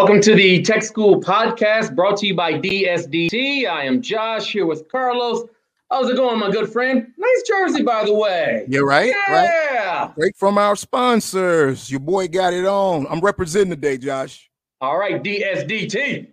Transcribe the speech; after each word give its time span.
Welcome 0.00 0.22
to 0.22 0.34
the 0.34 0.62
Tech 0.62 0.82
School 0.82 1.20
podcast 1.20 1.94
brought 1.94 2.16
to 2.20 2.26
you 2.26 2.34
by 2.34 2.54
DSDT. 2.54 3.66
I 3.66 3.84
am 3.84 4.00
Josh 4.00 4.50
here 4.50 4.64
with 4.64 4.88
Carlos. 4.88 5.46
How's 5.90 6.08
it 6.08 6.16
going, 6.16 6.38
my 6.38 6.50
good 6.50 6.72
friend? 6.72 7.12
Nice 7.18 7.42
jersey, 7.46 7.82
by 7.82 8.06
the 8.06 8.14
way. 8.14 8.64
You're 8.66 8.86
right. 8.86 9.12
Yeah. 9.28 10.10
Right. 10.16 10.34
From 10.34 10.56
our 10.56 10.74
sponsors. 10.74 11.90
Your 11.90 12.00
boy 12.00 12.28
got 12.28 12.54
it 12.54 12.64
on. 12.64 13.06
I'm 13.10 13.20
representing 13.20 13.68
today, 13.68 13.98
Josh. 13.98 14.50
All 14.80 14.96
right, 14.96 15.22
DSDT. 15.22 16.28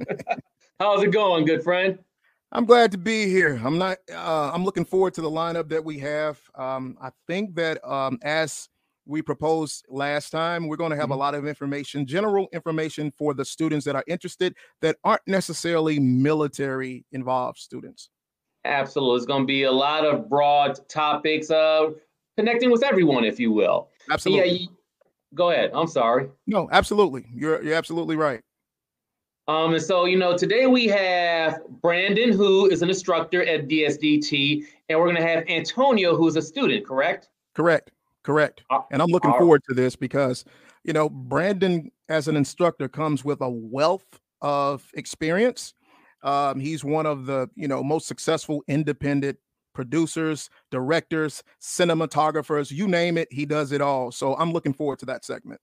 How's 0.80 1.04
it 1.04 1.12
going, 1.12 1.44
good 1.44 1.62
friend? 1.62 2.00
I'm 2.50 2.64
glad 2.64 2.90
to 2.90 2.98
be 2.98 3.28
here. 3.28 3.62
I'm 3.64 3.78
not. 3.78 3.98
Uh, 4.12 4.50
I'm 4.52 4.64
looking 4.64 4.84
forward 4.84 5.14
to 5.14 5.20
the 5.20 5.30
lineup 5.30 5.68
that 5.68 5.84
we 5.84 6.00
have. 6.00 6.40
Um, 6.56 6.98
I 7.00 7.10
think 7.28 7.54
that 7.54 7.78
um, 7.88 8.18
as 8.22 8.68
we 9.06 9.22
proposed 9.22 9.84
last 9.88 10.30
time. 10.30 10.66
We're 10.66 10.76
going 10.76 10.90
to 10.90 10.96
have 10.96 11.06
mm-hmm. 11.06 11.12
a 11.12 11.16
lot 11.16 11.34
of 11.34 11.46
information, 11.46 12.06
general 12.06 12.48
information 12.52 13.12
for 13.16 13.34
the 13.34 13.44
students 13.44 13.84
that 13.86 13.96
are 13.96 14.04
interested 14.06 14.54
that 14.80 14.96
aren't 15.04 15.22
necessarily 15.26 15.98
military 15.98 17.04
involved 17.12 17.58
students. 17.58 18.10
Absolutely. 18.64 19.16
It's 19.16 19.26
going 19.26 19.42
to 19.42 19.46
be 19.46 19.64
a 19.64 19.72
lot 19.72 20.06
of 20.06 20.28
broad 20.28 20.78
topics, 20.88 21.50
uh, 21.50 21.90
connecting 22.36 22.70
with 22.70 22.82
everyone, 22.82 23.24
if 23.24 23.38
you 23.38 23.52
will. 23.52 23.88
Absolutely. 24.10 24.48
Yeah, 24.48 24.52
you, 24.60 24.68
go 25.34 25.50
ahead. 25.50 25.70
I'm 25.74 25.86
sorry. 25.86 26.28
No, 26.46 26.68
absolutely. 26.72 27.26
You're 27.34 27.62
you're 27.62 27.74
absolutely 27.74 28.16
right. 28.16 28.40
Um, 29.46 29.74
and 29.74 29.82
so, 29.82 30.06
you 30.06 30.16
know, 30.16 30.36
today 30.36 30.66
we 30.66 30.86
have 30.86 31.60
Brandon, 31.82 32.32
who 32.32 32.70
is 32.70 32.80
an 32.80 32.88
instructor 32.88 33.44
at 33.44 33.68
DSDT, 33.68 34.64
and 34.88 34.98
we're 34.98 35.04
going 35.04 35.20
to 35.20 35.26
have 35.26 35.44
Antonio, 35.48 36.16
who's 36.16 36.36
a 36.36 36.42
student, 36.42 36.86
correct? 36.86 37.28
Correct. 37.54 37.90
Correct. 38.24 38.62
Uh, 38.70 38.80
and 38.90 39.00
I'm 39.00 39.10
looking 39.10 39.32
forward 39.32 39.62
to 39.68 39.74
this 39.74 39.94
because, 39.94 40.44
you 40.82 40.92
know, 40.92 41.08
Brandon 41.08 41.90
as 42.08 42.26
an 42.26 42.36
instructor 42.36 42.88
comes 42.88 43.24
with 43.24 43.40
a 43.40 43.48
wealth 43.50 44.20
of 44.40 44.90
experience. 44.94 45.74
Um, 46.22 46.58
he's 46.58 46.82
one 46.82 47.06
of 47.06 47.26
the, 47.26 47.48
you 47.54 47.68
know, 47.68 47.82
most 47.84 48.08
successful 48.08 48.62
independent 48.66 49.38
producers, 49.74 50.48
directors, 50.70 51.42
cinematographers, 51.60 52.70
you 52.70 52.88
name 52.88 53.18
it, 53.18 53.28
he 53.30 53.44
does 53.44 53.72
it 53.72 53.80
all. 53.80 54.10
So 54.10 54.34
I'm 54.36 54.52
looking 54.52 54.72
forward 54.72 55.00
to 55.00 55.06
that 55.06 55.24
segment. 55.24 55.60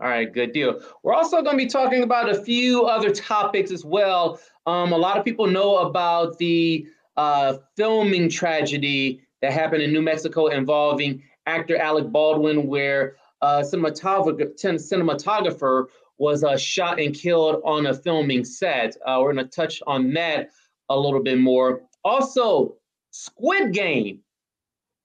All 0.00 0.08
right, 0.08 0.30
good 0.32 0.52
deal. 0.52 0.80
We're 1.02 1.14
also 1.14 1.42
going 1.42 1.56
to 1.56 1.64
be 1.64 1.68
talking 1.68 2.02
about 2.02 2.28
a 2.28 2.42
few 2.42 2.84
other 2.84 3.10
topics 3.10 3.70
as 3.70 3.84
well. 3.84 4.40
Um, 4.66 4.92
a 4.92 4.96
lot 4.96 5.16
of 5.16 5.24
people 5.24 5.46
know 5.46 5.78
about 5.78 6.38
the 6.38 6.86
uh, 7.16 7.58
filming 7.76 8.28
tragedy 8.28 9.22
that 9.42 9.52
happened 9.52 9.82
in 9.82 9.92
New 9.92 10.02
Mexico 10.02 10.46
involving 10.46 11.22
actor 11.46 11.76
Alec 11.76 12.10
Baldwin, 12.10 12.66
where 12.66 13.16
a 13.40 13.60
cinematographer, 13.60 14.54
cinematographer 14.54 15.86
was 16.18 16.44
uh, 16.44 16.56
shot 16.56 17.00
and 17.00 17.14
killed 17.14 17.60
on 17.64 17.86
a 17.86 17.94
filming 17.94 18.44
set. 18.44 18.96
Uh, 19.04 19.18
we're 19.20 19.32
going 19.32 19.44
to 19.44 19.50
touch 19.50 19.82
on 19.86 20.12
that 20.14 20.50
a 20.88 20.98
little 20.98 21.22
bit 21.22 21.38
more. 21.38 21.82
Also, 22.04 22.76
Squid 23.10 23.72
Game. 23.72 24.20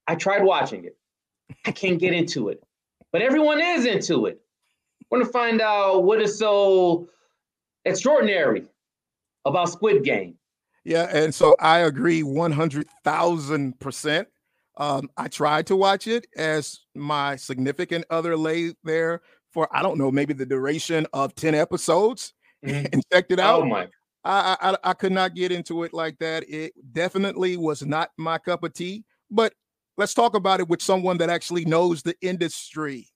I 0.08 0.16
tried 0.16 0.44
watching 0.44 0.86
it. 0.86 0.98
I 1.66 1.72
can't 1.72 2.00
get 2.00 2.14
into 2.14 2.50
it, 2.50 2.64
but 3.12 3.22
everyone 3.22 3.60
is 3.60 3.86
into 3.86 4.28
it. 4.28 4.42
We're 5.10 5.20
going 5.20 5.28
to 5.28 5.34
find 5.34 5.62
out 5.62 6.04
what 6.04 6.22
is 6.22 6.38
so 6.38 7.10
extraordinary 7.86 8.66
about 9.46 9.70
Squid 9.70 10.04
Game. 10.04 10.36
Yeah, 10.84 11.10
and 11.12 11.34
so 11.34 11.56
I 11.60 11.80
agree 11.80 12.22
100,000%. 12.24 14.26
Um, 14.78 15.10
I 15.18 15.28
tried 15.28 15.68
to 15.68 15.76
watch 15.76 16.08
it 16.08 16.28
as 16.38 16.80
my 16.96 17.36
significant 17.36 18.06
other 18.10 18.38
lay 18.38 18.74
there 18.84 19.22
for 19.52 19.68
I 19.76 19.82
don't 19.82 19.98
know 19.98 20.12
maybe 20.12 20.34
the 20.34 20.46
duration 20.46 21.08
of 21.14 21.34
ten 21.36 21.56
episodes 21.56 22.34
mm-hmm. 22.66 22.86
and 22.94 23.04
checked 23.12 23.32
it 23.32 23.40
out. 23.40 23.64
Oh 23.64 23.66
my! 23.66 23.88
I, 24.24 24.58
I 24.62 24.78
I 24.84 24.94
could 24.94 25.12
not 25.12 25.34
get 25.34 25.52
into 25.52 25.84
it 25.84 25.94
like 25.94 26.20
that. 26.20 26.48
It 26.48 26.74
definitely 26.94 27.58
was 27.58 27.86
not 27.86 28.12
my 28.18 28.38
cup 28.38 28.64
of 28.64 28.74
tea. 28.74 29.04
But 29.32 29.54
let's 29.98 30.14
talk 30.14 30.36
about 30.36 30.60
it 30.60 30.68
with 30.70 30.82
someone 30.82 31.18
that 31.18 31.30
actually 31.30 31.66
knows 31.66 32.04
the 32.04 32.16
industry. 32.22 33.08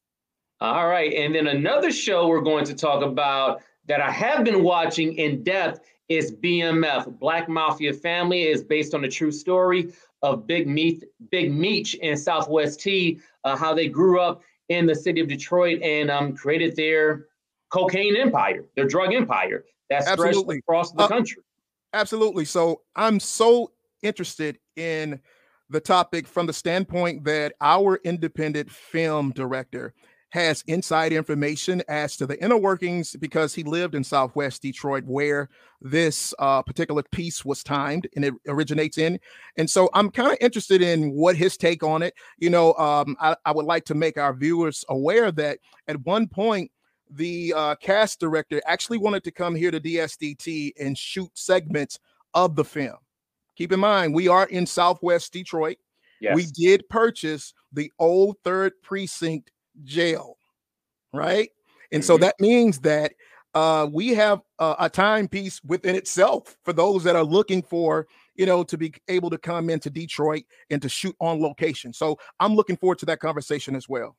All 0.59 0.87
right, 0.87 1.13
and 1.13 1.33
then 1.35 1.47
another 1.47 1.91
show 1.91 2.27
we're 2.27 2.41
going 2.41 2.65
to 2.65 2.75
talk 2.75 3.03
about 3.03 3.61
that 3.87 4.01
I 4.01 4.11
have 4.11 4.43
been 4.43 4.63
watching 4.63 5.13
in 5.15 5.43
depth 5.43 5.81
is 6.07 6.35
BMF 6.35 7.19
Black 7.19 7.47
Mafia 7.47 7.93
Family 7.93 8.43
is 8.43 8.63
based 8.63 8.93
on 8.93 9.03
a 9.05 9.09
true 9.09 9.31
story 9.31 9.91
of 10.21 10.47
Big 10.47 10.67
Meat, 10.67 11.03
Big 11.31 11.51
Meech 11.51 11.97
and 12.01 12.17
Southwest 12.17 12.79
T, 12.81 13.19
uh, 13.43 13.55
how 13.55 13.73
they 13.73 13.87
grew 13.87 14.19
up 14.19 14.41
in 14.69 14.85
the 14.85 14.95
city 14.95 15.19
of 15.19 15.27
Detroit 15.27 15.81
and 15.81 16.09
um, 16.09 16.35
created 16.35 16.75
their 16.75 17.27
cocaine 17.69 18.15
empire, 18.15 18.65
their 18.75 18.87
drug 18.87 19.13
empire 19.13 19.65
that 19.89 20.03
stretched 20.05 20.49
across 20.49 20.91
the 20.91 21.03
uh, 21.03 21.07
country. 21.07 21.43
Absolutely. 21.93 22.45
So 22.45 22.81
I'm 22.95 23.19
so 23.19 23.71
interested 24.01 24.59
in 24.75 25.19
the 25.69 25.79
topic 25.79 26.27
from 26.27 26.47
the 26.47 26.53
standpoint 26.53 27.23
that 27.23 27.53
our 27.61 27.99
independent 28.03 28.69
film 28.69 29.31
director 29.31 29.93
has 30.31 30.63
inside 30.67 31.11
information 31.11 31.83
as 31.87 32.15
to 32.17 32.25
the 32.25 32.41
inner 32.43 32.57
workings 32.57 33.15
because 33.17 33.53
he 33.53 33.63
lived 33.63 33.95
in 33.95 34.03
Southwest 34.03 34.61
Detroit, 34.61 35.03
where 35.05 35.49
this 35.81 36.33
uh, 36.39 36.61
particular 36.61 37.03
piece 37.11 37.43
was 37.43 37.63
timed 37.63 38.07
and 38.15 38.23
it 38.23 38.33
originates 38.47 38.97
in. 38.97 39.19
And 39.57 39.69
so 39.69 39.89
I'm 39.93 40.09
kind 40.09 40.31
of 40.31 40.37
interested 40.39 40.81
in 40.81 41.11
what 41.11 41.35
his 41.35 41.57
take 41.57 41.83
on 41.83 42.01
it. 42.01 42.13
You 42.37 42.49
know, 42.49 42.73
um, 42.75 43.17
I, 43.19 43.35
I, 43.45 43.51
would 43.51 43.65
like 43.65 43.83
to 43.85 43.93
make 43.93 44.17
our 44.17 44.33
viewers 44.33 44.85
aware 44.87 45.31
that 45.33 45.59
at 45.87 45.99
one 46.05 46.27
point, 46.27 46.71
the 47.09 47.53
uh, 47.53 47.75
cast 47.75 48.21
director 48.21 48.61
actually 48.65 48.99
wanted 48.99 49.25
to 49.25 49.31
come 49.31 49.53
here 49.53 49.69
to 49.69 49.81
DSDT 49.81 50.71
and 50.79 50.97
shoot 50.97 51.29
segments 51.33 51.99
of 52.33 52.55
the 52.55 52.63
film. 52.63 52.95
Keep 53.57 53.73
in 53.73 53.81
mind, 53.81 54.15
we 54.15 54.29
are 54.29 54.45
in 54.45 54.65
Southwest 54.65 55.33
Detroit. 55.33 55.77
Yes. 56.21 56.35
We 56.35 56.45
did 56.45 56.87
purchase 56.87 57.53
the 57.73 57.91
old 57.99 58.37
third 58.45 58.73
precinct 58.81 59.51
jail, 59.83 60.37
right? 61.13 61.49
And 61.91 62.01
mm-hmm. 62.01 62.07
so 62.07 62.17
that 62.17 62.35
means 62.39 62.79
that 62.79 63.13
uh, 63.53 63.87
we 63.91 64.09
have 64.09 64.41
a, 64.59 64.75
a 64.79 64.89
timepiece 64.89 65.61
within 65.63 65.95
itself 65.95 66.57
for 66.63 66.73
those 66.73 67.03
that 67.03 67.15
are 67.15 67.23
looking 67.23 67.61
for, 67.61 68.07
you 68.35 68.45
know, 68.45 68.63
to 68.63 68.77
be 68.77 68.93
able 69.09 69.29
to 69.29 69.37
come 69.37 69.69
into 69.69 69.89
Detroit 69.89 70.43
and 70.69 70.81
to 70.81 70.89
shoot 70.89 71.15
on 71.19 71.41
location. 71.41 71.91
So 71.91 72.17
I'm 72.39 72.55
looking 72.55 72.77
forward 72.77 72.99
to 72.99 73.05
that 73.07 73.19
conversation 73.19 73.75
as 73.75 73.89
well. 73.89 74.15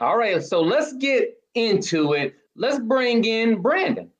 All 0.00 0.16
right, 0.16 0.42
so 0.42 0.60
let's 0.60 0.92
get 0.94 1.34
into 1.54 2.12
it. 2.12 2.36
Let's 2.54 2.78
bring 2.78 3.24
in 3.24 3.60
Brandon. 3.60 4.10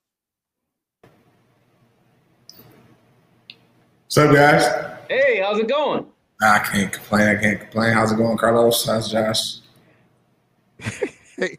What's 4.06 4.18
up, 4.18 4.34
guys? 4.34 4.96
Hey, 5.08 5.40
how's 5.40 5.58
it 5.58 5.68
going? 5.68 6.06
I 6.40 6.58
can't 6.60 6.92
complain. 6.92 7.28
I 7.28 7.40
can't 7.40 7.60
complain. 7.60 7.92
How's 7.92 8.12
it 8.12 8.16
going, 8.16 8.36
Carlos? 8.38 8.86
How's 8.86 9.10
Josh? 9.10 9.58
Hey, 10.80 11.56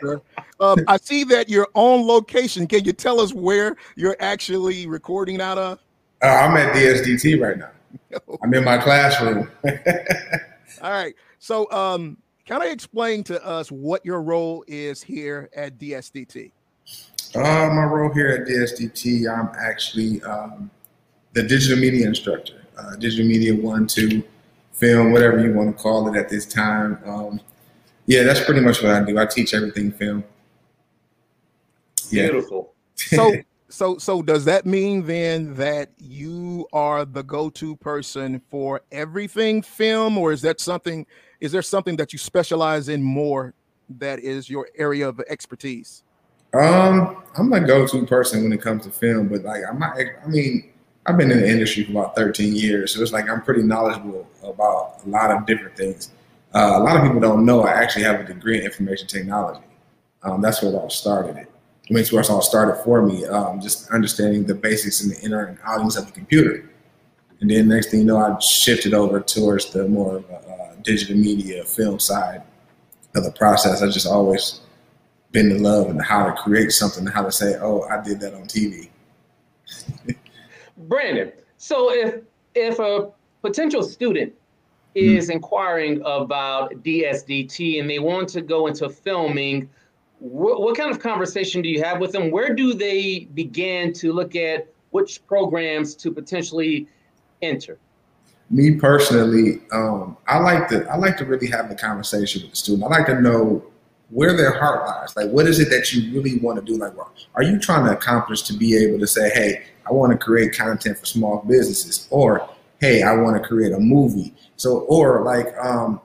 sir? 0.00 0.20
Um, 0.60 0.78
I 0.86 0.96
see 0.98 1.24
that 1.24 1.48
you're 1.48 1.68
on 1.74 2.06
location. 2.06 2.66
Can 2.66 2.84
you 2.84 2.92
tell 2.92 3.20
us 3.20 3.34
where 3.34 3.76
you're 3.96 4.16
actually 4.20 4.86
recording 4.86 5.40
out 5.40 5.58
of? 5.58 5.78
Uh, 6.22 6.26
I'm 6.26 6.56
at 6.56 6.74
DSDT 6.74 7.40
right 7.40 7.58
now. 7.58 7.70
I'm 8.42 8.54
in 8.54 8.64
my 8.64 8.78
classroom. 8.78 9.50
All 10.82 10.90
right. 10.90 11.14
So, 11.38 11.70
um, 11.70 12.16
kind 12.46 12.62
of 12.62 12.70
explain 12.70 13.24
to 13.24 13.44
us 13.44 13.70
what 13.70 14.04
your 14.04 14.22
role 14.22 14.64
is 14.66 15.02
here 15.02 15.50
at 15.54 15.78
DSDT. 15.78 16.50
Uh, 17.34 17.40
my 17.40 17.84
role 17.84 18.12
here 18.12 18.28
at 18.28 18.46
DSDT, 18.46 19.28
I'm 19.28 19.50
actually 19.58 20.22
um, 20.22 20.70
the 21.32 21.42
digital 21.42 21.78
media 21.78 22.06
instructor. 22.06 22.62
Uh, 22.78 22.96
digital 22.96 23.26
media 23.26 23.54
one, 23.54 23.86
two, 23.86 24.22
film, 24.72 25.12
whatever 25.12 25.44
you 25.44 25.52
want 25.52 25.76
to 25.76 25.82
call 25.82 26.12
it 26.12 26.18
at 26.18 26.28
this 26.28 26.46
time. 26.46 26.98
Um, 27.06 27.40
yeah, 28.06 28.22
that's 28.22 28.44
pretty 28.44 28.60
much 28.60 28.82
what 28.82 28.92
I 28.92 29.02
do. 29.04 29.18
I 29.18 29.26
teach 29.26 29.54
everything 29.54 29.92
film. 29.92 30.24
Yeah. 32.10 32.30
Beautiful. 32.30 32.74
so 32.96 33.34
so 33.68 33.98
so 33.98 34.22
does 34.22 34.44
that 34.44 34.66
mean 34.66 35.04
then 35.04 35.54
that 35.54 35.90
you 35.98 36.66
are 36.72 37.04
the 37.04 37.22
go-to 37.22 37.76
person 37.76 38.40
for 38.48 38.82
everything 38.92 39.62
film 39.62 40.16
or 40.16 40.32
is 40.32 40.42
that 40.42 40.60
something 40.60 41.06
is 41.40 41.50
there 41.50 41.62
something 41.62 41.96
that 41.96 42.12
you 42.12 42.18
specialize 42.18 42.88
in 42.88 43.02
more 43.02 43.52
that 43.98 44.20
is 44.20 44.48
your 44.48 44.68
area 44.76 45.08
of 45.08 45.20
expertise? 45.28 46.04
Um, 46.54 47.22
I'm 47.36 47.50
the 47.50 47.60
go-to 47.60 48.06
person 48.06 48.44
when 48.44 48.52
it 48.52 48.62
comes 48.62 48.84
to 48.84 48.90
film, 48.90 49.28
but 49.28 49.42
like 49.42 49.62
I'm 49.68 49.78
not 49.78 49.98
I 49.98 50.28
mean, 50.28 50.70
I've 51.06 51.16
been 51.16 51.30
in 51.32 51.40
the 51.40 51.48
industry 51.48 51.84
for 51.84 51.90
about 51.90 52.16
13 52.16 52.54
years, 52.54 52.94
so 52.94 53.02
it's 53.02 53.12
like 53.12 53.28
I'm 53.28 53.42
pretty 53.42 53.62
knowledgeable 53.62 54.26
about 54.42 55.00
a 55.04 55.08
lot 55.08 55.30
of 55.30 55.46
different 55.46 55.76
things. 55.76 56.12
Uh, 56.54 56.74
a 56.76 56.82
lot 56.82 56.96
of 56.96 57.02
people 57.02 57.20
don't 57.20 57.44
know 57.44 57.62
I 57.62 57.72
actually 57.72 58.04
have 58.04 58.20
a 58.20 58.24
degree 58.24 58.58
in 58.58 58.64
information 58.64 59.08
technology. 59.08 59.64
Um, 60.22 60.40
that's 60.40 60.62
where 60.62 60.72
it 60.72 60.76
all 60.76 60.88
started. 60.88 61.36
It. 61.36 61.50
I 61.90 61.92
mean, 61.92 62.00
it's 62.00 62.12
where 62.12 62.22
it 62.22 62.30
all 62.30 62.40
started 62.40 62.82
for 62.84 63.02
me. 63.02 63.26
Um, 63.26 63.60
just 63.60 63.90
understanding 63.90 64.44
the 64.44 64.54
basics 64.54 65.02
and 65.02 65.12
the 65.12 65.20
inner 65.20 65.44
and 65.44 65.58
outings 65.64 65.96
of 65.96 66.06
the 66.06 66.12
computer. 66.12 66.70
And 67.40 67.50
then 67.50 67.68
next 67.68 67.90
thing 67.90 68.00
you 68.00 68.06
know, 68.06 68.18
I 68.18 68.38
shifted 68.38 68.94
over 68.94 69.20
towards 69.20 69.70
the 69.70 69.86
more 69.88 70.24
uh, 70.30 70.74
digital 70.82 71.16
media 71.16 71.64
film 71.64 71.98
side 71.98 72.42
of 73.14 73.24
the 73.24 73.32
process. 73.32 73.82
I 73.82 73.88
just 73.88 74.06
always 74.06 74.60
been 75.32 75.50
in 75.50 75.62
love 75.62 75.88
and 75.90 76.00
how 76.00 76.24
to 76.26 76.32
create 76.40 76.70
something 76.70 77.04
how 77.06 77.24
to 77.24 77.32
say, 77.32 77.56
oh, 77.60 77.82
I 77.82 78.02
did 78.02 78.20
that 78.20 78.34
on 78.34 78.44
TV. 78.44 78.88
Brandon, 80.76 81.32
so 81.58 81.92
if 81.92 82.22
if 82.54 82.78
a 82.78 83.10
potential 83.42 83.82
student 83.82 84.32
is 84.94 85.24
mm-hmm. 85.24 85.32
inquiring 85.32 86.00
about 86.04 86.72
DSDT 86.82 87.80
and 87.80 87.88
they 87.88 87.98
want 87.98 88.28
to 88.30 88.40
go 88.40 88.66
into 88.66 88.88
filming, 88.88 89.68
wh- 90.18 90.58
what 90.60 90.76
kind 90.76 90.90
of 90.90 91.00
conversation 91.00 91.62
do 91.62 91.68
you 91.68 91.82
have 91.82 92.00
with 92.00 92.12
them? 92.12 92.30
Where 92.30 92.54
do 92.54 92.74
they 92.74 93.28
begin 93.34 93.92
to 93.94 94.12
look 94.12 94.36
at 94.36 94.68
which 94.90 95.26
programs 95.26 95.94
to 95.96 96.12
potentially 96.12 96.86
enter? 97.42 97.78
Me 98.50 98.72
personally, 98.72 99.62
um, 99.72 100.16
I 100.28 100.38
like 100.38 100.68
to 100.68 100.86
I 100.88 100.96
like 100.96 101.16
to 101.16 101.24
really 101.24 101.46
have 101.48 101.68
the 101.70 101.74
conversation 101.74 102.42
with 102.42 102.50
the 102.50 102.56
student. 102.56 102.84
I 102.84 102.98
like 102.98 103.06
to 103.06 103.20
know 103.20 103.64
where 104.10 104.36
their 104.36 104.52
heart 104.52 104.86
lies. 104.86 105.16
Like, 105.16 105.30
what 105.30 105.46
is 105.46 105.58
it 105.58 105.70
that 105.70 105.92
you 105.92 106.12
really 106.14 106.38
want 106.38 106.58
to 106.58 106.64
do? 106.64 106.78
Like, 106.78 106.96
well, 106.96 107.10
are 107.34 107.42
you 107.42 107.58
trying 107.58 107.86
to 107.86 107.92
accomplish 107.92 108.42
to 108.42 108.52
be 108.52 108.76
able 108.76 108.98
to 109.00 109.06
say, 109.06 109.30
hey, 109.30 109.64
I 109.86 109.92
want 109.92 110.12
to 110.12 110.18
create 110.18 110.54
content 110.54 110.98
for 110.98 111.06
small 111.06 111.42
businesses, 111.48 112.06
or 112.10 112.48
hey, 112.80 113.02
I 113.02 113.14
want 113.14 113.40
to 113.40 113.46
create 113.46 113.72
a 113.72 113.80
movie. 113.80 114.34
So, 114.56 114.80
or 114.80 115.22
like, 115.22 115.56
um, 115.58 116.00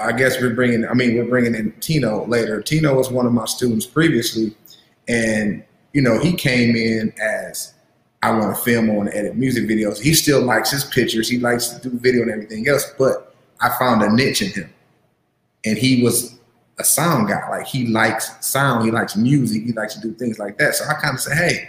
I 0.00 0.12
guess 0.12 0.40
we're 0.40 0.54
bringing, 0.54 0.86
I 0.86 0.94
mean, 0.94 1.16
we're 1.16 1.28
bringing 1.28 1.54
in 1.54 1.72
Tino 1.80 2.26
later. 2.26 2.60
Tino 2.60 2.94
was 2.94 3.10
one 3.10 3.26
of 3.26 3.32
my 3.32 3.44
students 3.44 3.86
previously, 3.86 4.56
and 5.08 5.64
you 5.92 6.02
know, 6.02 6.18
he 6.18 6.32
came 6.32 6.74
in 6.74 7.12
as 7.20 7.74
I 8.22 8.32
want 8.32 8.56
to 8.56 8.62
film 8.62 8.88
and 8.88 9.08
edit 9.10 9.36
music 9.36 9.64
videos. 9.64 10.00
He 10.00 10.14
still 10.14 10.42
likes 10.42 10.70
his 10.70 10.84
pictures. 10.84 11.28
He 11.28 11.38
likes 11.38 11.68
to 11.68 11.88
do 11.88 11.96
video 11.98 12.22
and 12.22 12.30
everything 12.30 12.66
else, 12.68 12.92
but 12.98 13.34
I 13.60 13.70
found 13.78 14.02
a 14.02 14.12
niche 14.12 14.42
in 14.42 14.50
him, 14.50 14.74
and 15.64 15.78
he 15.78 16.02
was 16.02 16.38
a 16.78 16.84
sound 16.84 17.28
guy. 17.28 17.48
Like 17.48 17.66
he 17.66 17.86
likes 17.86 18.46
sound, 18.46 18.84
he 18.84 18.90
likes 18.90 19.16
music, 19.16 19.62
he 19.64 19.72
likes 19.72 19.94
to 19.94 20.00
do 20.00 20.12
things 20.14 20.38
like 20.38 20.58
that. 20.58 20.74
So 20.74 20.84
I 20.86 20.94
kind 20.94 21.14
of 21.14 21.20
say, 21.20 21.34
hey, 21.36 21.68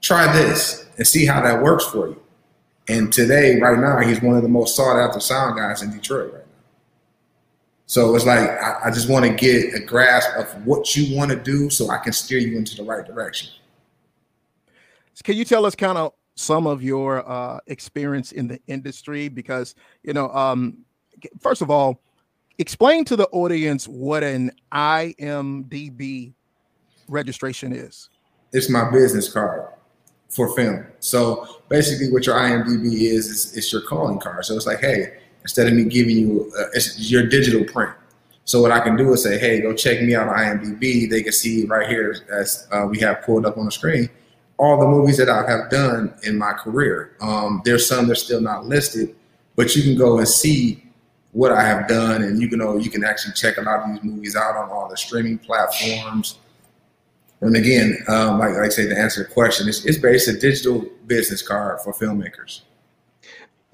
try 0.00 0.32
this 0.32 0.86
and 0.96 1.06
see 1.06 1.26
how 1.26 1.42
that 1.42 1.62
works 1.62 1.84
for 1.84 2.08
you. 2.08 2.22
And 2.88 3.12
today, 3.12 3.60
right 3.60 3.78
now, 3.78 3.98
he's 3.98 4.22
one 4.22 4.36
of 4.36 4.42
the 4.42 4.48
most 4.48 4.74
sought 4.74 4.98
after 4.98 5.20
sound 5.20 5.58
guys 5.58 5.82
in 5.82 5.90
Detroit 5.90 6.32
right 6.32 6.42
now. 6.42 6.48
So 7.86 8.14
it's 8.14 8.24
like 8.24 8.48
I, 8.48 8.80
I 8.86 8.90
just 8.90 9.08
want 9.08 9.24
to 9.26 9.32
get 9.32 9.74
a 9.74 9.80
grasp 9.80 10.30
of 10.36 10.66
what 10.66 10.96
you 10.96 11.16
want 11.16 11.30
to 11.30 11.36
do 11.36 11.70
so 11.70 11.90
I 11.90 11.98
can 11.98 12.12
steer 12.12 12.38
you 12.38 12.56
into 12.56 12.76
the 12.76 12.84
right 12.84 13.04
direction. 13.06 13.50
Can 15.24 15.36
you 15.36 15.44
tell 15.44 15.66
us 15.66 15.74
kind 15.74 15.98
of 15.98 16.12
some 16.34 16.66
of 16.66 16.82
your 16.82 17.28
uh, 17.28 17.58
experience 17.66 18.32
in 18.32 18.48
the 18.48 18.60
industry? 18.68 19.28
Because 19.28 19.74
you 20.02 20.12
know, 20.12 20.30
um, 20.30 20.78
first 21.40 21.60
of 21.60 21.70
all, 21.70 22.00
explain 22.58 23.04
to 23.06 23.16
the 23.16 23.26
audience 23.28 23.86
what 23.88 24.22
an 24.22 24.52
IMDb 24.72 26.32
registration 27.08 27.72
is. 27.72 28.08
It's 28.52 28.70
my 28.70 28.90
business 28.90 29.30
card 29.30 29.72
for 30.28 30.54
film. 30.54 30.86
So 31.00 31.62
basically, 31.68 32.10
what 32.12 32.26
your 32.26 32.36
IMDb 32.36 33.02
is, 33.02 33.26
is 33.28 33.56
it's 33.56 33.72
your 33.72 33.82
calling 33.82 34.18
card. 34.18 34.44
So 34.44 34.54
it's 34.54 34.66
like, 34.66 34.80
hey, 34.80 35.18
instead 35.42 35.66
of 35.66 35.74
me 35.74 35.84
giving 35.84 36.16
you, 36.16 36.52
uh, 36.58 36.64
it's 36.74 37.10
your 37.10 37.26
digital 37.26 37.64
print. 37.64 37.92
So 38.44 38.62
what 38.62 38.72
I 38.72 38.80
can 38.80 38.96
do 38.96 39.12
is 39.12 39.22
say, 39.22 39.38
hey, 39.38 39.60
go 39.60 39.74
check 39.74 40.00
me 40.02 40.14
out 40.14 40.28
on 40.28 40.36
IMDb. 40.36 41.08
They 41.08 41.22
can 41.22 41.32
see 41.32 41.66
right 41.66 41.88
here 41.88 42.16
as 42.32 42.66
uh, 42.72 42.86
we 42.88 42.98
have 43.00 43.22
pulled 43.22 43.44
up 43.44 43.58
on 43.58 43.66
the 43.66 43.70
screen 43.70 44.08
all 44.58 44.78
the 44.78 44.86
movies 44.86 45.16
that 45.16 45.28
I 45.28 45.48
have 45.48 45.70
done 45.70 46.12
in 46.24 46.36
my 46.36 46.52
career. 46.52 47.16
Um, 47.20 47.62
there's 47.64 47.88
some 47.88 48.08
that's 48.08 48.22
still 48.22 48.40
not 48.40 48.66
listed, 48.66 49.14
but 49.56 49.74
you 49.74 49.82
can 49.82 49.96
go 49.96 50.18
and 50.18 50.28
see 50.28 50.84
what 51.32 51.52
I 51.52 51.62
have 51.62 51.86
done, 51.88 52.22
and 52.22 52.40
you 52.40 52.48
can 52.48 52.58
know 52.58 52.76
you 52.76 52.90
can 52.90 53.04
actually 53.04 53.34
check 53.34 53.58
a 53.58 53.62
lot 53.62 53.80
of 53.80 53.94
these 53.94 54.02
movies 54.02 54.34
out 54.34 54.56
on 54.56 54.70
all 54.70 54.88
the 54.88 54.96
streaming 54.96 55.38
platforms. 55.38 56.38
And 57.40 57.56
again, 57.56 57.98
um, 58.08 58.38
like, 58.38 58.54
like 58.54 58.66
I 58.66 58.68
say, 58.68 58.88
to 58.88 58.98
answer 58.98 59.22
the 59.22 59.28
question, 59.28 59.68
it's, 59.68 59.84
it's 59.84 59.98
based 59.98 60.28
a 60.28 60.38
digital 60.38 60.84
business 61.06 61.40
card 61.40 61.80
for 61.82 61.92
filmmakers. 61.92 62.62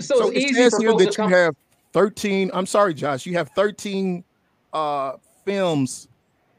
So, 0.00 0.16
so 0.16 0.30
it 0.30 0.54
says 0.54 0.76
here 0.78 0.92
that 0.92 1.16
you 1.16 1.28
have 1.28 1.56
13. 1.92 2.50
I'm 2.52 2.66
sorry, 2.66 2.94
Josh. 2.94 3.26
You 3.26 3.34
have 3.34 3.50
13 3.50 4.24
uh, 4.72 5.12
films 5.44 6.08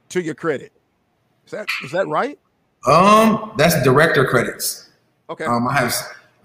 to 0.10 0.22
your 0.22 0.36
credit. 0.36 0.72
Is 1.46 1.52
that 1.52 1.68
is 1.84 1.92
that 1.92 2.08
right? 2.08 2.40
Um, 2.88 3.54
that's 3.58 3.82
director 3.84 4.26
credits. 4.26 4.90
Okay. 5.30 5.46
Um, 5.46 5.68
I 5.68 5.74
have 5.74 5.94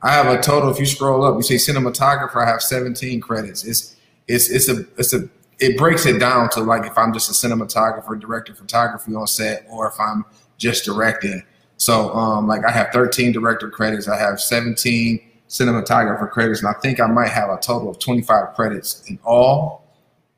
I 0.03 0.13
have 0.13 0.27
a 0.27 0.43
total. 0.43 0.71
If 0.71 0.79
you 0.79 0.87
scroll 0.87 1.25
up, 1.25 1.37
you 1.37 1.43
see 1.43 1.55
cinematographer. 1.55 2.45
I 2.45 2.47
have 2.47 2.63
17 2.63 3.21
credits. 3.21 3.65
It's 3.65 3.97
it's 4.27 4.51
it's 4.51 4.69
a 4.69 4.85
it's 4.99 5.15
a 5.15 5.29
it 5.59 5.77
breaks 5.77 6.07
it 6.07 6.19
down 6.19 6.49
to 6.51 6.61
like 6.61 6.87
if 6.87 6.97
I'm 6.97 7.13
just 7.13 7.31
a 7.31 7.49
cinematographer, 7.49 8.19
director 8.19 8.55
photography 8.55 9.15
on 9.15 9.27
set, 9.27 9.67
or 9.71 9.89
if 9.89 10.01
I'm 10.01 10.25
just 10.61 10.85
directing. 10.85 11.43
So 11.79 12.15
um, 12.15 12.47
like 12.47 12.65
I 12.65 12.71
have 12.71 12.91
13 12.93 13.33
director 13.33 13.69
credits. 13.69 14.07
I 14.07 14.17
have 14.17 14.41
17 14.41 15.19
cinematographer 15.49 16.31
credits, 16.31 16.61
and 16.61 16.69
I 16.69 16.79
think 16.81 17.01
I 17.01 17.07
might 17.07 17.31
have 17.31 17.51
a 17.51 17.59
total 17.59 17.91
of 17.91 17.99
25 17.99 18.55
credits 18.55 19.03
in 19.09 19.19
all 19.25 19.83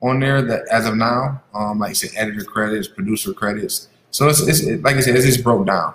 on 0.00 0.20
there 0.20 0.40
that 0.40 0.66
as 0.70 0.86
of 0.86 0.96
now. 0.96 1.42
Um, 1.52 1.80
like 1.80 1.90
I 1.90 1.92
said, 1.92 2.10
editor 2.16 2.44
credits, 2.44 2.88
producer 2.88 3.34
credits. 3.34 3.88
So 4.10 4.28
it's, 4.28 4.40
it's 4.46 4.60
it, 4.60 4.82
like 4.82 4.96
I 4.96 5.00
said, 5.00 5.16
it's 5.16 5.26
just 5.26 5.42
broke 5.44 5.66
down. 5.66 5.94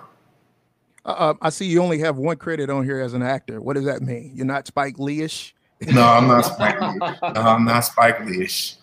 Uh, 1.04 1.08
uh, 1.08 1.34
I 1.40 1.50
see 1.50 1.66
you 1.66 1.82
only 1.82 1.98
have 2.00 2.16
one 2.16 2.36
credit 2.36 2.68
on 2.68 2.84
here 2.84 3.00
as 3.00 3.14
an 3.14 3.22
actor. 3.22 3.60
What 3.60 3.74
does 3.74 3.86
that 3.86 4.02
mean? 4.02 4.32
You're 4.34 4.46
not 4.46 4.66
Spike 4.66 4.98
Lee-ish? 4.98 5.54
No, 5.92 6.02
I'm 6.02 6.26
not 6.26 6.44
Spike 6.44 6.80
Lee. 6.80 6.98
No, 7.34 7.40
I'm 7.40 7.64
not 7.64 7.80
Spike 7.80 8.24
Lee-ish. 8.26 8.76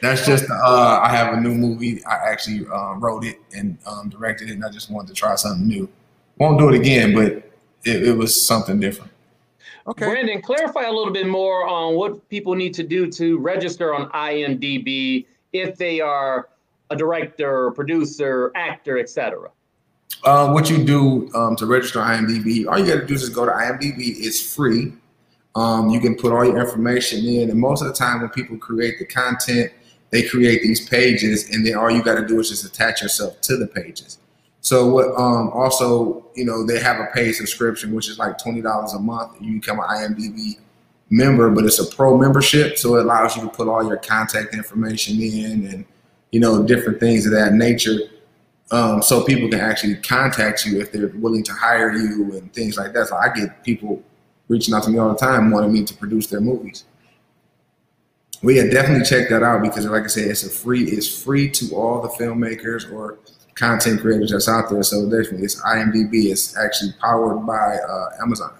That's 0.00 0.26
just 0.26 0.50
uh, 0.50 1.00
I 1.02 1.08
have 1.08 1.34
a 1.34 1.40
new 1.40 1.54
movie. 1.54 2.04
I 2.04 2.14
actually 2.30 2.66
uh, 2.66 2.94
wrote 2.94 3.24
it 3.24 3.38
and 3.56 3.78
um, 3.86 4.08
directed 4.08 4.50
it, 4.50 4.52
and 4.52 4.64
I 4.64 4.70
just 4.70 4.90
wanted 4.90 5.08
to 5.08 5.14
try 5.14 5.34
something 5.36 5.66
new. 5.66 5.88
Won't 6.38 6.58
do 6.58 6.68
it 6.68 6.74
again, 6.74 7.14
but 7.14 7.32
it, 7.84 8.08
it 8.08 8.16
was 8.16 8.46
something 8.46 8.80
different. 8.80 9.12
Okay. 9.86 10.06
Brandon, 10.06 10.40
clarify 10.40 10.84
a 10.84 10.92
little 10.92 11.12
bit 11.12 11.26
more 11.26 11.66
on 11.66 11.94
what 11.94 12.28
people 12.28 12.54
need 12.54 12.74
to 12.74 12.82
do 12.82 13.10
to 13.12 13.38
register 13.38 13.94
on 13.94 14.10
IMDb 14.10 15.26
if 15.52 15.76
they 15.76 16.00
are 16.00 16.48
a 16.90 16.96
director, 16.96 17.70
producer, 17.72 18.50
actor, 18.54 18.98
etc. 18.98 19.50
Uh, 20.22 20.50
what 20.52 20.70
you 20.70 20.82
do 20.84 21.30
um, 21.34 21.54
to 21.56 21.66
register 21.66 21.98
IMDb, 21.98 22.66
all 22.66 22.78
you 22.78 22.86
got 22.86 23.00
to 23.00 23.06
do 23.06 23.14
is 23.14 23.28
go 23.28 23.44
to 23.44 23.52
IMDb. 23.52 24.14
It's 24.18 24.54
free. 24.54 24.92
Um, 25.56 25.90
you 25.90 26.00
can 26.00 26.16
put 26.16 26.32
all 26.32 26.44
your 26.44 26.60
information 26.60 27.24
in, 27.24 27.50
and 27.50 27.58
most 27.58 27.80
of 27.82 27.88
the 27.88 27.94
time 27.94 28.20
when 28.20 28.30
people 28.30 28.56
create 28.56 28.98
the 28.98 29.06
content, 29.06 29.70
they 30.10 30.22
create 30.22 30.62
these 30.62 30.88
pages, 30.88 31.50
and 31.50 31.66
then 31.66 31.76
all 31.76 31.90
you 31.90 32.02
got 32.02 32.16
to 32.16 32.26
do 32.26 32.38
is 32.40 32.48
just 32.48 32.64
attach 32.64 33.02
yourself 33.02 33.40
to 33.42 33.56
the 33.56 33.66
pages. 33.66 34.18
So 34.60 34.88
what? 34.88 35.06
Um, 35.20 35.50
also, 35.50 36.26
you 36.34 36.44
know, 36.44 36.64
they 36.64 36.80
have 36.80 36.98
a 36.98 37.06
paid 37.14 37.32
subscription, 37.32 37.94
which 37.94 38.08
is 38.08 38.18
like 38.18 38.38
twenty 38.38 38.62
dollars 38.62 38.94
a 38.94 38.98
month. 38.98 39.32
You 39.40 39.60
become 39.60 39.78
an 39.78 39.86
IMDb 39.86 40.58
member, 41.10 41.50
but 41.50 41.64
it's 41.64 41.78
a 41.78 41.94
pro 41.94 42.16
membership, 42.16 42.78
so 42.78 42.96
it 42.96 43.02
allows 43.02 43.36
you 43.36 43.42
to 43.42 43.48
put 43.48 43.68
all 43.68 43.86
your 43.86 43.98
contact 43.98 44.54
information 44.54 45.20
in, 45.20 45.66
and 45.66 45.84
you 46.32 46.40
know, 46.40 46.64
different 46.64 46.98
things 46.98 47.26
of 47.26 47.32
that 47.32 47.52
nature. 47.52 47.98
Um, 48.70 49.02
so 49.02 49.22
people 49.22 49.48
can 49.48 49.60
actually 49.60 49.96
contact 49.96 50.64
you 50.64 50.80
if 50.80 50.90
they're 50.90 51.08
willing 51.08 51.44
to 51.44 51.52
hire 51.52 51.92
you 51.92 52.32
and 52.32 52.52
things 52.52 52.76
like 52.76 52.92
that. 52.94 53.08
So 53.08 53.16
I 53.16 53.28
get 53.28 53.62
people 53.62 54.02
reaching 54.48 54.74
out 54.74 54.82
to 54.84 54.90
me 54.90 54.98
all 54.98 55.10
the 55.10 55.18
time 55.18 55.50
wanting 55.50 55.72
me 55.72 55.84
to 55.84 55.94
produce 55.94 56.26
their 56.26 56.40
movies. 56.40 56.84
We 58.42 58.56
well, 58.56 58.64
yeah, 58.64 58.70
definitely 58.70 59.04
check 59.04 59.30
that 59.30 59.42
out 59.42 59.62
because, 59.62 59.86
like 59.86 60.04
I 60.04 60.08
said, 60.08 60.28
it's 60.28 60.44
a 60.44 60.50
free. 60.50 60.84
It's 60.84 61.22
free 61.22 61.48
to 61.50 61.74
all 61.74 62.02
the 62.02 62.08
filmmakers 62.08 62.92
or 62.92 63.18
content 63.54 64.00
creators 64.00 64.32
that's 64.32 64.48
out 64.48 64.68
there. 64.68 64.82
So 64.82 65.04
definitely, 65.04 65.44
it's 65.44 65.60
IMDb. 65.62 66.30
It's 66.30 66.56
actually 66.56 66.92
powered 67.00 67.46
by 67.46 67.76
uh, 67.76 68.22
Amazon. 68.22 68.52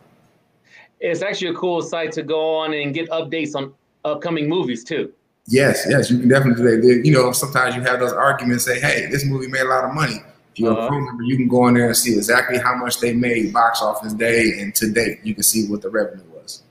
It's 1.01 1.21
actually 1.21 1.49
a 1.49 1.55
cool 1.55 1.83
site 1.83 2.13
to 2.13 2.23
go 2.23 2.57
on 2.57 2.73
and 2.73 2.95
get 2.95 3.11
updates 3.11 3.55
on 3.55 3.75
upcoming 4.07 4.49
movies 4.49 4.85
too. 4.85 5.13
Yes, 5.49 5.85
yes, 5.91 6.11
you 6.11 6.19
can 6.19 6.29
definitely 6.29 6.65
do 6.81 6.81
that. 6.81 7.07
You 7.07 7.13
know, 7.13 7.33
sometimes 7.33 7.75
you 7.75 7.83
have 7.83 8.01
those 8.01 8.13
arguments. 8.13 8.65
Say, 8.65 8.81
hey, 8.81 9.07
this 9.11 9.27
movie 9.27 9.49
made 9.49 9.63
a 9.63 9.69
lot 9.69 9.85
of 9.85 9.93
money. 9.93 10.23
If 10.55 10.61
you're 10.61 10.73
uh-huh. 10.73 10.87
a 10.87 10.89
crew 10.89 11.05
member, 11.05 11.25
you 11.25 11.37
can 11.37 11.49
go 11.49 11.67
in 11.67 11.75
there 11.75 11.89
and 11.89 11.97
see 11.97 12.15
exactly 12.15 12.59
how 12.59 12.77
much 12.77 13.01
they 13.01 13.13
made 13.13 13.53
box 13.53 13.83
office 13.83 14.13
day 14.13 14.61
and 14.61 14.73
to 14.77 14.89
date. 14.89 15.19
You 15.25 15.35
can 15.35 15.43
see 15.43 15.67
what 15.67 15.83
the 15.83 15.91
revenue 15.91 16.23
was. 16.33 16.63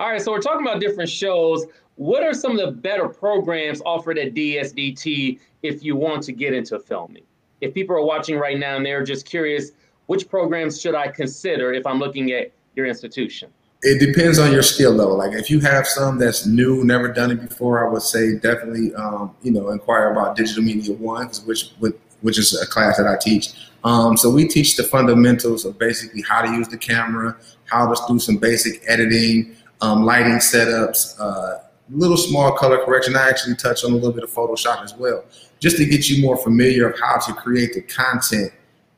All 0.00 0.08
right, 0.08 0.22
so 0.22 0.32
we're 0.32 0.40
talking 0.40 0.66
about 0.66 0.80
different 0.80 1.10
shows. 1.10 1.66
What 1.96 2.22
are 2.22 2.32
some 2.32 2.52
of 2.52 2.56
the 2.56 2.72
better 2.72 3.06
programs 3.06 3.82
offered 3.84 4.18
at 4.18 4.32
DSDT 4.32 5.40
if 5.62 5.84
you 5.84 5.94
want 5.94 6.22
to 6.22 6.32
get 6.32 6.54
into 6.54 6.78
filming? 6.78 7.24
If 7.60 7.74
people 7.74 7.94
are 7.96 8.02
watching 8.04 8.38
right 8.38 8.58
now 8.58 8.76
and 8.76 8.86
they're 8.86 9.04
just 9.04 9.26
curious, 9.26 9.72
which 10.06 10.26
programs 10.30 10.80
should 10.80 10.94
I 10.94 11.08
consider 11.08 11.74
if 11.74 11.86
I'm 11.86 11.98
looking 11.98 12.32
at 12.32 12.50
your 12.76 12.86
institution? 12.86 13.50
It 13.82 14.00
depends 14.00 14.38
on 14.38 14.52
your 14.52 14.62
skill 14.62 14.92
level. 14.92 15.18
Like 15.18 15.34
if 15.34 15.50
you 15.50 15.60
have 15.60 15.86
some 15.86 16.16
that's 16.16 16.46
new, 16.46 16.82
never 16.82 17.12
done 17.12 17.30
it 17.30 17.46
before, 17.46 17.86
I 17.86 17.92
would 17.92 18.02
say 18.02 18.36
definitely, 18.36 18.94
um, 18.94 19.36
you 19.42 19.52
know, 19.52 19.68
inquire 19.68 20.12
about 20.12 20.34
Digital 20.34 20.62
Media 20.62 20.94
One, 20.94 21.28
which, 21.44 21.72
which 21.78 21.94
which 22.20 22.38
is 22.38 22.60
a 22.60 22.66
class 22.66 22.96
that 22.96 23.06
I 23.06 23.16
teach. 23.20 23.52
Um, 23.84 24.16
so 24.16 24.30
we 24.30 24.46
teach 24.46 24.76
the 24.76 24.82
fundamentals 24.82 25.64
of 25.64 25.78
basically 25.78 26.22
how 26.22 26.42
to 26.42 26.50
use 26.52 26.68
the 26.68 26.78
camera, 26.78 27.36
how 27.66 27.92
to 27.92 28.00
do 28.08 28.18
some 28.18 28.36
basic 28.36 28.82
editing, 28.88 29.56
um, 29.80 30.04
lighting 30.04 30.38
setups, 30.38 31.18
uh, 31.20 31.60
little 31.90 32.16
small 32.16 32.52
color 32.52 32.84
correction. 32.84 33.16
I 33.16 33.28
actually 33.28 33.54
touch 33.56 33.84
on 33.84 33.92
a 33.92 33.94
little 33.94 34.12
bit 34.12 34.24
of 34.24 34.30
Photoshop 34.30 34.82
as 34.82 34.94
well, 34.94 35.24
just 35.60 35.76
to 35.76 35.86
get 35.86 36.08
you 36.08 36.22
more 36.22 36.36
familiar 36.36 36.90
of 36.90 36.98
how 36.98 37.18
to 37.18 37.32
create 37.34 37.74
the 37.74 37.82
content. 37.82 38.52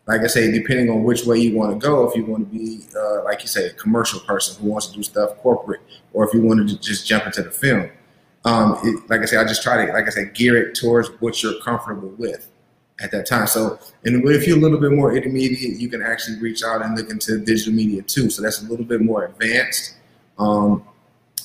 Like 0.07 0.23
I 0.23 0.27
say, 0.27 0.51
depending 0.51 0.91
on 0.91 1.05
which 1.05 1.25
way 1.25 1.39
you 1.39 1.55
want 1.55 1.79
to 1.79 1.87
go, 1.87 2.09
if 2.09 2.17
you 2.17 2.25
want 2.25 2.51
to 2.51 2.59
be, 2.59 2.81
uh, 2.97 3.23
like 3.23 3.43
you 3.43 3.49
say, 3.49 3.67
a 3.67 3.73
commercial 3.75 4.19
person 4.21 4.61
who 4.61 4.71
wants 4.71 4.87
to 4.89 4.95
do 4.95 5.03
stuff 5.03 5.37
corporate, 5.37 5.83
or 6.13 6.27
if 6.27 6.35
you 6.35 6.41
wanted 6.41 6.69
to 6.69 6.81
just 6.81 7.07
jump 7.07 7.27
into 7.27 7.43
the 7.43 7.51
film. 7.51 7.89
Um, 8.45 8.79
it, 8.83 9.09
like 9.11 9.21
I 9.21 9.27
say, 9.27 9.37
I 9.37 9.45
just 9.45 9.63
try 9.63 9.85
to, 9.85 9.93
like 9.93 10.07
I 10.07 10.11
said, 10.11 10.35
gear 10.35 10.57
it 10.57 10.75
towards 10.75 11.09
what 11.21 11.43
you're 11.43 11.61
comfortable 11.61 12.09
with 12.17 12.49
at 13.01 13.11
that 13.13 13.27
time. 13.27 13.47
So, 13.47 13.79
and 14.05 14.27
if 14.29 14.47
you're 14.47 14.59
a 14.59 14.61
little 14.61 14.79
bit 14.79 14.93
more 14.93 15.17
intermediate, 15.17 15.81
you 15.81 15.89
can 15.89 16.03
actually 16.03 16.39
reach 16.39 16.63
out 16.63 16.83
and 16.83 16.97
look 16.97 17.11
into 17.11 17.39
digital 17.39 17.73
media 17.73 18.03
too. 18.03 18.31
So 18.31 18.43
that's 18.43 18.63
a 18.63 18.67
little 18.67 18.85
bit 18.85 19.01
more 19.01 19.25
advanced. 19.25 19.95
Um, 20.39 20.85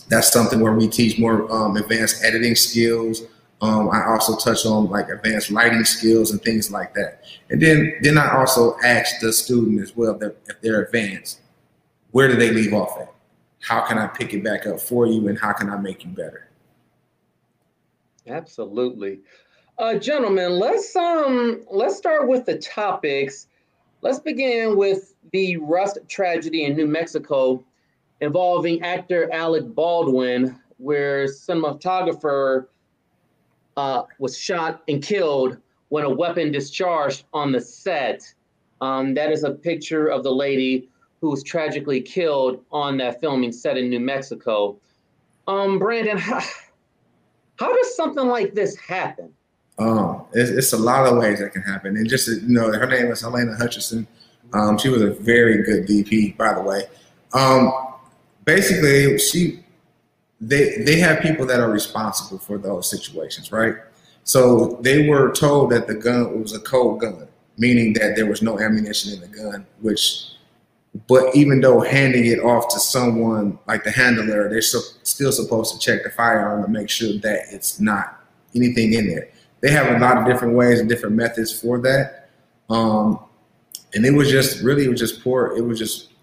that's 0.10 0.32
something 0.32 0.60
where 0.60 0.74
we 0.74 0.88
teach 0.88 1.18
more 1.18 1.52
um, 1.52 1.78
advanced 1.78 2.24
editing 2.24 2.56
skills. 2.56 3.24
Um, 3.62 3.90
I 3.90 4.06
also 4.06 4.36
touch 4.36 4.66
on 4.66 4.90
like 4.90 5.10
advanced 5.10 5.50
lighting 5.50 5.84
skills 5.86 6.32
and 6.32 6.42
things 6.42 6.72
like 6.72 6.94
that. 6.94 7.24
And 7.50 7.62
then 7.62 7.96
then 8.02 8.18
I 8.18 8.36
also 8.36 8.78
ask 8.84 9.20
the 9.22 9.32
student 9.32 9.82
as 9.82 9.96
well 9.96 10.18
that 10.20 10.36
if 10.48 10.62
they're 10.62 10.84
advanced, 10.84 11.40
where 12.12 12.28
do 12.28 12.36
they 12.36 12.52
leave 12.52 12.74
off 12.74 13.00
at? 13.00 13.12
How 13.62 13.82
can 13.82 13.98
I 13.98 14.08
pick 14.08 14.34
it 14.34 14.44
back 14.44 14.68
up 14.68 14.80
for 14.80 15.08
you 15.08 15.28
and 15.28 15.40
how 15.40 15.54
can 15.54 15.70
I 15.70 15.78
make 15.78 16.04
you 16.04 16.12
better? 16.12 16.50
Absolutely. 18.28 19.22
Uh, 19.78 19.96
gentlemen, 19.96 20.58
let's 20.58 20.96
um 20.96 21.62
let's 21.70 21.98
start 21.98 22.30
with 22.30 22.46
the 22.46 22.58
topics. 22.58 23.48
Let's 24.02 24.20
begin 24.20 24.78
with 24.78 25.16
the 25.34 25.58
Rust 25.58 25.98
tragedy 26.08 26.64
in 26.64 26.78
New 26.78 26.88
Mexico 26.88 27.62
involving 28.22 28.82
actor 28.84 29.30
Alec 29.34 29.66
Baldwin, 29.76 30.58
where 30.78 31.26
cinematographer 31.26 32.68
uh, 33.76 34.04
was 34.18 34.38
shot 34.38 34.82
and 34.88 35.04
killed 35.04 35.58
when 35.90 36.06
a 36.06 36.10
weapon 36.10 36.54
discharged 36.54 37.26
on 37.34 37.52
the 37.52 37.60
set. 37.60 38.34
Um, 38.80 39.14
that 39.16 39.30
is 39.30 39.44
a 39.44 39.52
picture 39.52 40.08
of 40.08 40.24
the 40.24 40.32
lady 40.32 40.88
who 41.20 41.32
was 41.32 41.44
tragically 41.44 42.02
killed 42.02 42.64
on 42.72 42.96
that 43.00 43.20
filming 43.20 43.52
set 43.52 43.78
in 43.78 43.90
New 43.90 44.00
Mexico. 44.00 44.80
Um, 45.50 45.80
Brandon, 45.80 46.18
how, 46.18 46.40
how 47.60 47.76
does 47.76 47.94
something 47.94 48.28
like 48.28 48.54
this 48.54 48.78
happen? 48.78 49.34
Um, 49.78 50.24
it's, 50.34 50.50
it's, 50.50 50.74
a 50.74 50.78
lot 50.78 51.06
of 51.06 51.18
ways 51.18 51.40
that 51.40 51.52
can 51.52 51.62
happen. 51.62 51.98
And 51.98 52.08
just, 52.08 52.30
you 52.30 52.48
know, 52.48 52.72
her 52.72 52.88
name 52.88 53.12
is 53.12 53.22
Halyna 53.22 53.58
Hutchison. 53.58 54.08
Um, 54.54 54.78
she 54.78 54.88
was 54.88 55.02
a 55.02 55.12
very 55.12 55.64
good 55.64 55.86
DP, 55.86 56.38
by 56.38 56.54
the 56.54 56.62
way. 56.62 56.84
Um, 57.34 57.74
basically 58.46 59.18
she 59.18 59.60
they 60.40 60.78
they 60.84 60.98
have 61.00 61.22
people 61.22 61.46
that 61.48 61.60
are 61.60 61.70
responsible 61.70 62.38
for 62.38 62.58
those 62.58 62.90
situations, 62.90 63.52
right? 63.52 63.76
So 64.24 64.78
they 64.82 65.10
were 65.10 65.32
told 65.32 65.72
that 65.72 65.88
the 65.88 65.96
gun 65.96 66.42
was 66.42 66.54
a 66.54 66.60
cold 66.60 67.02
gun, 67.02 67.28
meaning 67.58 67.94
that 67.94 68.16
there 68.16 68.26
was 68.26 68.42
no 68.42 68.60
ammunition 68.60 69.14
in 69.14 69.22
the 69.22 69.28
gun, 69.28 69.66
which 69.82 70.32
but 71.08 71.36
even 71.36 71.60
though 71.60 71.82
handing 71.82 72.26
it 72.26 72.40
off 72.40 72.70
to 72.70 72.80
someone 72.80 73.60
like 73.68 73.84
the 73.84 73.92
handler, 73.92 74.48
they're 74.48 74.62
so, 74.62 74.80
still 75.04 75.32
supposed 75.32 75.74
to 75.74 75.80
check 75.80 76.04
the 76.04 76.10
firearm 76.10 76.64
to 76.64 76.70
make 76.70 76.90
sure 76.90 77.18
that 77.20 77.42
it's 77.52 77.82
not 77.82 78.24
anything 78.56 78.94
in 78.94 79.08
there. 79.08 79.28
They 79.66 79.72
have 79.72 79.96
a 79.96 79.98
lot 79.98 80.16
of 80.16 80.28
different 80.28 80.54
ways 80.54 80.80
and 80.80 80.88
different 80.88 81.16
methods 81.16 81.52
for 81.52 81.80
that. 81.80 82.30
Um, 82.70 83.18
and 83.96 84.06
it 84.06 84.12
was 84.12 84.30
just 84.30 84.62
really, 84.62 84.86
it 84.86 84.90
was 84.90 85.00
just 85.00 85.24
poor. 85.24 85.58
It 85.58 85.62
was 85.62 85.80
just, 85.80 86.14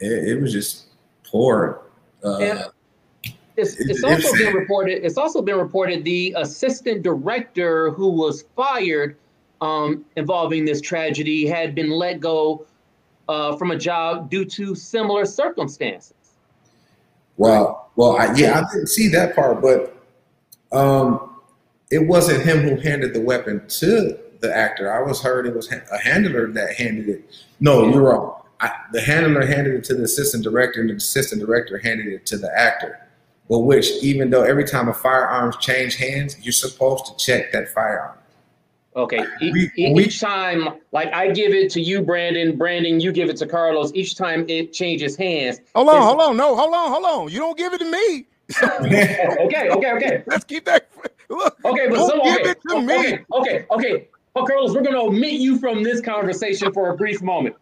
it, 0.00 0.30
it 0.30 0.42
was 0.42 0.52
just 0.52 0.86
poor. 1.22 1.82
Uh, 2.24 2.64
it's, 3.56 3.76
it's 3.78 4.02
also 4.02 4.32
been 4.36 4.54
reported. 4.54 5.04
It's 5.04 5.16
also 5.16 5.40
been 5.40 5.54
reported 5.56 6.02
the 6.02 6.34
assistant 6.36 7.04
director 7.04 7.92
who 7.92 8.08
was 8.08 8.44
fired 8.56 9.16
um, 9.60 10.04
involving 10.16 10.64
this 10.64 10.80
tragedy 10.80 11.46
had 11.46 11.76
been 11.76 11.90
let 11.90 12.18
go 12.18 12.66
uh, 13.28 13.56
from 13.56 13.70
a 13.70 13.78
job 13.78 14.30
due 14.30 14.44
to 14.44 14.74
similar 14.74 15.26
circumstances. 15.26 16.14
Well, 17.36 17.92
well, 17.94 18.16
I, 18.16 18.34
yeah, 18.34 18.58
I 18.58 18.72
didn't 18.72 18.88
see 18.88 19.06
that 19.10 19.36
part, 19.36 19.62
but 19.62 19.96
um, 20.72 21.27
it 21.90 22.06
wasn't 22.06 22.44
him 22.44 22.60
who 22.60 22.76
handed 22.76 23.14
the 23.14 23.20
weapon 23.20 23.66
to 23.68 24.18
the 24.40 24.54
actor. 24.54 24.92
I 24.92 25.02
was 25.02 25.20
heard 25.20 25.46
it 25.46 25.54
was 25.54 25.70
a 25.70 25.98
handler 25.98 26.52
that 26.52 26.74
handed 26.74 27.08
it. 27.08 27.44
No, 27.60 27.88
you're 27.88 28.02
wrong. 28.02 28.42
I, 28.60 28.70
the 28.92 29.00
handler 29.00 29.46
handed 29.46 29.74
it 29.74 29.84
to 29.84 29.94
the 29.94 30.04
assistant 30.04 30.44
director, 30.44 30.80
and 30.80 30.90
the 30.90 30.94
assistant 30.94 31.40
director 31.40 31.78
handed 31.78 32.08
it 32.08 32.26
to 32.26 32.36
the 32.36 32.50
actor. 32.56 33.00
Well, 33.48 33.62
which 33.62 33.90
even 34.02 34.30
though 34.30 34.42
every 34.42 34.64
time 34.64 34.88
a 34.88 34.94
firearms 34.94 35.56
change 35.56 35.96
hands, 35.96 36.36
you're 36.42 36.52
supposed 36.52 37.06
to 37.06 37.16
check 37.16 37.52
that 37.52 37.68
firearm. 37.70 38.18
Okay. 38.94 39.24
We, 39.40 39.70
each 39.76 39.94
we, 39.94 40.08
time, 40.08 40.80
like 40.92 41.12
I 41.14 41.30
give 41.30 41.54
it 41.54 41.70
to 41.72 41.80
you, 41.80 42.02
Brandon. 42.02 42.58
Brandon, 42.58 43.00
you 43.00 43.12
give 43.12 43.30
it 43.30 43.36
to 43.38 43.46
Carlos. 43.46 43.92
Each 43.94 44.16
time 44.16 44.44
it 44.48 44.72
changes 44.72 45.16
hands. 45.16 45.60
Hold 45.74 45.88
on, 45.88 46.02
hold 46.02 46.20
on, 46.20 46.36
no, 46.36 46.56
hold 46.56 46.74
on, 46.74 46.90
hold 46.90 47.04
on. 47.04 47.32
You 47.32 47.38
don't 47.38 47.56
give 47.56 47.72
it 47.72 47.78
to 47.78 47.90
me. 47.90 48.26
okay, 49.44 49.68
okay, 49.70 49.92
okay. 49.92 50.22
Let's 50.26 50.44
keep 50.44 50.64
that. 50.64 50.88
Look, 51.28 51.58
okay, 51.64 51.88
but 51.88 51.96
don't 51.96 52.24
give 52.24 52.40
okay, 52.40 52.50
it 52.50 52.58
to 52.68 52.76
okay, 52.76 52.86
me. 52.86 52.96
Okay, 52.96 53.24
okay, 53.32 53.66
okay. 53.70 54.08
Oh, 54.34 54.44
Carlos, 54.44 54.74
we're 54.74 54.82
gonna 54.82 55.02
omit 55.02 55.32
you 55.32 55.58
from 55.58 55.82
this 55.82 56.00
conversation 56.00 56.72
for 56.72 56.90
a 56.90 56.96
brief 56.96 57.22
moment. 57.22 57.56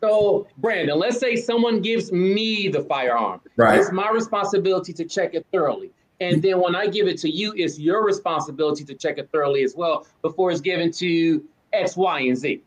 So, 0.00 0.46
Brandon, 0.58 0.98
let's 0.98 1.18
say 1.18 1.36
someone 1.36 1.80
gives 1.80 2.12
me 2.12 2.68
the 2.68 2.82
firearm. 2.82 3.40
Right. 3.56 3.80
It's 3.80 3.92
my 3.92 4.10
responsibility 4.10 4.92
to 4.92 5.04
check 5.04 5.34
it 5.34 5.46
thoroughly. 5.52 5.90
And 6.20 6.42
then 6.42 6.60
when 6.60 6.74
I 6.74 6.86
give 6.86 7.06
it 7.06 7.18
to 7.18 7.30
you, 7.30 7.52
it's 7.56 7.78
your 7.78 8.04
responsibility 8.04 8.84
to 8.84 8.94
check 8.94 9.18
it 9.18 9.30
thoroughly 9.32 9.62
as 9.62 9.74
well 9.76 10.06
before 10.22 10.50
it's 10.50 10.60
given 10.60 10.90
to 10.92 11.44
X, 11.72 11.96
Y, 11.96 12.20
and 12.20 12.36
Z. 12.36 12.62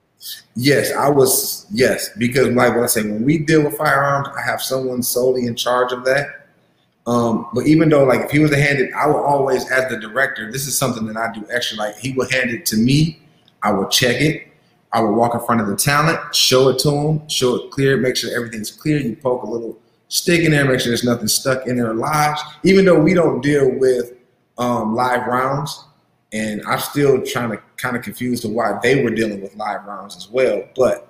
Yes, 0.56 0.92
I 0.92 1.10
was. 1.10 1.66
Yes, 1.72 2.10
because 2.18 2.50
like 2.50 2.76
what 2.76 2.84
I 2.84 2.88
say, 2.88 3.04
when 3.04 3.24
we 3.24 3.38
deal 3.40 3.64
with 3.64 3.78
firearms, 3.78 4.28
I 4.38 4.42
have 4.42 4.62
someone 4.62 5.02
solely 5.02 5.46
in 5.46 5.56
charge 5.56 5.92
of 5.92 6.04
that. 6.06 6.39
Um, 7.10 7.48
but 7.54 7.66
even 7.66 7.90
though, 7.90 8.04
like, 8.04 8.22
if 8.22 8.30
he 8.30 8.38
was 8.38 8.52
to 8.52 8.62
hand 8.62 8.78
it, 8.78 8.94
I 8.94 9.08
will 9.08 9.24
always, 9.24 9.70
as 9.72 9.90
the 9.90 9.98
director, 9.98 10.52
this 10.52 10.68
is 10.68 10.78
something 10.78 11.08
that 11.08 11.18
I 11.18 11.34
do 11.34 11.44
extra. 11.50 11.76
Like, 11.76 11.98
he 11.98 12.12
will 12.12 12.30
hand 12.30 12.52
it 12.52 12.68
to 12.68 12.78
me. 12.78 13.20
I 13.64 13.72
will 13.72 13.88
check 13.88 14.22
it. 14.22 14.48
I 14.94 15.02
would 15.02 15.16
walk 15.16 15.34
in 15.34 15.42
front 15.42 15.60
of 15.60 15.68
the 15.68 15.76
talent, 15.76 16.36
show 16.36 16.70
it 16.70 16.78
to 16.80 16.92
them, 16.92 17.28
show 17.28 17.56
it 17.56 17.72
clear, 17.72 17.98
make 17.98 18.16
sure 18.16 18.30
everything's 18.36 18.70
clear. 18.70 19.00
You 19.00 19.16
poke 19.16 19.42
a 19.42 19.48
little 19.48 19.80
stick 20.08 20.42
in 20.42 20.52
there, 20.52 20.66
make 20.66 20.82
sure 20.82 20.92
there's 20.92 21.04
nothing 21.04 21.28
stuck 21.28 21.66
in 21.66 21.78
there 21.78 21.96
live. 21.96 22.38
Even 22.64 22.86
though 22.86 23.00
we 23.00 23.16
don't 23.16 23.42
deal 23.42 23.72
with 23.72 24.14
um, 24.60 24.94
live 24.94 25.26
rounds, 25.26 25.86
and 26.32 26.62
I'm 26.68 26.80
still 26.80 27.24
trying 27.24 27.50
to 27.50 27.58
kind 27.78 27.98
of 27.98 28.04
confuse 28.04 28.42
to 28.42 28.50
why 28.50 28.78
they 28.84 29.04
were 29.04 29.10
dealing 29.10 29.42
with 29.42 29.56
live 29.56 29.84
rounds 29.86 30.16
as 30.16 30.30
well. 30.30 30.64
But 30.76 31.08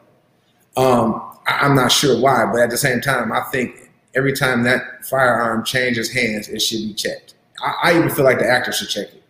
um, 0.77 1.35
I, 1.45 1.65
am 1.65 1.75
not 1.75 1.91
sure 1.91 2.21
why. 2.21 2.45
But 2.45 2.61
at 2.61 2.69
the 2.69 2.77
same 2.77 3.01
time, 3.01 3.33
I 3.33 3.41
think 3.51 3.88
every 4.15 4.33
time 4.33 4.63
that 4.63 5.05
firearm 5.05 5.63
changes 5.63 6.11
hands, 6.11 6.47
it 6.49 6.59
should 6.59 6.79
be 6.79 6.93
checked. 6.93 7.35
I, 7.63 7.91
I 7.91 7.97
even 7.97 8.09
feel 8.09 8.25
like 8.25 8.39
the 8.39 8.47
actor 8.47 8.71
should 8.71 8.89
check 8.89 9.07
it. 9.07 9.23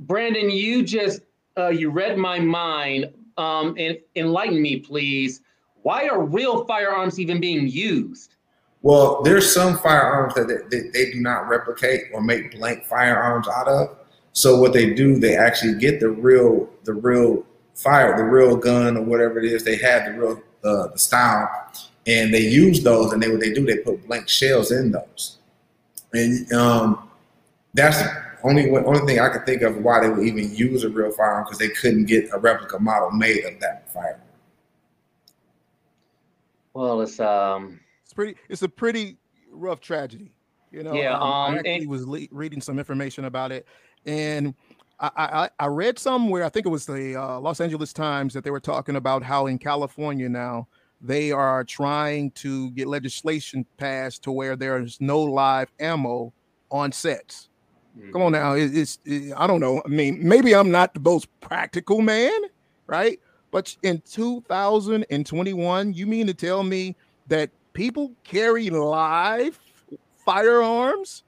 Brandon, 0.00 0.50
you 0.50 0.82
just 0.82 1.20
uh, 1.56 1.68
you 1.68 1.90
read 1.90 2.18
my 2.18 2.38
mind 2.38 3.12
um, 3.36 3.74
and 3.78 3.98
enlighten 4.16 4.60
me, 4.60 4.80
please. 4.80 5.42
Why 5.82 6.08
are 6.08 6.22
real 6.22 6.64
firearms 6.64 7.18
even 7.18 7.40
being 7.40 7.68
used? 7.68 8.36
Well, 8.82 9.22
there's 9.22 9.52
some 9.52 9.78
firearms 9.78 10.34
that 10.34 10.48
they, 10.48 10.76
they, 10.76 10.88
they 10.88 11.12
do 11.12 11.20
not 11.20 11.48
replicate 11.48 12.02
or 12.12 12.20
make 12.20 12.52
blank 12.52 12.84
firearms 12.84 13.48
out 13.48 13.68
of. 13.68 13.96
So 14.32 14.58
what 14.60 14.72
they 14.72 14.92
do, 14.94 15.18
they 15.18 15.36
actually 15.36 15.78
get 15.78 16.00
the 16.00 16.08
real 16.08 16.68
the 16.84 16.94
real 16.94 17.44
fire, 17.74 18.16
the 18.16 18.24
real 18.24 18.56
gun 18.56 18.96
or 18.96 19.02
whatever 19.02 19.38
it 19.38 19.44
is. 19.44 19.64
They 19.64 19.76
have 19.76 20.06
the 20.06 20.18
real 20.18 20.42
uh, 20.64 20.88
the 20.88 20.98
style, 20.98 21.48
and 22.06 22.32
they 22.32 22.40
use 22.40 22.82
those. 22.82 23.12
And 23.12 23.22
they 23.22 23.28
what 23.30 23.40
they 23.40 23.52
do, 23.52 23.64
they 23.64 23.78
put 23.78 24.06
blank 24.06 24.28
shells 24.28 24.72
in 24.72 24.92
those, 24.92 25.38
and 26.12 26.52
um, 26.52 27.08
that's 27.74 27.98
the 28.02 28.22
only 28.44 28.70
only 28.70 29.06
thing 29.06 29.20
I 29.20 29.28
could 29.28 29.46
think 29.46 29.62
of 29.62 29.78
why 29.78 30.00
they 30.00 30.08
would 30.08 30.26
even 30.26 30.54
use 30.54 30.84
a 30.84 30.88
real 30.88 31.12
firearm 31.12 31.44
because 31.44 31.58
they 31.58 31.68
couldn't 31.68 32.06
get 32.06 32.28
a 32.32 32.38
replica 32.38 32.78
model 32.78 33.10
made 33.10 33.44
of 33.44 33.60
that 33.60 33.92
firearm. 33.92 34.20
Well, 36.74 37.02
it's 37.02 37.20
um, 37.20 37.80
it's 38.04 38.12
pretty. 38.12 38.36
It's 38.48 38.62
a 38.62 38.68
pretty 38.68 39.18
rough 39.50 39.80
tragedy. 39.80 40.32
You 40.70 40.82
know. 40.82 40.94
Yeah. 40.94 41.14
Um, 41.14 41.22
I 41.22 41.56
actually 41.56 41.74
and- 41.74 41.88
was 41.88 42.06
le- 42.06 42.28
reading 42.30 42.60
some 42.60 42.78
information 42.78 43.26
about 43.26 43.52
it, 43.52 43.66
and 44.06 44.54
I, 44.98 45.10
I, 45.16 45.50
I 45.58 45.66
read 45.66 45.98
somewhere. 45.98 46.44
I 46.44 46.48
think 46.48 46.64
it 46.64 46.70
was 46.70 46.86
the 46.86 47.16
uh, 47.20 47.38
Los 47.40 47.60
Angeles 47.60 47.92
Times 47.92 48.32
that 48.34 48.44
they 48.44 48.50
were 48.50 48.60
talking 48.60 48.96
about 48.96 49.22
how 49.22 49.46
in 49.46 49.58
California 49.58 50.28
now 50.28 50.68
they 51.02 51.32
are 51.32 51.64
trying 51.64 52.30
to 52.30 52.70
get 52.70 52.86
legislation 52.86 53.66
passed 53.76 54.22
to 54.22 54.32
where 54.32 54.56
there 54.56 54.80
is 54.80 55.00
no 55.00 55.20
live 55.20 55.70
ammo 55.80 56.32
on 56.70 56.92
sets. 56.92 57.48
Come 58.12 58.22
on 58.22 58.32
mm-hmm. 58.32 58.42
now, 58.42 58.54
it, 58.54 58.76
it's 58.76 58.98
it, 59.04 59.34
I 59.36 59.46
don't 59.46 59.60
know. 59.60 59.82
I 59.84 59.88
mean, 59.88 60.26
maybe 60.26 60.54
I'm 60.54 60.70
not 60.70 60.94
the 60.94 61.00
most 61.00 61.28
practical 61.40 62.00
man, 62.00 62.32
right? 62.86 63.20
But 63.50 63.76
in 63.82 64.02
2021, 64.10 65.92
you 65.92 66.06
mean 66.06 66.26
to 66.26 66.32
tell 66.32 66.62
me 66.62 66.96
that 67.26 67.50
people 67.74 68.12
carry 68.24 68.70
live 68.70 69.58
firearms 70.24 71.24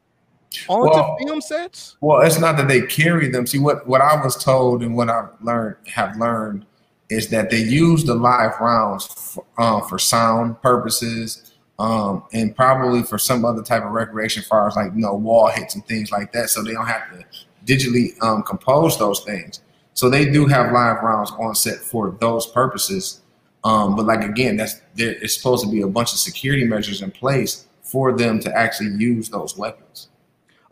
onto 0.68 0.94
well, 0.94 1.16
film 1.18 1.40
sets? 1.42 1.96
Well, 2.00 2.22
it's 2.22 2.38
not 2.38 2.56
that 2.56 2.68
they 2.68 2.82
carry 2.82 3.28
them. 3.28 3.46
See, 3.46 3.58
what 3.58 3.86
what 3.86 4.00
I 4.00 4.22
was 4.22 4.42
told 4.42 4.82
and 4.82 4.96
what 4.96 5.10
I've 5.10 5.30
learned 5.42 5.76
have 5.88 6.16
learned 6.16 6.64
is 7.11 7.28
that 7.28 7.50
they 7.50 7.61
use 7.61 8.04
the 8.04 8.14
live 8.14 8.58
rounds 8.61 9.06
for, 9.06 9.44
uh, 9.58 9.80
for 9.82 9.99
sound 9.99 10.61
purposes 10.62 11.52
um, 11.78 12.25
and 12.32 12.54
probably 12.54 13.02
for 13.02 13.18
some 13.18 13.44
other 13.44 13.62
type 13.62 13.82
of 13.82 13.90
recreation, 13.90 14.42
as 14.42 14.46
far 14.46 14.66
as 14.68 14.76
like 14.76 14.92
you 14.94 15.00
know 15.00 15.14
wall 15.14 15.49
hits 15.49 15.75
and 15.75 15.84
things 15.87 16.11
like 16.11 16.32
that. 16.32 16.50
So 16.50 16.62
they 16.62 16.73
don't 16.73 16.87
have 16.87 17.02
to 17.12 17.25
digitally 17.66 18.20
um, 18.23 18.42
compose 18.42 18.99
those 18.99 19.20
things. 19.20 19.61
So 19.94 20.11
they 20.11 20.30
do 20.30 20.46
have 20.46 20.73
live 20.73 21.02
rounds 21.02 21.30
on 21.32 21.54
set 21.54 21.78
for 21.78 22.16
those 22.20 22.46
purposes. 22.46 23.20
Um, 23.64 23.96
but 23.96 24.06
like 24.06 24.23
again, 24.23 24.56
that's 24.56 24.80
it's 24.96 25.37
supposed 25.37 25.64
to 25.64 25.70
be 25.70 25.82
a 25.82 25.87
bunch 25.87 26.12
of 26.12 26.18
security 26.18 26.64
measures 26.64 27.02
in 27.02 27.11
place 27.11 27.66
for 27.82 28.12
them 28.12 28.40
to 28.40 28.56
actually 28.56 28.90
use 28.90 29.28
those 29.28 29.56
weapons. 29.56 30.08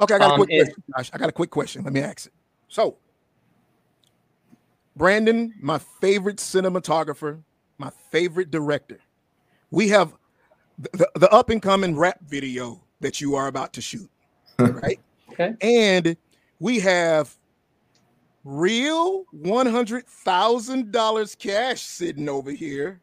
Okay, 0.01 0.15
I 0.15 0.19
got 0.19 0.31
a 0.31 0.35
um, 0.35 0.39
quick 0.39 0.51
question. 0.51 0.83
Josh. 0.97 1.11
I 1.13 1.19
got 1.19 1.29
a 1.29 1.33
quick 1.33 1.51
question. 1.51 1.85
Let 1.85 1.93
me 1.93 2.01
ask 2.01 2.27
it. 2.27 2.33
So, 2.69 2.97
Brandon, 4.97 5.55
my 5.61 5.79
favorite 5.79 6.37
cinematographer, 6.37 7.43
my 7.79 7.91
favorite 8.11 8.51
director. 8.51 9.01
We 9.71 9.89
have 9.89 10.13
the, 10.79 11.09
the 11.15 11.31
up 11.31 11.51
and 11.51 11.63
coming 11.63 11.97
rap 11.97 12.19
video 12.27 12.83
that 13.01 13.21
you 13.21 13.35
are 13.35 13.47
about 13.47 13.73
to 13.75 13.81
shoot, 13.81 14.11
right? 14.59 15.01
okay. 15.31 15.55
And 15.61 16.17
we 16.61 16.79
have 16.81 17.37
real 18.45 19.25
$100,000 19.35 21.39
cash 21.39 21.83
sitting 21.83 22.29
over 22.29 22.51
here. 22.51 23.01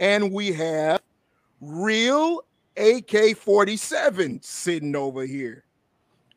And 0.00 0.32
we 0.32 0.52
have 0.52 1.00
real 1.60 2.42
AK 2.76 3.36
47 3.36 4.40
sitting 4.42 4.94
over 4.94 5.24
here. 5.24 5.64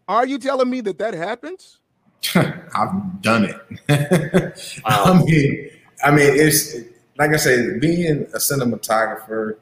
Are 0.08 0.26
you 0.26 0.40
telling 0.40 0.70
me 0.70 0.82
that 0.82 0.98
that 0.98 1.14
happens? 1.14 1.81
I've 2.36 3.22
done 3.22 3.46
it. 3.46 4.82
wow. 4.86 5.04
I 5.06 5.24
mean, 5.24 5.70
I 6.04 6.12
mean, 6.12 6.30
it's 6.30 6.76
like 7.18 7.32
I 7.32 7.38
said, 7.38 7.80
being 7.80 8.24
a 8.34 8.38
cinematographer 8.38 9.58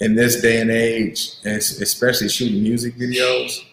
in 0.00 0.14
this 0.14 0.40
day 0.40 0.60
and 0.60 0.70
age, 0.70 1.30
especially 1.44 2.28
shooting 2.28 2.62
music 2.62 2.96
videos, 2.96 3.64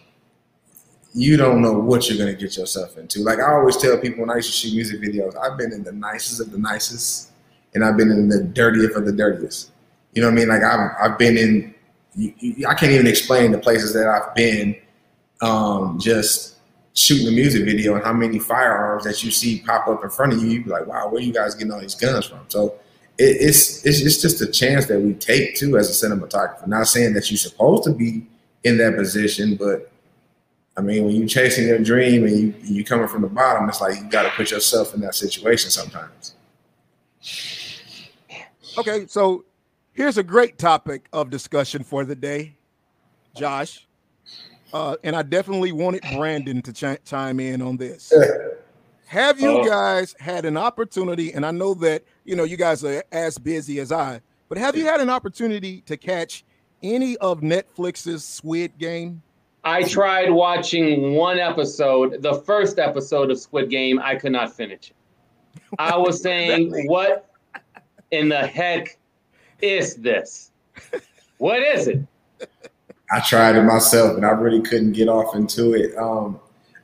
you 1.14 1.36
don't 1.36 1.60
know 1.60 1.72
what 1.72 2.08
you're 2.08 2.18
gonna 2.18 2.36
get 2.36 2.56
yourself 2.56 2.96
into. 2.96 3.20
Like 3.20 3.38
I 3.38 3.52
always 3.52 3.76
tell 3.76 3.98
people 3.98 4.20
when 4.20 4.30
I 4.30 4.36
used 4.36 4.50
to 4.50 4.54
shoot 4.54 4.74
music 4.74 5.00
videos, 5.00 5.36
I've 5.36 5.58
been 5.58 5.72
in 5.72 5.82
the 5.82 5.92
nicest 5.92 6.40
of 6.40 6.50
the 6.52 6.58
nicest, 6.58 7.30
and 7.74 7.84
I've 7.84 7.96
been 7.96 8.10
in 8.10 8.28
the 8.28 8.42
dirtiest 8.42 8.96
of 8.96 9.04
the 9.04 9.12
dirtiest. 9.12 9.70
You 10.14 10.22
know 10.22 10.28
what 10.28 10.32
I 10.32 10.36
mean? 10.36 10.48
Like 10.48 10.62
I've 10.62 10.90
I've 11.00 11.18
been 11.18 11.36
in. 11.36 11.74
I 12.66 12.74
can't 12.74 12.92
even 12.92 13.06
explain 13.06 13.52
the 13.52 13.58
places 13.58 13.94
that 13.94 14.06
I've 14.06 14.34
been. 14.34 14.76
Um, 15.40 15.98
just 16.00 16.51
shooting 16.94 17.28
a 17.28 17.30
music 17.30 17.64
video 17.64 17.94
and 17.94 18.04
how 18.04 18.12
many 18.12 18.38
firearms 18.38 19.04
that 19.04 19.24
you 19.24 19.30
see 19.30 19.60
pop 19.60 19.88
up 19.88 20.04
in 20.04 20.10
front 20.10 20.32
of 20.32 20.42
you, 20.42 20.48
you 20.48 20.64
be 20.64 20.70
like, 20.70 20.86
wow, 20.86 21.08
where 21.08 21.22
you 21.22 21.32
guys 21.32 21.54
getting 21.54 21.72
all 21.72 21.80
these 21.80 21.94
guns 21.94 22.26
from? 22.26 22.40
So 22.48 22.74
it, 23.18 23.36
it's, 23.40 23.84
it's 23.84 24.00
it's 24.00 24.20
just 24.20 24.40
a 24.40 24.46
chance 24.46 24.86
that 24.86 25.00
we 25.00 25.14
take 25.14 25.56
too 25.56 25.78
as 25.78 25.88
a 25.88 26.06
cinematographer. 26.06 26.66
Not 26.66 26.86
saying 26.86 27.14
that 27.14 27.30
you're 27.30 27.38
supposed 27.38 27.84
to 27.84 27.92
be 27.92 28.26
in 28.64 28.78
that 28.78 28.96
position, 28.96 29.56
but 29.56 29.90
I 30.76 30.80
mean, 30.80 31.04
when 31.04 31.14
you're 31.14 31.28
chasing 31.28 31.66
your 31.66 31.78
dream 31.78 32.24
and 32.24 32.38
you 32.38 32.54
you 32.62 32.84
coming 32.84 33.08
from 33.08 33.22
the 33.22 33.28
bottom, 33.28 33.68
it's 33.68 33.80
like 33.80 33.96
you 33.98 34.04
got 34.08 34.22
to 34.22 34.30
put 34.30 34.50
yourself 34.50 34.94
in 34.94 35.00
that 35.00 35.14
situation 35.14 35.70
sometimes. 35.70 36.34
Okay, 38.78 39.06
so 39.06 39.44
here's 39.92 40.16
a 40.16 40.22
great 40.22 40.58
topic 40.58 41.06
of 41.12 41.28
discussion 41.28 41.84
for 41.84 42.04
the 42.04 42.14
day, 42.14 42.56
Josh. 43.36 43.86
Uh, 44.72 44.96
and 45.04 45.14
I 45.14 45.22
definitely 45.22 45.72
wanted 45.72 46.02
Brandon 46.14 46.62
to 46.62 46.72
ch- 46.72 47.04
chime 47.04 47.40
in 47.40 47.60
on 47.60 47.76
this. 47.76 48.12
Have 49.06 49.38
you 49.38 49.58
uh, 49.58 49.66
guys 49.66 50.14
had 50.18 50.46
an 50.46 50.56
opportunity? 50.56 51.32
And 51.32 51.44
I 51.44 51.50
know 51.50 51.74
that 51.74 52.04
you 52.24 52.34
know 52.34 52.44
you 52.44 52.56
guys 52.56 52.82
are 52.84 53.04
as 53.12 53.36
busy 53.36 53.80
as 53.80 53.92
I, 53.92 54.20
but 54.48 54.56
have 54.56 54.76
you 54.76 54.86
had 54.86 55.00
an 55.00 55.10
opportunity 55.10 55.82
to 55.82 55.96
catch 55.96 56.44
any 56.82 57.16
of 57.18 57.40
Netflix's 57.40 58.24
Squid 58.24 58.78
Game? 58.78 59.22
I 59.64 59.84
tried 59.84 60.30
watching 60.30 61.14
one 61.14 61.38
episode, 61.38 62.22
the 62.22 62.34
first 62.34 62.78
episode 62.78 63.30
of 63.30 63.38
Squid 63.38 63.70
Game. 63.70 64.00
I 64.02 64.16
could 64.16 64.32
not 64.32 64.52
finish 64.52 64.90
it. 64.90 64.96
I 65.78 65.96
was 65.96 66.20
saying, 66.20 66.70
what 66.86 67.30
in 68.10 68.28
the 68.28 68.46
heck 68.46 68.98
is 69.60 69.96
this? 69.96 70.50
What 71.38 71.62
is 71.62 71.88
it? 71.88 72.00
I 73.12 73.20
tried 73.20 73.56
it 73.56 73.62
myself, 73.62 74.16
and 74.16 74.24
I 74.24 74.30
really 74.30 74.62
couldn't 74.62 74.92
get 74.92 75.08
off 75.08 75.34
into 75.34 75.74
it. 75.74 75.94
Um, 75.98 76.40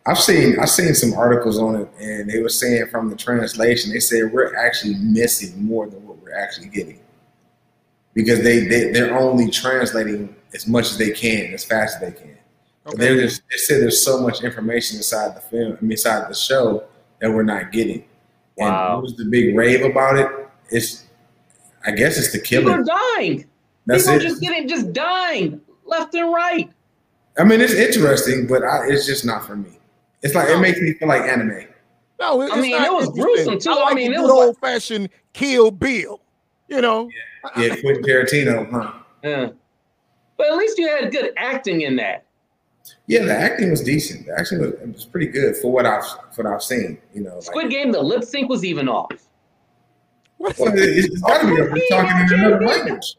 I've 0.06 0.18
seen 0.18 0.58
I've 0.60 0.68
seen 0.68 0.94
some 0.94 1.14
articles 1.14 1.58
on 1.58 1.76
it, 1.76 1.88
and 1.98 2.30
they 2.30 2.40
were 2.40 2.50
saying 2.50 2.86
from 2.90 3.08
the 3.08 3.16
translation, 3.16 3.92
they 3.92 4.00
said 4.00 4.32
we're 4.32 4.54
actually 4.54 4.94
missing 4.96 5.64
more 5.64 5.88
than 5.88 6.06
what 6.06 6.18
we're 6.18 6.34
actually 6.34 6.68
getting 6.68 7.00
because 8.12 8.42
they, 8.42 8.60
they 8.66 8.92
they're 8.92 9.18
only 9.18 9.50
translating 9.50 10.34
as 10.54 10.66
much 10.66 10.86
as 10.86 10.98
they 10.98 11.10
can, 11.10 11.54
as 11.54 11.64
fast 11.64 11.96
as 11.96 12.00
they 12.02 12.20
can. 12.20 12.36
Okay. 12.86 12.96
They 12.96 13.22
just 13.22 13.42
they 13.50 13.56
said 13.56 13.80
there's 13.80 14.02
so 14.02 14.20
much 14.20 14.42
information 14.42 14.98
inside 14.98 15.34
the 15.34 15.40
film, 15.40 15.78
I 15.78 15.80
mean, 15.80 15.92
inside 15.92 16.28
the 16.28 16.34
show 16.34 16.84
that 17.20 17.30
we're 17.30 17.42
not 17.42 17.72
getting. 17.72 18.04
And 18.58 18.70
wow. 18.70 18.94
what 18.94 19.04
was 19.04 19.16
the 19.16 19.24
big 19.24 19.56
rave 19.56 19.84
about 19.84 20.18
it? 20.18 20.28
It's 20.70 21.06
I 21.86 21.92
guess 21.92 22.18
it's 22.18 22.32
the 22.32 22.40
killing. 22.40 22.66
People 22.66 22.80
are 22.80 23.16
dying. 23.16 23.46
That's 23.86 24.04
People 24.04 24.20
it. 24.20 24.22
just 24.22 24.40
getting 24.42 24.68
just 24.68 24.92
dying 24.92 25.60
left 25.88 26.14
and 26.14 26.32
right. 26.32 26.70
I 27.38 27.44
mean, 27.44 27.60
it's 27.60 27.74
interesting, 27.74 28.46
but 28.46 28.64
I, 28.64 28.86
it's 28.88 29.06
just 29.06 29.24
not 29.24 29.46
for 29.46 29.56
me. 29.56 29.78
It's 30.22 30.34
like 30.34 30.48
no. 30.48 30.56
it 30.56 30.60
makes 30.60 30.80
me 30.80 30.94
feel 30.94 31.08
like 31.08 31.22
anime. 31.22 31.66
No, 32.20 32.50
I 32.50 32.60
mean 32.60 32.74
it 32.74 32.92
was 32.92 33.08
gruesome 33.10 33.58
too. 33.58 33.70
I, 33.70 33.74
like 33.74 33.92
I 33.92 33.94
mean, 33.94 34.12
it 34.12 34.20
was 34.20 34.30
old 34.30 34.48
like, 34.48 34.58
fashioned 34.74 35.08
Kill 35.32 35.70
Bill. 35.70 36.20
You 36.66 36.80
know, 36.80 37.08
yeah, 37.56 37.62
yeah 37.62 37.76
Quentin 37.80 38.02
Tarantino, 38.02 38.70
huh? 38.70 38.92
Yeah, 39.22 39.50
but 40.36 40.48
at 40.48 40.56
least 40.56 40.78
you 40.78 40.88
had 40.88 41.10
good 41.12 41.32
acting 41.36 41.82
in 41.82 41.96
that. 41.96 42.24
Yeah, 43.06 43.24
the 43.24 43.36
acting 43.36 43.70
was 43.70 43.82
decent. 43.82 44.26
The 44.26 44.38
acting 44.38 44.60
was, 44.60 44.72
was 44.92 45.04
pretty 45.04 45.28
good 45.28 45.56
for 45.56 45.70
what 45.70 45.86
I've 45.86 46.04
for 46.32 46.42
what 46.42 46.52
I've 46.52 46.62
seen. 46.62 46.98
You 47.14 47.22
know, 47.22 47.40
Squid 47.40 47.66
like, 47.66 47.72
Game, 47.72 47.92
the 47.92 48.02
lip 48.02 48.24
sync 48.24 48.48
was 48.48 48.64
even 48.64 48.88
off. 48.88 49.12
Well, 50.38 50.52
it's 50.58 51.20
got 51.20 51.40
to 51.40 51.46
be 51.46 51.52
You're 51.52 51.88
talking 51.90 52.36
in 52.36 52.40
another 52.40 52.66
language. 52.66 53.16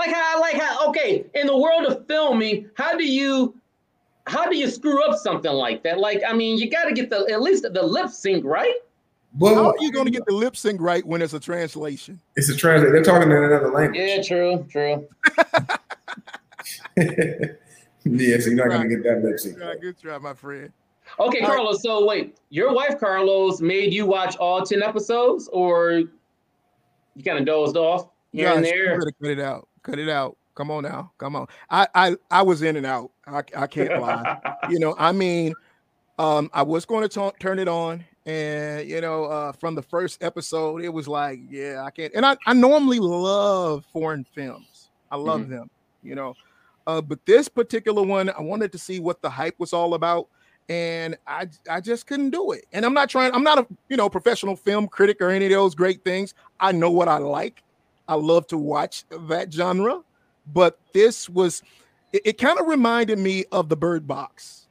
Like 0.00 0.14
how, 0.14 0.40
like 0.40 0.54
how, 0.54 0.88
okay, 0.88 1.26
in 1.34 1.46
the 1.46 1.54
world 1.54 1.84
of 1.84 2.06
filming, 2.06 2.70
how 2.74 2.96
do 2.96 3.04
you, 3.04 3.54
how 4.26 4.48
do 4.48 4.56
you 4.56 4.70
screw 4.70 5.04
up 5.04 5.18
something 5.18 5.52
like 5.52 5.82
that? 5.82 5.98
Like, 5.98 6.22
I 6.26 6.32
mean, 6.32 6.56
you 6.56 6.70
got 6.70 6.84
to 6.84 6.94
get 6.94 7.10
the 7.10 7.28
at 7.30 7.42
least 7.42 7.64
the 7.70 7.82
lip 7.82 8.08
sync 8.08 8.42
right. 8.46 8.76
Well, 9.38 9.54
how 9.54 9.70
are 9.72 9.74
you 9.78 9.92
going 9.92 10.06
to 10.06 10.10
get 10.10 10.24
the 10.24 10.32
lip 10.32 10.56
sync 10.56 10.80
right 10.80 11.04
when 11.04 11.20
it's 11.20 11.34
a 11.34 11.38
translation? 11.38 12.18
It's 12.34 12.48
a 12.48 12.56
translation. 12.56 12.94
They're 12.94 13.02
talking 13.02 13.30
in 13.30 13.44
another 13.44 13.70
language. 13.70 14.00
Yeah, 14.00 14.22
true, 14.22 14.66
true. 14.70 15.06
yeah, 16.96 18.38
so 18.38 18.48
you're 18.48 18.54
not 18.54 18.68
going 18.68 18.88
to 18.88 18.96
get 18.96 19.04
that 19.04 19.22
lip 19.22 19.38
sync. 19.38 19.60
Right. 19.60 19.78
Good 19.82 20.00
try, 20.00 20.16
my 20.16 20.32
friend. 20.32 20.72
Okay, 21.18 21.40
Carlos. 21.40 21.82
So 21.82 22.06
wait, 22.06 22.38
your 22.48 22.72
wife 22.72 22.98
Carlos 22.98 23.60
made 23.60 23.92
you 23.92 24.06
watch 24.06 24.34
all 24.36 24.64
ten 24.64 24.82
episodes, 24.82 25.46
or 25.52 25.92
you 25.92 26.08
kind 27.22 27.38
of 27.38 27.44
dozed 27.44 27.76
off 27.76 28.08
here 28.32 28.48
and 28.48 28.64
there? 28.64 28.98
Cut 28.98 29.12
it 29.30 29.40
out. 29.40 29.68
Cut 29.82 29.98
it 29.98 30.08
out. 30.08 30.36
Come 30.54 30.70
on 30.70 30.82
now. 30.82 31.12
Come 31.18 31.36
on. 31.36 31.46
I 31.70 31.86
I, 31.94 32.16
I 32.30 32.42
was 32.42 32.62
in 32.62 32.76
and 32.76 32.86
out. 32.86 33.10
I, 33.26 33.42
I 33.56 33.66
can't 33.66 34.00
lie. 34.00 34.56
you 34.68 34.78
know, 34.78 34.94
I 34.98 35.12
mean, 35.12 35.54
um, 36.18 36.50
I 36.52 36.62
was 36.62 36.84
going 36.84 37.08
to 37.08 37.08
t- 37.08 37.36
turn 37.38 37.58
it 37.58 37.68
on, 37.68 38.04
and 38.26 38.88
you 38.88 39.00
know, 39.00 39.24
uh, 39.24 39.52
from 39.52 39.74
the 39.74 39.82
first 39.82 40.22
episode, 40.22 40.82
it 40.82 40.90
was 40.90 41.08
like, 41.08 41.40
yeah, 41.48 41.82
I 41.84 41.90
can't. 41.90 42.12
And 42.14 42.26
I, 42.26 42.36
I 42.46 42.52
normally 42.52 42.98
love 42.98 43.84
foreign 43.92 44.24
films. 44.24 44.90
I 45.10 45.16
love 45.16 45.42
mm-hmm. 45.42 45.52
them. 45.52 45.70
You 46.02 46.14
know, 46.14 46.34
uh, 46.86 47.00
but 47.00 47.24
this 47.26 47.48
particular 47.48 48.02
one, 48.02 48.30
I 48.30 48.40
wanted 48.40 48.72
to 48.72 48.78
see 48.78 49.00
what 49.00 49.22
the 49.22 49.30
hype 49.30 49.58
was 49.58 49.72
all 49.72 49.94
about 49.94 50.28
and 50.70 51.16
I 51.26 51.48
I 51.68 51.80
just 51.80 52.06
couldn't 52.06 52.30
do 52.30 52.52
it. 52.52 52.64
And 52.72 52.86
I'm 52.86 52.94
not 52.94 53.10
trying. 53.10 53.34
I'm 53.34 53.42
not 53.42 53.58
a 53.58 53.66
you 53.88 53.96
know 53.96 54.08
professional 54.08 54.56
film 54.56 54.86
critic 54.86 55.20
or 55.20 55.28
any 55.28 55.46
of 55.46 55.50
those 55.50 55.74
great 55.74 56.04
things. 56.04 56.32
I 56.60 56.72
know 56.72 56.90
what 56.90 57.08
I 57.08 57.18
like. 57.18 57.62
I 58.10 58.14
love 58.14 58.48
to 58.48 58.58
watch 58.58 59.04
that 59.28 59.52
genre, 59.52 60.02
but 60.52 60.80
this 60.92 61.28
was 61.28 61.62
it, 62.12 62.22
it 62.24 62.38
kind 62.38 62.58
of 62.58 62.66
reminded 62.66 63.20
me 63.20 63.44
of 63.52 63.68
the 63.68 63.76
Bird 63.76 64.08
Box 64.08 64.66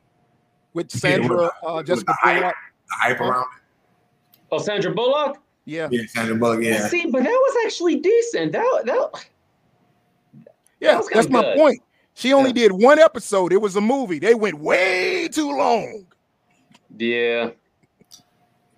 with 0.73 0.91
Sandra 0.91 1.49
yeah, 1.63 1.69
uh, 1.69 1.81
Jessica 1.81 2.13
Bullock. 2.21 2.53
The 2.89 2.95
hype 2.95 3.21
around 3.21 3.43
it. 3.43 4.41
Oh, 4.51 4.57
Sandra 4.57 4.93
Bullock. 4.93 5.37
Yeah. 5.63 5.87
Yeah, 5.89 6.01
Sandra 6.07 6.35
Bullock. 6.35 6.61
Yeah. 6.61 6.89
See, 6.89 7.05
but 7.05 7.23
that 7.23 7.29
was 7.29 7.65
actually 7.65 7.95
decent. 8.01 8.51
That 8.51 8.81
that. 8.85 9.25
Yeah, 10.81 10.95
that 10.95 11.05
that's 11.13 11.29
my 11.29 11.55
point. 11.55 11.81
She 12.15 12.33
only 12.33 12.49
yeah. 12.49 12.67
did 12.67 12.73
one 12.73 12.99
episode. 12.99 13.53
It 13.53 13.61
was 13.61 13.77
a 13.77 13.81
movie. 13.81 14.19
They 14.19 14.35
went 14.35 14.59
way 14.59 15.29
too 15.29 15.49
long. 15.55 16.07
Yeah. 16.97 17.51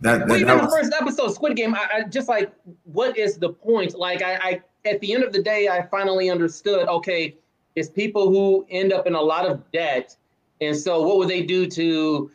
That, 0.01 0.19
that, 0.19 0.27
well, 0.27 0.37
even 0.37 0.57
was... 0.57 0.65
the 0.65 0.77
first 0.77 0.93
episode, 0.99 1.33
Squid 1.33 1.55
Game, 1.55 1.75
I, 1.75 1.87
I, 1.93 2.03
just 2.03 2.27
like, 2.27 2.51
what 2.83 3.17
is 3.17 3.37
the 3.37 3.49
point? 3.49 3.95
Like, 3.95 4.23
I, 4.23 4.33
I, 4.35 4.61
at 4.89 4.99
the 4.99 5.13
end 5.13 5.23
of 5.23 5.31
the 5.31 5.41
day, 5.41 5.67
I 5.67 5.83
finally 5.83 6.29
understood. 6.29 6.87
Okay, 6.87 7.35
it's 7.75 7.89
people 7.89 8.29
who 8.29 8.65
end 8.69 8.91
up 8.91 9.05
in 9.05 9.13
a 9.13 9.21
lot 9.21 9.45
of 9.45 9.63
debt, 9.71 10.15
And 10.59 10.75
so, 10.75 11.01
what 11.03 11.17
would 11.17 11.29
they 11.29 11.43
do 11.43 11.67
to 11.67 12.31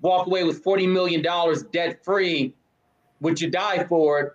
walk 0.00 0.26
away 0.26 0.44
with 0.44 0.64
$40 0.64 0.88
million 0.88 1.22
debt 1.72 2.04
free? 2.04 2.54
Would 3.20 3.40
you 3.40 3.50
die 3.50 3.84
for 3.84 4.20
it? 4.20 4.32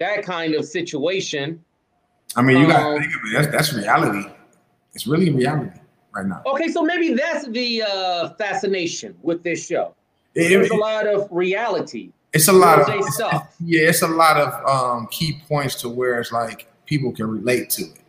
That 0.00 0.24
kind 0.24 0.54
of 0.54 0.64
situation. 0.64 1.64
I 2.36 2.42
mean, 2.42 2.58
you 2.58 2.66
got 2.66 2.78
to 2.80 2.86
um, 2.86 3.00
think 3.00 3.14
of 3.14 3.20
it. 3.24 3.32
That's, 3.32 3.46
that's 3.48 3.72
reality. 3.74 4.28
It's 4.94 5.06
really 5.06 5.30
reality 5.30 5.78
right 6.12 6.26
now. 6.26 6.42
Okay, 6.46 6.68
so 6.68 6.82
maybe 6.82 7.14
that's 7.14 7.46
the 7.48 7.82
uh, 7.82 8.30
fascination 8.34 9.14
with 9.22 9.42
this 9.42 9.66
show. 9.66 9.94
It, 10.34 10.48
There's 10.48 10.66
it, 10.66 10.72
a 10.72 10.76
lot 10.76 11.06
of 11.06 11.28
reality. 11.30 12.12
It's 12.32 12.48
a 12.48 12.52
lot 12.52 12.80
of 12.80 12.88
it's, 12.88 13.14
stuff. 13.14 13.54
yeah. 13.60 13.88
It's 13.88 14.02
a 14.02 14.08
lot 14.08 14.36
of 14.36 14.66
um, 14.66 15.08
key 15.08 15.40
points 15.48 15.74
to 15.82 15.88
where 15.88 16.20
it's 16.20 16.32
like 16.32 16.68
people 16.86 17.12
can 17.12 17.28
relate 17.28 17.70
to 17.70 17.82
it. 17.82 18.00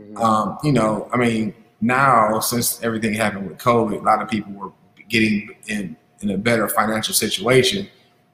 Mm-hmm. 0.00 0.16
Um, 0.18 0.58
you 0.62 0.72
know, 0.72 1.08
I 1.12 1.16
mean, 1.16 1.54
now 1.80 2.40
since 2.40 2.82
everything 2.82 3.14
happened 3.14 3.48
with 3.48 3.58
COVID, 3.58 4.00
a 4.00 4.04
lot 4.04 4.22
of 4.22 4.28
people 4.28 4.52
were 4.52 4.72
getting 5.08 5.50
in 5.66 5.96
in 6.20 6.30
a 6.30 6.38
better 6.38 6.68
financial 6.68 7.14
situation. 7.14 7.88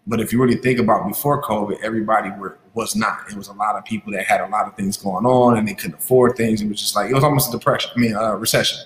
But 0.07 0.21
if 0.21 0.33
you 0.33 0.43
really 0.43 0.57
think 0.57 0.79
about 0.79 1.09
before 1.09 1.43
COVID, 1.43 1.81
everybody 1.83 2.31
were 2.39 2.59
was 2.75 2.97
not. 2.97 3.31
It 3.31 3.37
was 3.37 3.49
a 3.49 3.53
lot 3.53 3.77
of 3.77 3.85
people 3.85 4.13
that 4.13 4.27
had 4.27 4.41
a 4.41 4.49
lot 4.49 4.67
of 4.67 4.75
things 4.75 4.97
going 4.97 5.25
on 5.25 5.57
and 5.57 5.67
they 5.67 5.75
couldn't 5.75 5.99
afford 5.99 6.37
things. 6.37 6.61
It 6.61 6.69
was 6.69 6.81
just 6.81 6.95
like 6.95 7.11
it 7.11 7.15
was 7.15 7.25
almost 7.25 7.49
a 7.49 7.53
depression. 7.57 7.91
I 7.97 7.99
mean, 7.99 8.15
a 8.15 8.37
recession. 8.37 8.79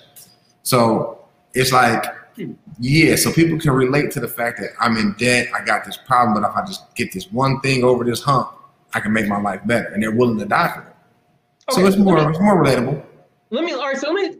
So 0.63 1.25
it's 1.53 1.73
like, 1.73 2.05
yeah. 2.79 3.15
So 3.15 3.31
people 3.31 3.59
can 3.59 3.71
relate 3.71 4.11
to 4.11 4.19
the 4.19 4.27
fact 4.27 4.59
that 4.59 4.71
I'm 4.79 4.97
in 4.97 5.13
debt. 5.13 5.47
I 5.53 5.63
got 5.63 5.85
this 5.85 5.97
problem, 5.97 6.41
but 6.41 6.49
if 6.49 6.55
I 6.55 6.65
just 6.65 6.93
get 6.95 7.11
this 7.11 7.31
one 7.31 7.59
thing 7.61 7.83
over 7.83 8.03
this 8.03 8.21
hump, 8.21 8.51
I 8.93 8.99
can 8.99 9.13
make 9.13 9.27
my 9.27 9.39
life 9.39 9.61
better, 9.65 9.87
and 9.87 10.01
they're 10.01 10.11
willing 10.11 10.37
to 10.39 10.45
die 10.45 10.73
for 10.73 10.81
it. 10.81 10.95
Okay, 11.71 11.81
so 11.81 11.87
it's 11.87 11.97
more 11.97 12.15
me, 12.15 12.29
it's 12.29 12.39
more 12.39 12.63
relatable. 12.63 13.03
Let 13.49 13.63
me 13.63 13.73
all 13.73 13.87
right. 13.87 13.97
So 13.97 14.11
let 14.11 14.31
me 14.31 14.39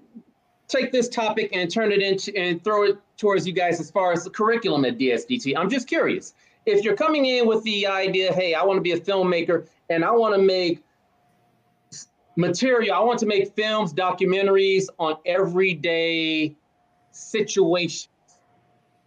take 0.67 0.91
this 0.91 1.09
topic 1.09 1.49
and 1.53 1.71
turn 1.71 1.91
it 1.91 2.01
into 2.01 2.35
and 2.37 2.63
throw 2.63 2.83
it 2.83 2.97
towards 3.17 3.45
you 3.45 3.53
guys 3.53 3.79
as 3.79 3.91
far 3.91 4.13
as 4.13 4.23
the 4.23 4.29
curriculum 4.29 4.85
at 4.85 4.97
DSDT. 4.97 5.55
I'm 5.57 5.69
just 5.69 5.87
curious 5.87 6.33
if 6.65 6.83
you're 6.83 6.95
coming 6.95 7.25
in 7.25 7.47
with 7.47 7.63
the 7.63 7.87
idea, 7.87 8.33
hey, 8.33 8.53
I 8.53 8.63
want 8.63 8.77
to 8.77 8.81
be 8.81 8.91
a 8.91 8.99
filmmaker 8.99 9.67
and 9.89 10.03
I 10.03 10.11
want 10.11 10.35
to 10.35 10.41
make 10.41 10.83
material, 12.35 12.95
I 12.95 12.99
want 12.99 13.19
to 13.19 13.25
make 13.25 13.53
films, 13.55 13.93
documentaries 13.93 14.85
on 14.97 15.17
everyday 15.25 16.55
situations. 17.19 18.09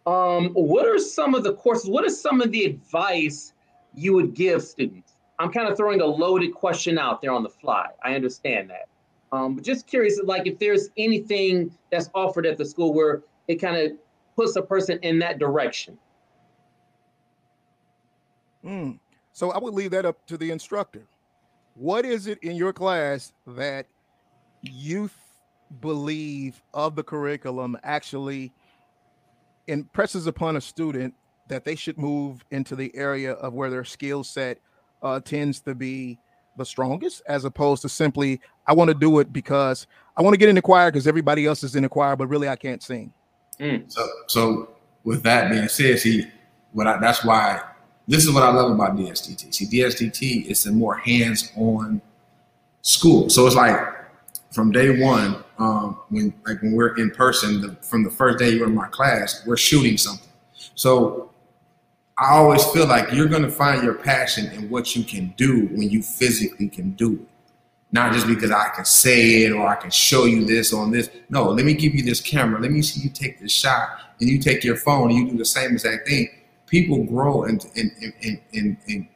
Um, 0.06 0.50
what 0.50 0.86
are 0.86 0.98
some 0.98 1.34
of 1.34 1.44
the 1.44 1.54
courses? 1.54 1.88
What 1.88 2.04
is 2.04 2.20
some 2.20 2.40
of 2.40 2.50
the 2.50 2.64
advice 2.64 3.52
you 3.94 4.14
would 4.14 4.34
give 4.34 4.62
students? 4.62 5.14
I'm 5.38 5.50
kind 5.50 5.68
of 5.68 5.76
throwing 5.76 6.00
a 6.00 6.06
loaded 6.06 6.54
question 6.54 6.98
out 6.98 7.22
there 7.22 7.32
on 7.32 7.42
the 7.42 7.48
fly. 7.48 7.88
I 8.04 8.14
understand 8.14 8.70
that. 8.70 8.88
Um, 9.32 9.54
but 9.54 9.64
just 9.64 9.86
curious, 9.86 10.20
like 10.22 10.46
if 10.46 10.58
there's 10.58 10.90
anything 10.96 11.72
that's 11.90 12.10
offered 12.14 12.46
at 12.46 12.58
the 12.58 12.64
school 12.64 12.92
where 12.92 13.22
it 13.48 13.56
kind 13.56 13.76
of 13.76 13.92
puts 14.36 14.56
a 14.56 14.62
person 14.62 14.98
in 15.02 15.18
that 15.20 15.38
direction. 15.38 15.98
Mm. 18.64 18.98
So 19.32 19.50
I 19.50 19.58
would 19.58 19.74
leave 19.74 19.90
that 19.92 20.04
up 20.04 20.24
to 20.26 20.36
the 20.36 20.50
instructor. 20.50 21.06
What 21.74 22.04
is 22.04 22.26
it 22.26 22.38
in 22.42 22.54
your 22.54 22.72
class 22.72 23.32
that 23.46 23.86
you 24.60 25.08
believe 25.80 26.62
of 26.74 26.96
the 26.96 27.02
curriculum 27.02 27.76
actually 27.82 28.52
impresses 29.66 30.26
upon 30.26 30.56
a 30.56 30.60
student 30.60 31.14
that 31.48 31.64
they 31.64 31.74
should 31.74 31.98
move 31.98 32.44
into 32.50 32.76
the 32.76 32.94
area 32.94 33.32
of 33.34 33.52
where 33.52 33.70
their 33.70 33.84
skill 33.84 34.24
set 34.24 34.58
uh, 35.02 35.20
tends 35.20 35.60
to 35.60 35.74
be 35.74 36.18
the 36.56 36.64
strongest, 36.64 37.22
as 37.26 37.44
opposed 37.44 37.82
to 37.82 37.88
simply, 37.88 38.40
I 38.66 38.74
want 38.74 38.88
to 38.88 38.94
do 38.94 39.18
it 39.18 39.32
because 39.32 39.86
I 40.16 40.22
want 40.22 40.34
to 40.34 40.38
get 40.38 40.48
in 40.48 40.54
the 40.54 40.62
choir 40.62 40.90
because 40.90 41.06
everybody 41.06 41.46
else 41.46 41.62
is 41.62 41.74
in 41.74 41.82
the 41.82 41.88
choir, 41.88 42.16
but 42.16 42.28
really 42.28 42.48
I 42.48 42.56
can't 42.56 42.82
sing. 42.82 43.12
Mm. 43.58 43.90
So, 43.90 44.08
so 44.28 44.70
with 45.04 45.22
that 45.22 45.50
being 45.50 45.68
said, 45.68 45.98
see, 45.98 46.26
what 46.72 46.86
I, 46.86 46.98
that's 46.98 47.24
why 47.24 47.62
this 48.06 48.24
is 48.24 48.32
what 48.32 48.42
I 48.42 48.50
love 48.50 48.70
about 48.70 48.96
DSDT. 48.96 49.54
See, 49.54 49.66
DSDT 49.66 50.46
is 50.46 50.66
a 50.66 50.72
more 50.72 50.96
hands-on 50.96 52.00
school. 52.82 53.30
So 53.30 53.46
it's 53.46 53.56
like 53.56 53.78
from 54.52 54.70
day 54.70 55.02
one, 55.02 55.42
um, 55.58 55.98
when 56.10 56.32
like 56.46 56.60
when 56.62 56.72
we're 56.72 56.96
in 56.96 57.10
person, 57.10 57.60
the, 57.60 57.76
from 57.82 58.02
the 58.04 58.10
first 58.10 58.38
day 58.38 58.50
you're 58.50 58.66
in 58.66 58.74
my 58.74 58.88
class, 58.88 59.44
we're 59.46 59.56
shooting 59.56 59.96
something. 59.96 60.28
So 60.74 61.30
I 62.18 62.32
always 62.32 62.64
feel 62.66 62.86
like 62.86 63.12
you're 63.12 63.28
gonna 63.28 63.50
find 63.50 63.82
your 63.82 63.94
passion 63.94 64.46
in 64.52 64.70
what 64.70 64.94
you 64.94 65.04
can 65.04 65.34
do 65.36 65.66
when 65.68 65.88
you 65.90 66.02
physically 66.02 66.68
can 66.68 66.92
do 66.92 67.14
it. 67.14 67.28
Not 67.92 68.12
just 68.12 68.26
because 68.26 68.50
I 68.50 68.70
can 68.74 68.84
say 68.84 69.42
it 69.42 69.52
or 69.52 69.66
I 69.66 69.74
can 69.74 69.90
show 69.90 70.24
you 70.24 70.44
this 70.44 70.72
on 70.72 70.90
this. 70.90 71.10
No, 71.28 71.50
let 71.50 71.64
me 71.64 71.74
give 71.74 71.94
you 71.94 72.02
this 72.02 72.20
camera. 72.20 72.60
Let 72.60 72.70
me 72.70 72.80
see 72.82 73.02
you 73.02 73.10
take 73.10 73.38
this 73.40 73.52
shot 73.52 73.88
and 74.20 74.28
you 74.28 74.38
take 74.38 74.64
your 74.64 74.76
phone 74.76 75.10
and 75.10 75.18
you 75.18 75.30
do 75.30 75.36
the 75.36 75.44
same 75.44 75.72
exact 75.72 76.08
thing 76.08 76.28
people 76.72 77.04
grow 77.04 77.44
and 77.44 77.66
and, 77.76 77.92
and, 78.00 78.40
and, 78.54 78.76
and 78.88 79.06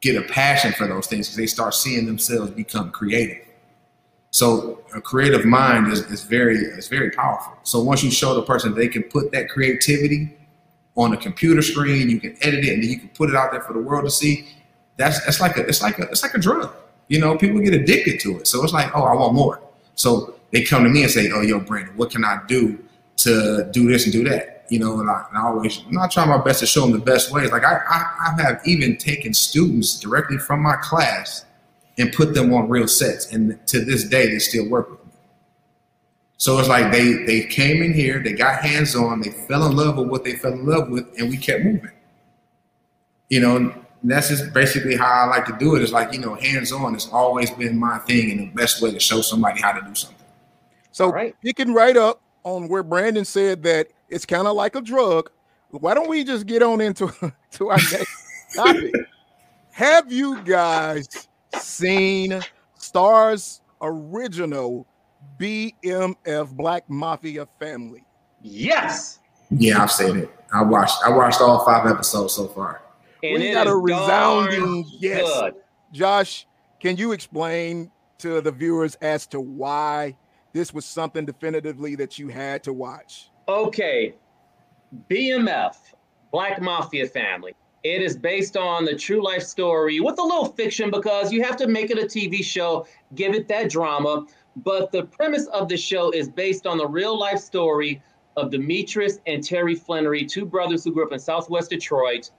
get 0.00 0.16
a 0.16 0.22
passion 0.22 0.72
for 0.72 0.86
those 0.86 1.06
things 1.06 1.28
because 1.28 1.36
they 1.36 1.46
start 1.46 1.74
seeing 1.74 2.06
themselves 2.06 2.50
become 2.50 2.90
creative. 2.90 3.43
So 4.34 4.80
a 4.92 5.00
creative 5.00 5.44
mind 5.44 5.92
is, 5.92 6.00
is 6.10 6.24
very 6.24 6.56
is 6.56 6.88
very 6.88 7.12
powerful. 7.12 7.52
So 7.62 7.80
once 7.80 8.02
you 8.02 8.10
show 8.10 8.34
the 8.34 8.42
person 8.42 8.74
they 8.74 8.88
can 8.88 9.04
put 9.04 9.30
that 9.30 9.48
creativity 9.48 10.36
on 10.96 11.12
a 11.12 11.16
computer 11.16 11.62
screen, 11.62 12.10
you 12.10 12.18
can 12.18 12.36
edit 12.40 12.64
it 12.64 12.74
and 12.74 12.82
then 12.82 12.90
you 12.90 12.98
can 12.98 13.10
put 13.10 13.30
it 13.30 13.36
out 13.36 13.52
there 13.52 13.60
for 13.60 13.74
the 13.74 13.78
world 13.78 14.06
to 14.06 14.10
see. 14.10 14.48
That's 14.96 15.24
that's 15.24 15.40
like 15.40 15.56
a 15.56 15.60
it's 15.60 15.82
like 15.82 16.00
a 16.00 16.08
it's 16.10 16.24
like 16.24 16.34
a 16.34 16.40
drug. 16.40 16.74
You 17.06 17.20
know, 17.20 17.38
people 17.38 17.60
get 17.60 17.74
addicted 17.74 18.18
to 18.22 18.38
it. 18.38 18.48
So 18.48 18.64
it's 18.64 18.72
like, 18.72 18.90
oh, 18.96 19.04
I 19.04 19.14
want 19.14 19.34
more. 19.34 19.60
So 19.94 20.34
they 20.50 20.64
come 20.64 20.82
to 20.82 20.90
me 20.90 21.04
and 21.04 21.12
say, 21.12 21.30
oh, 21.32 21.42
yo, 21.42 21.60
Brandon, 21.60 21.96
what 21.96 22.10
can 22.10 22.24
I 22.24 22.40
do 22.48 22.84
to 23.18 23.70
do 23.70 23.88
this 23.88 24.02
and 24.02 24.12
do 24.12 24.24
that? 24.30 24.50
you 24.70 24.78
know, 24.78 24.98
and 24.98 25.10
I, 25.10 25.26
and 25.28 25.36
I 25.36 25.42
always, 25.42 25.84
I'm 25.86 25.92
not 25.92 26.10
trying 26.10 26.30
my 26.30 26.38
best 26.38 26.60
to 26.60 26.66
show 26.66 26.80
them 26.80 26.92
the 26.92 26.98
best 26.98 27.30
ways. 27.30 27.52
Like 27.52 27.64
I, 27.64 27.74
I, 27.86 28.32
I 28.38 28.42
have 28.42 28.62
even 28.64 28.96
taken 28.96 29.34
students 29.34 30.00
directly 30.00 30.38
from 30.38 30.62
my 30.62 30.76
class 30.76 31.44
and 31.98 32.12
put 32.12 32.34
them 32.34 32.52
on 32.52 32.68
real 32.68 32.88
sets, 32.88 33.32
and 33.32 33.58
to 33.68 33.84
this 33.84 34.04
day 34.04 34.28
they 34.28 34.38
still 34.38 34.68
work 34.68 34.90
with 34.90 35.04
me. 35.06 35.12
So 36.36 36.58
it's 36.58 36.68
like 36.68 36.90
they 36.92 37.24
they 37.24 37.44
came 37.46 37.82
in 37.82 37.92
here, 37.92 38.22
they 38.22 38.32
got 38.32 38.62
hands 38.62 38.94
on, 38.94 39.20
they 39.20 39.30
fell 39.30 39.66
in 39.66 39.76
love 39.76 39.96
with 39.96 40.08
what 40.08 40.24
they 40.24 40.34
fell 40.34 40.52
in 40.52 40.66
love 40.66 40.88
with, 40.88 41.06
and 41.18 41.28
we 41.28 41.36
kept 41.36 41.64
moving. 41.64 41.90
You 43.28 43.40
know, 43.40 43.74
that's 44.02 44.28
just 44.28 44.52
basically 44.52 44.96
how 44.96 45.06
I 45.06 45.24
like 45.26 45.46
to 45.46 45.56
do 45.58 45.76
it. 45.76 45.82
It's 45.82 45.92
like 45.92 46.12
you 46.12 46.18
know, 46.18 46.34
hands 46.34 46.72
on 46.72 46.94
has 46.94 47.08
always 47.08 47.50
been 47.50 47.78
my 47.78 47.98
thing, 47.98 48.30
and 48.30 48.40
the 48.40 48.46
best 48.54 48.82
way 48.82 48.92
to 48.92 49.00
show 49.00 49.20
somebody 49.20 49.60
how 49.60 49.72
to 49.72 49.80
do 49.80 49.94
something. 49.94 50.18
So 50.90 51.10
right. 51.10 51.34
picking 51.42 51.72
right 51.72 51.96
up 51.96 52.20
on 52.44 52.68
where 52.68 52.82
Brandon 52.82 53.24
said 53.24 53.62
that 53.64 53.88
it's 54.08 54.26
kind 54.26 54.46
of 54.46 54.54
like 54.54 54.76
a 54.76 54.80
drug. 54.80 55.30
Why 55.70 55.94
don't 55.94 56.08
we 56.08 56.22
just 56.22 56.46
get 56.46 56.62
on 56.62 56.80
into 56.80 57.12
to 57.52 57.70
our 57.70 57.78
next 57.78 58.26
topic? 58.54 58.94
Have 59.72 60.12
you 60.12 60.40
guys 60.42 61.26
seen 61.60 62.40
Starz 62.78 63.60
original 63.80 64.86
BMF 65.38 66.50
Black 66.52 66.88
Mafia 66.88 67.46
Family? 67.58 68.04
Yes. 68.42 69.20
Yeah, 69.50 69.82
I've 69.82 69.92
seen 69.92 70.16
it. 70.16 70.30
I 70.52 70.62
watched. 70.62 70.96
I 71.04 71.10
watched 71.10 71.40
all 71.40 71.64
five 71.64 71.86
episodes 71.86 72.34
so 72.34 72.48
far. 72.48 72.82
And 73.22 73.42
we 73.42 73.52
got 73.52 73.66
a 73.66 73.74
resounding 73.74 74.84
yes. 74.98 75.22
Good. 75.22 75.54
Josh, 75.92 76.46
can 76.80 76.96
you 76.96 77.12
explain 77.12 77.90
to 78.18 78.40
the 78.40 78.52
viewers 78.52 78.96
as 78.96 79.26
to 79.28 79.40
why 79.40 80.16
this 80.52 80.74
was 80.74 80.84
something 80.84 81.24
definitively 81.24 81.94
that 81.96 82.18
you 82.18 82.28
had 82.28 82.62
to 82.64 82.72
watch? 82.72 83.30
Okay, 83.48 84.14
BMF, 85.08 85.76
Black 86.30 86.60
Mafia 86.60 87.06
Family. 87.06 87.54
It 87.84 88.00
is 88.00 88.16
based 88.16 88.56
on 88.56 88.86
the 88.86 88.96
true 88.96 89.22
life 89.22 89.42
story 89.42 90.00
with 90.00 90.18
a 90.18 90.22
little 90.22 90.46
fiction 90.46 90.90
because 90.90 91.30
you 91.30 91.42
have 91.42 91.56
to 91.58 91.66
make 91.66 91.90
it 91.90 91.98
a 91.98 92.06
TV 92.06 92.42
show, 92.42 92.86
give 93.14 93.34
it 93.34 93.46
that 93.48 93.70
drama. 93.70 94.26
But 94.56 94.90
the 94.90 95.04
premise 95.04 95.46
of 95.48 95.68
the 95.68 95.76
show 95.76 96.10
is 96.10 96.28
based 96.28 96.66
on 96.66 96.78
the 96.78 96.86
real 96.86 97.18
life 97.18 97.40
story 97.40 98.02
of 98.36 98.50
Demetrius 98.50 99.20
and 99.26 99.44
Terry 99.44 99.76
Flenory, 99.76 100.26
two 100.26 100.46
brothers 100.46 100.82
who 100.84 100.92
grew 100.92 101.04
up 101.04 101.12
in 101.12 101.18
Southwest 101.18 101.70
Detroit, 101.70 102.30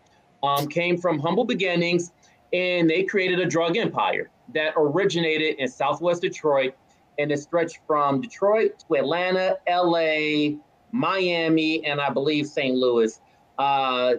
um, 0.41 0.67
came 0.67 0.97
from 0.97 1.19
humble 1.19 1.45
beginnings, 1.45 2.11
and 2.51 2.89
they 2.89 3.03
created 3.03 3.39
a 3.39 3.45
drug 3.45 3.77
empire 3.77 4.31
that 4.53 4.73
originated 4.75 5.59
in 5.59 5.67
Southwest 5.67 6.21
Detroit 6.21 6.73
and 7.17 7.31
it 7.31 7.39
stretched 7.39 7.79
from 7.87 8.21
Detroit 8.21 8.83
to 8.87 8.95
Atlanta, 8.95 9.57
LA, 9.69 10.57
Miami, 10.91 11.85
and 11.85 12.01
I 12.01 12.09
believe 12.09 12.47
St. 12.47 12.75
Louis. 12.75 13.19
Uh, 13.57 14.15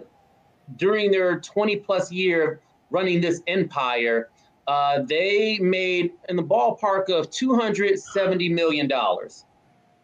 during 0.75 1.11
their 1.11 1.39
20 1.39 1.77
plus 1.77 2.11
year 2.11 2.59
running 2.89 3.21
this 3.21 3.41
empire, 3.47 4.29
uh, 4.67 5.01
they 5.03 5.57
made 5.59 6.11
in 6.29 6.35
the 6.35 6.43
ballpark 6.43 7.09
of 7.09 7.29
270 7.31 8.49
million 8.49 8.87
dollars. 8.87 9.45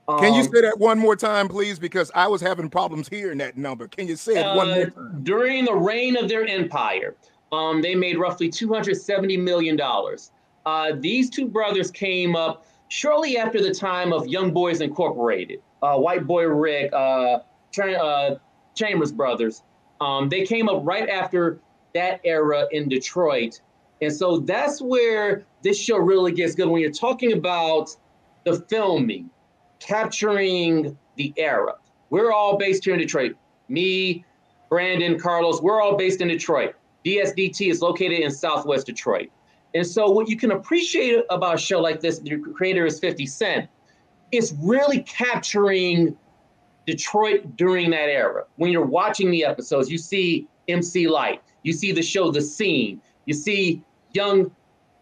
Um, 0.08 0.19
Can 0.19 0.34
you 0.34 0.41
um, 0.41 0.52
say 0.54 0.62
that 0.62 0.80
one 0.80 0.99
more 0.99 1.15
time, 1.15 1.47
please? 1.47 1.80
Because 1.80 2.12
I 2.13 2.28
was 2.28 2.41
having 2.41 2.69
problems 2.69 3.08
hearing 3.08 3.38
that 3.38 3.58
number. 3.58 3.88
Can 3.88 4.08
you 4.08 4.15
say 4.17 4.34
it 4.34 4.43
uh, 4.43 4.56
one 4.56 4.67
more 4.67 4.86
time? 4.88 5.19
During 5.23 5.65
the 5.65 5.73
reign 5.73 6.17
of 6.17 6.28
their 6.28 6.45
empire, 6.45 7.15
um, 7.52 7.82
they 7.82 7.95
made 7.95 8.17
roughly 8.17 8.49
270 8.49 9.38
million 9.38 9.76
dollars. 9.76 10.32
Uh, 10.65 10.93
these 10.97 11.30
two 11.30 11.47
brothers 11.47 11.91
came 11.91 12.36
up 12.36 12.65
shortly 12.88 13.38
after 13.38 13.62
the 13.62 13.73
time 13.73 14.13
of 14.13 14.28
Young 14.28 14.52
Boys 14.52 14.82
Incorporated, 14.82 15.62
uh, 15.82 15.97
White 15.97 16.26
Boy 16.26 16.43
Rick, 16.45 16.91
uh, 16.93 17.39
uh, 17.80 18.36
Chambers 18.76 19.12
Brothers. 19.12 19.63
Um, 20.04 20.28
they 20.28 20.44
came 20.44 20.68
up 20.68 20.82
right 20.84 21.08
after 21.08 21.60
that 21.94 22.20
era 22.26 22.66
in 22.72 22.89
Detroit. 22.89 23.62
And 24.02 24.12
so 24.12 24.39
that's 24.39 24.82
where 24.82 25.46
this 25.62 25.80
show 25.80 25.98
really 25.98 26.34
gets 26.34 26.56
good 26.56 26.68
when 26.68 26.82
you're 26.82 26.92
talking 26.92 27.34
about 27.34 27.96
the 28.44 28.60
filming, 28.68 29.30
capturing 29.80 30.98
the 31.16 31.34
era. 31.38 31.76
We're 32.10 32.34
all 32.34 32.58
based 32.58 32.84
here 32.84 32.94
in 32.94 33.00
Detroit. 33.00 33.36
Me, 33.70 34.26
Brandon, 34.70 35.18
Carlos, 35.18 35.62
we're 35.62 35.82
all 35.82 35.96
based 35.96 36.20
in 36.20 36.28
Detroit. 36.28 36.76
DSDT 37.06 37.72
is 37.72 37.82
located 37.82 38.20
in 38.20 38.32
Southwest 38.32 38.86
Detroit. 38.86 39.30
And 39.74 39.88
so, 39.88 40.10
what 40.10 40.30
you 40.30 40.38
can 40.38 40.52
appreciate 40.52 41.24
about 41.30 41.56
a 41.56 41.58
show 41.58 41.80
like 41.80 42.00
this, 42.00 42.20
the 42.20 42.38
creator 42.38 42.86
is 42.86 43.00
50 43.00 43.26
Cent, 43.26 43.70
it's 44.32 44.54
really 44.62 45.02
capturing 45.04 46.16
Detroit 46.86 47.56
during 47.56 47.89
that 47.91 48.10
era. 48.10 48.46
When 48.58 48.72
you're 48.72 48.86
watching 48.86 49.32
the 49.32 49.46
episodes, 49.46 49.89
you 49.89 49.98
see 49.98 50.48
MC 50.67 51.08
Lyte, 51.08 51.41
you 51.63 51.74
see 51.74 51.91
the 51.91 52.02
show 52.02 52.32
The 52.32 52.41
Scene, 52.41 53.02
you 53.26 53.34
see 53.34 53.82
young 54.13 54.52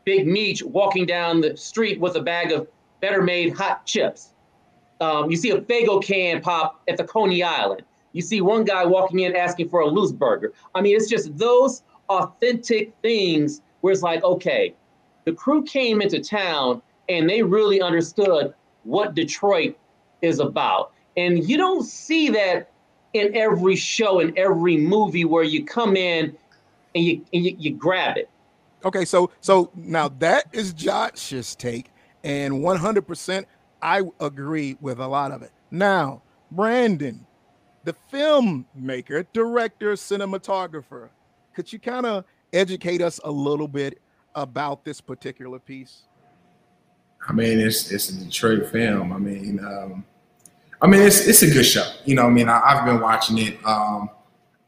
Big 0.05 0.27
Meech 0.27 0.63
walking 0.63 1.05
down 1.05 1.41
the 1.41 1.55
street 1.55 1.99
with 1.99 2.15
a 2.15 2.21
bag 2.21 2.51
of 2.51 2.67
better 3.01 3.21
made 3.21 3.53
hot 3.53 3.85
chips. 3.85 4.33
Um, 4.99 5.29
you 5.29 5.37
see 5.37 5.49
a 5.49 5.61
Faygo 5.61 6.03
can 6.03 6.41
pop 6.41 6.81
at 6.87 6.97
the 6.97 7.03
Coney 7.03 7.43
Island. 7.43 7.83
You 8.13 8.21
see 8.21 8.41
one 8.41 8.63
guy 8.63 8.85
walking 8.85 9.19
in 9.19 9.35
asking 9.35 9.69
for 9.69 9.81
a 9.81 9.87
loose 9.87 10.11
burger. 10.11 10.53
I 10.75 10.81
mean, 10.81 10.95
it's 10.95 11.09
just 11.09 11.35
those 11.37 11.83
authentic 12.09 12.93
things 13.01 13.61
where 13.81 13.93
it's 13.93 14.03
like, 14.03 14.23
okay, 14.23 14.75
the 15.25 15.31
crew 15.31 15.63
came 15.63 16.01
into 16.01 16.19
town 16.19 16.81
and 17.09 17.29
they 17.29 17.41
really 17.41 17.81
understood 17.81 18.53
what 18.83 19.15
Detroit 19.15 19.77
is 20.21 20.39
about. 20.39 20.93
And 21.21 21.47
you 21.47 21.57
don't 21.57 21.83
see 21.83 22.29
that 22.29 22.71
in 23.13 23.35
every 23.35 23.75
show, 23.75 24.19
in 24.19 24.37
every 24.37 24.77
movie 24.77 25.25
where 25.25 25.43
you 25.43 25.65
come 25.65 25.95
in 25.95 26.35
and 26.95 27.03
you, 27.03 27.25
and 27.33 27.45
you, 27.45 27.55
you 27.59 27.71
grab 27.73 28.17
it. 28.17 28.29
Okay, 28.83 29.05
so 29.05 29.29
so 29.41 29.69
now 29.75 30.09
that 30.19 30.45
is 30.51 30.73
Josh's 30.73 31.55
take, 31.55 31.91
and 32.23 32.55
100% 32.55 33.45
I 33.81 34.01
agree 34.19 34.77
with 34.81 34.99
a 34.99 35.07
lot 35.07 35.31
of 35.31 35.43
it. 35.43 35.51
Now, 35.69 36.23
Brandon, 36.49 37.25
the 37.83 37.95
filmmaker, 38.11 39.25
director, 39.33 39.93
cinematographer, 39.93 41.09
could 41.53 41.71
you 41.71 41.79
kind 41.79 42.05
of 42.05 42.25
educate 42.53 43.01
us 43.01 43.19
a 43.23 43.31
little 43.31 43.67
bit 43.67 44.01
about 44.33 44.83
this 44.83 44.99
particular 44.99 45.59
piece? 45.59 46.03
I 47.27 47.33
mean, 47.33 47.59
it's 47.59 47.91
it's 47.91 48.09
a 48.09 48.15
Detroit 48.15 48.71
film. 48.71 49.13
I 49.13 49.17
mean, 49.17 49.59
um, 49.63 50.03
I 50.81 50.87
mean, 50.87 51.01
it's 51.01 51.27
it's 51.27 51.43
a 51.43 51.49
good 51.49 51.63
show. 51.63 51.87
You 52.05 52.15
know, 52.15 52.25
I 52.25 52.29
mean, 52.29 52.49
I, 52.49 52.75
have 52.75 52.85
been 52.85 52.99
watching 52.99 53.37
it. 53.37 53.63
Um, 53.65 54.09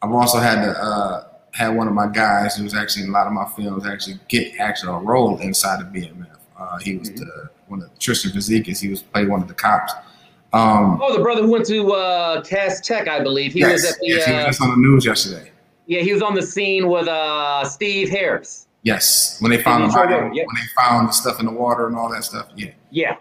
I've 0.01 0.11
also 0.11 0.37
had 0.37 0.63
to 0.63 0.71
uh, 0.71 1.27
had 1.51 1.69
one 1.69 1.87
of 1.87 1.93
my 1.93 2.07
guys 2.07 2.55
who 2.55 2.63
was 2.63 2.75
actually 2.75 3.03
in 3.03 3.09
a 3.09 3.13
lot 3.13 3.25
of 3.25 3.33
my 3.33 3.45
films 3.55 3.85
actually 3.85 4.19
get 4.27 4.59
actually 4.59 4.93
a 4.93 4.97
role 4.97 5.39
inside 5.39 5.81
of 5.81 5.87
BMF. 5.87 6.27
Uh, 6.57 6.77
he 6.77 6.97
was 6.97 7.09
mm-hmm. 7.09 7.23
the 7.23 7.49
one 7.67 7.81
of 7.81 7.97
Tristan 7.97 8.31
Vizikis. 8.31 8.79
He 8.79 8.89
was 8.89 9.01
played 9.01 9.27
one 9.27 9.41
of 9.41 9.47
the 9.47 9.53
cops. 9.53 9.93
Um, 10.53 10.99
oh, 11.01 11.17
the 11.17 11.23
brother 11.23 11.41
who 11.41 11.51
went 11.51 11.65
to 11.65 11.93
uh, 11.93 12.41
Cass 12.43 12.79
Tech, 12.81 13.07
I 13.07 13.21
believe. 13.23 13.53
He 13.53 13.61
yes, 13.61 13.71
was 13.71 13.85
at 13.85 13.99
the. 13.99 14.07
Yes, 14.07 14.25
he 14.25 14.33
was 14.33 14.61
uh, 14.61 14.65
on 14.65 14.69
the 14.69 14.87
news 14.87 15.05
yesterday. 15.05 15.51
Yeah, 15.87 16.01
he 16.01 16.13
was 16.13 16.21
on 16.21 16.35
the 16.35 16.43
scene 16.43 16.87
with 16.87 17.07
uh, 17.07 17.65
Steve 17.65 18.09
Harris. 18.09 18.67
Yes, 18.83 19.37
when 19.41 19.49
they 19.49 19.61
found 19.63 19.83
the 19.83 19.93
body, 19.93 20.13
when 20.13 20.33
they 20.33 20.83
found 20.83 21.07
the 21.07 21.13
stuff 21.13 21.39
in 21.39 21.47
the 21.47 21.51
water 21.51 21.87
and 21.87 21.95
all 21.95 22.11
that 22.11 22.23
stuff. 22.23 22.49
Yeah. 22.55 22.71
Yeah. 22.91 23.15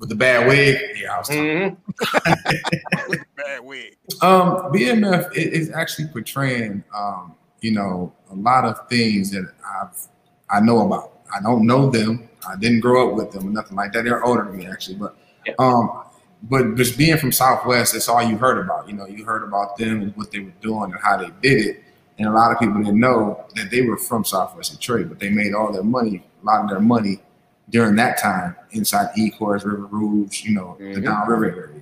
With 0.00 0.08
the 0.08 0.16
bad 0.16 0.48
wig. 0.48 0.78
Yeah, 0.96 1.14
I 1.14 1.18
was 1.18 1.28
mm-hmm. 1.28 3.12
Bad 3.36 3.60
wig. 3.60 3.98
Um, 4.22 4.72
BMF 4.72 5.28
is 5.36 5.70
actually 5.70 6.08
portraying, 6.08 6.82
um, 6.96 7.34
you 7.60 7.72
know, 7.72 8.10
a 8.30 8.34
lot 8.34 8.64
of 8.64 8.88
things 8.88 9.30
that 9.32 9.52
I've 9.62 10.08
I 10.48 10.60
know 10.60 10.86
about. 10.86 11.20
I 11.36 11.42
don't 11.42 11.66
know 11.66 11.90
them. 11.90 12.30
I 12.48 12.56
didn't 12.56 12.80
grow 12.80 13.10
up 13.10 13.14
with 13.14 13.30
them 13.30 13.48
or 13.48 13.50
nothing 13.50 13.76
like 13.76 13.92
that. 13.92 14.04
They're 14.04 14.24
older 14.24 14.44
than 14.44 14.56
me 14.56 14.66
actually, 14.66 14.96
but 14.96 15.16
yeah. 15.46 15.52
um, 15.58 16.04
but 16.44 16.76
just 16.76 16.96
being 16.96 17.18
from 17.18 17.30
Southwest, 17.30 17.92
that's 17.92 18.08
all 18.08 18.22
you 18.22 18.38
heard 18.38 18.58
about. 18.64 18.88
You 18.88 18.94
know, 18.94 19.06
you 19.06 19.26
heard 19.26 19.44
about 19.44 19.76
them 19.76 20.00
and 20.00 20.16
what 20.16 20.32
they 20.32 20.40
were 20.40 20.52
doing 20.62 20.92
and 20.92 21.00
how 21.02 21.18
they 21.18 21.30
did 21.42 21.66
it. 21.66 21.84
And 22.18 22.26
a 22.26 22.32
lot 22.32 22.52
of 22.52 22.58
people 22.58 22.82
didn't 22.82 22.98
know 22.98 23.44
that 23.54 23.70
they 23.70 23.82
were 23.82 23.98
from 23.98 24.24
Southwest 24.24 24.72
Detroit, 24.72 25.10
but 25.10 25.20
they 25.20 25.28
made 25.28 25.52
all 25.52 25.70
their 25.70 25.82
money, 25.82 26.24
a 26.42 26.46
lot 26.46 26.64
of 26.64 26.70
their 26.70 26.80
money 26.80 27.20
during 27.70 27.96
that 27.96 28.18
time 28.18 28.56
inside 28.72 29.08
Ecorse, 29.16 29.64
River 29.64 29.86
Rouge, 29.86 30.42
you 30.44 30.54
know, 30.54 30.76
mm-hmm. 30.80 30.94
the 30.94 31.00
downriver 31.00 31.50
area. 31.50 31.80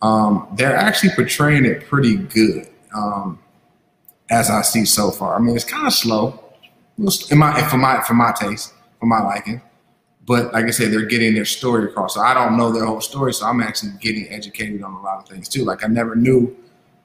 Um, 0.00 0.48
they're 0.56 0.76
actually 0.76 1.10
portraying 1.14 1.64
it 1.64 1.86
pretty 1.86 2.16
good, 2.16 2.68
um, 2.94 3.38
as 4.30 4.50
I 4.50 4.62
see 4.62 4.84
so 4.84 5.10
far. 5.10 5.36
I 5.36 5.38
mean, 5.38 5.54
it's 5.54 5.64
kind 5.64 5.86
of 5.86 5.92
slow, 5.92 6.42
in 7.30 7.38
my 7.38 7.62
for 7.68 7.76
my 7.76 8.00
for 8.02 8.14
my 8.14 8.32
taste, 8.32 8.72
for 8.98 9.06
my 9.06 9.22
liking. 9.22 9.60
But 10.24 10.52
like 10.52 10.66
I 10.66 10.70
said, 10.70 10.92
they're 10.92 11.06
getting 11.06 11.34
their 11.34 11.44
story 11.44 11.84
across. 11.84 12.14
So 12.14 12.20
I 12.20 12.32
don't 12.34 12.56
know 12.56 12.70
their 12.70 12.86
whole 12.86 13.00
story, 13.00 13.32
so 13.34 13.46
I'm 13.46 13.60
actually 13.60 13.92
getting 14.00 14.28
educated 14.28 14.82
on 14.82 14.92
a 14.94 15.02
lot 15.02 15.18
of 15.18 15.28
things 15.28 15.48
too. 15.48 15.64
Like 15.64 15.84
I 15.84 15.88
never 15.88 16.14
knew 16.14 16.56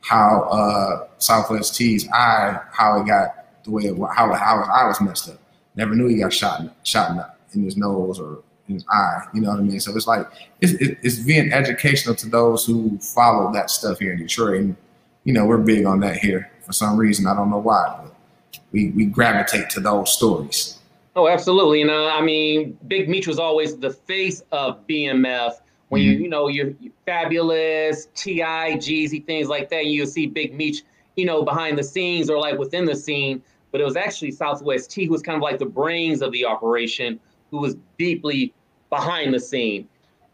how 0.01 0.43
uh, 0.43 1.07
Southwest 1.17 1.75
T's 1.75 2.07
eye, 2.09 2.59
how 2.71 3.01
it 3.01 3.07
got 3.07 3.63
the 3.63 3.71
way 3.71 3.83
it, 3.83 3.97
how 3.97 4.33
how 4.33 4.59
his 4.59 4.67
eye 4.69 4.87
was 4.87 5.01
messed 5.01 5.29
up. 5.29 5.39
Never 5.75 5.95
knew 5.95 6.07
he 6.07 6.17
got 6.17 6.33
shot 6.33 6.63
shot 6.83 7.11
in, 7.11 7.23
in 7.53 7.63
his 7.63 7.77
nose 7.77 8.19
or 8.19 8.43
in 8.67 8.75
his 8.75 8.85
eye. 8.91 9.23
You 9.33 9.41
know 9.41 9.51
what 9.51 9.59
I 9.59 9.63
mean? 9.63 9.79
So 9.79 9.95
it's 9.95 10.07
like 10.07 10.27
it's, 10.61 10.73
it's 11.03 11.19
being 11.19 11.51
educational 11.51 12.15
to 12.15 12.29
those 12.29 12.65
who 12.65 12.97
follow 12.99 13.51
that 13.53 13.69
stuff 13.69 13.99
here 13.99 14.13
in 14.13 14.19
Detroit. 14.19 14.61
And 14.61 14.75
you 15.23 15.33
know 15.33 15.45
we're 15.45 15.57
big 15.57 15.85
on 15.85 15.99
that 16.01 16.17
here 16.17 16.51
for 16.61 16.73
some 16.73 16.97
reason. 16.97 17.27
I 17.27 17.35
don't 17.35 17.49
know 17.49 17.59
why, 17.59 17.99
but 18.01 18.59
we 18.71 18.91
we 18.91 19.05
gravitate 19.05 19.69
to 19.71 19.79
those 19.79 20.11
stories. 20.11 20.77
Oh, 21.17 21.27
absolutely. 21.27 21.79
You 21.79 21.87
know, 21.87 22.07
I 22.07 22.21
mean, 22.21 22.77
Big 22.87 23.09
Meech 23.09 23.25
was 23.25 23.39
always 23.39 23.75
the 23.75 23.89
face 23.89 24.43
of 24.51 24.85
BMF 24.85 25.53
when 25.89 26.03
you 26.03 26.13
mm-hmm. 26.13 26.23
you 26.23 26.29
know 26.29 26.47
you're, 26.47 26.73
Fabolous, 27.07 28.07
T.I., 28.13 28.73
Jeezy, 28.75 29.25
things 29.25 29.47
like 29.47 29.69
that. 29.69 29.87
You'll 29.87 30.05
see 30.05 30.27
Big 30.27 30.53
Meech, 30.53 30.83
you 31.15 31.25
know, 31.25 31.41
behind 31.43 31.77
the 31.77 31.83
scenes 31.83 32.29
or 32.29 32.37
like 32.39 32.59
within 32.59 32.85
the 32.85 32.95
scene. 32.95 33.41
But 33.71 33.81
it 33.81 33.83
was 33.83 33.95
actually 33.95 34.31
Southwest 34.31 34.91
T 34.91 35.05
who 35.05 35.11
was 35.11 35.21
kind 35.21 35.35
of 35.35 35.41
like 35.41 35.57
the 35.57 35.65
brains 35.65 36.21
of 36.21 36.31
the 36.31 36.45
operation, 36.45 37.19
who 37.51 37.57
was 37.59 37.75
deeply 37.97 38.53
behind 38.89 39.33
the 39.33 39.39
scene. 39.39 39.87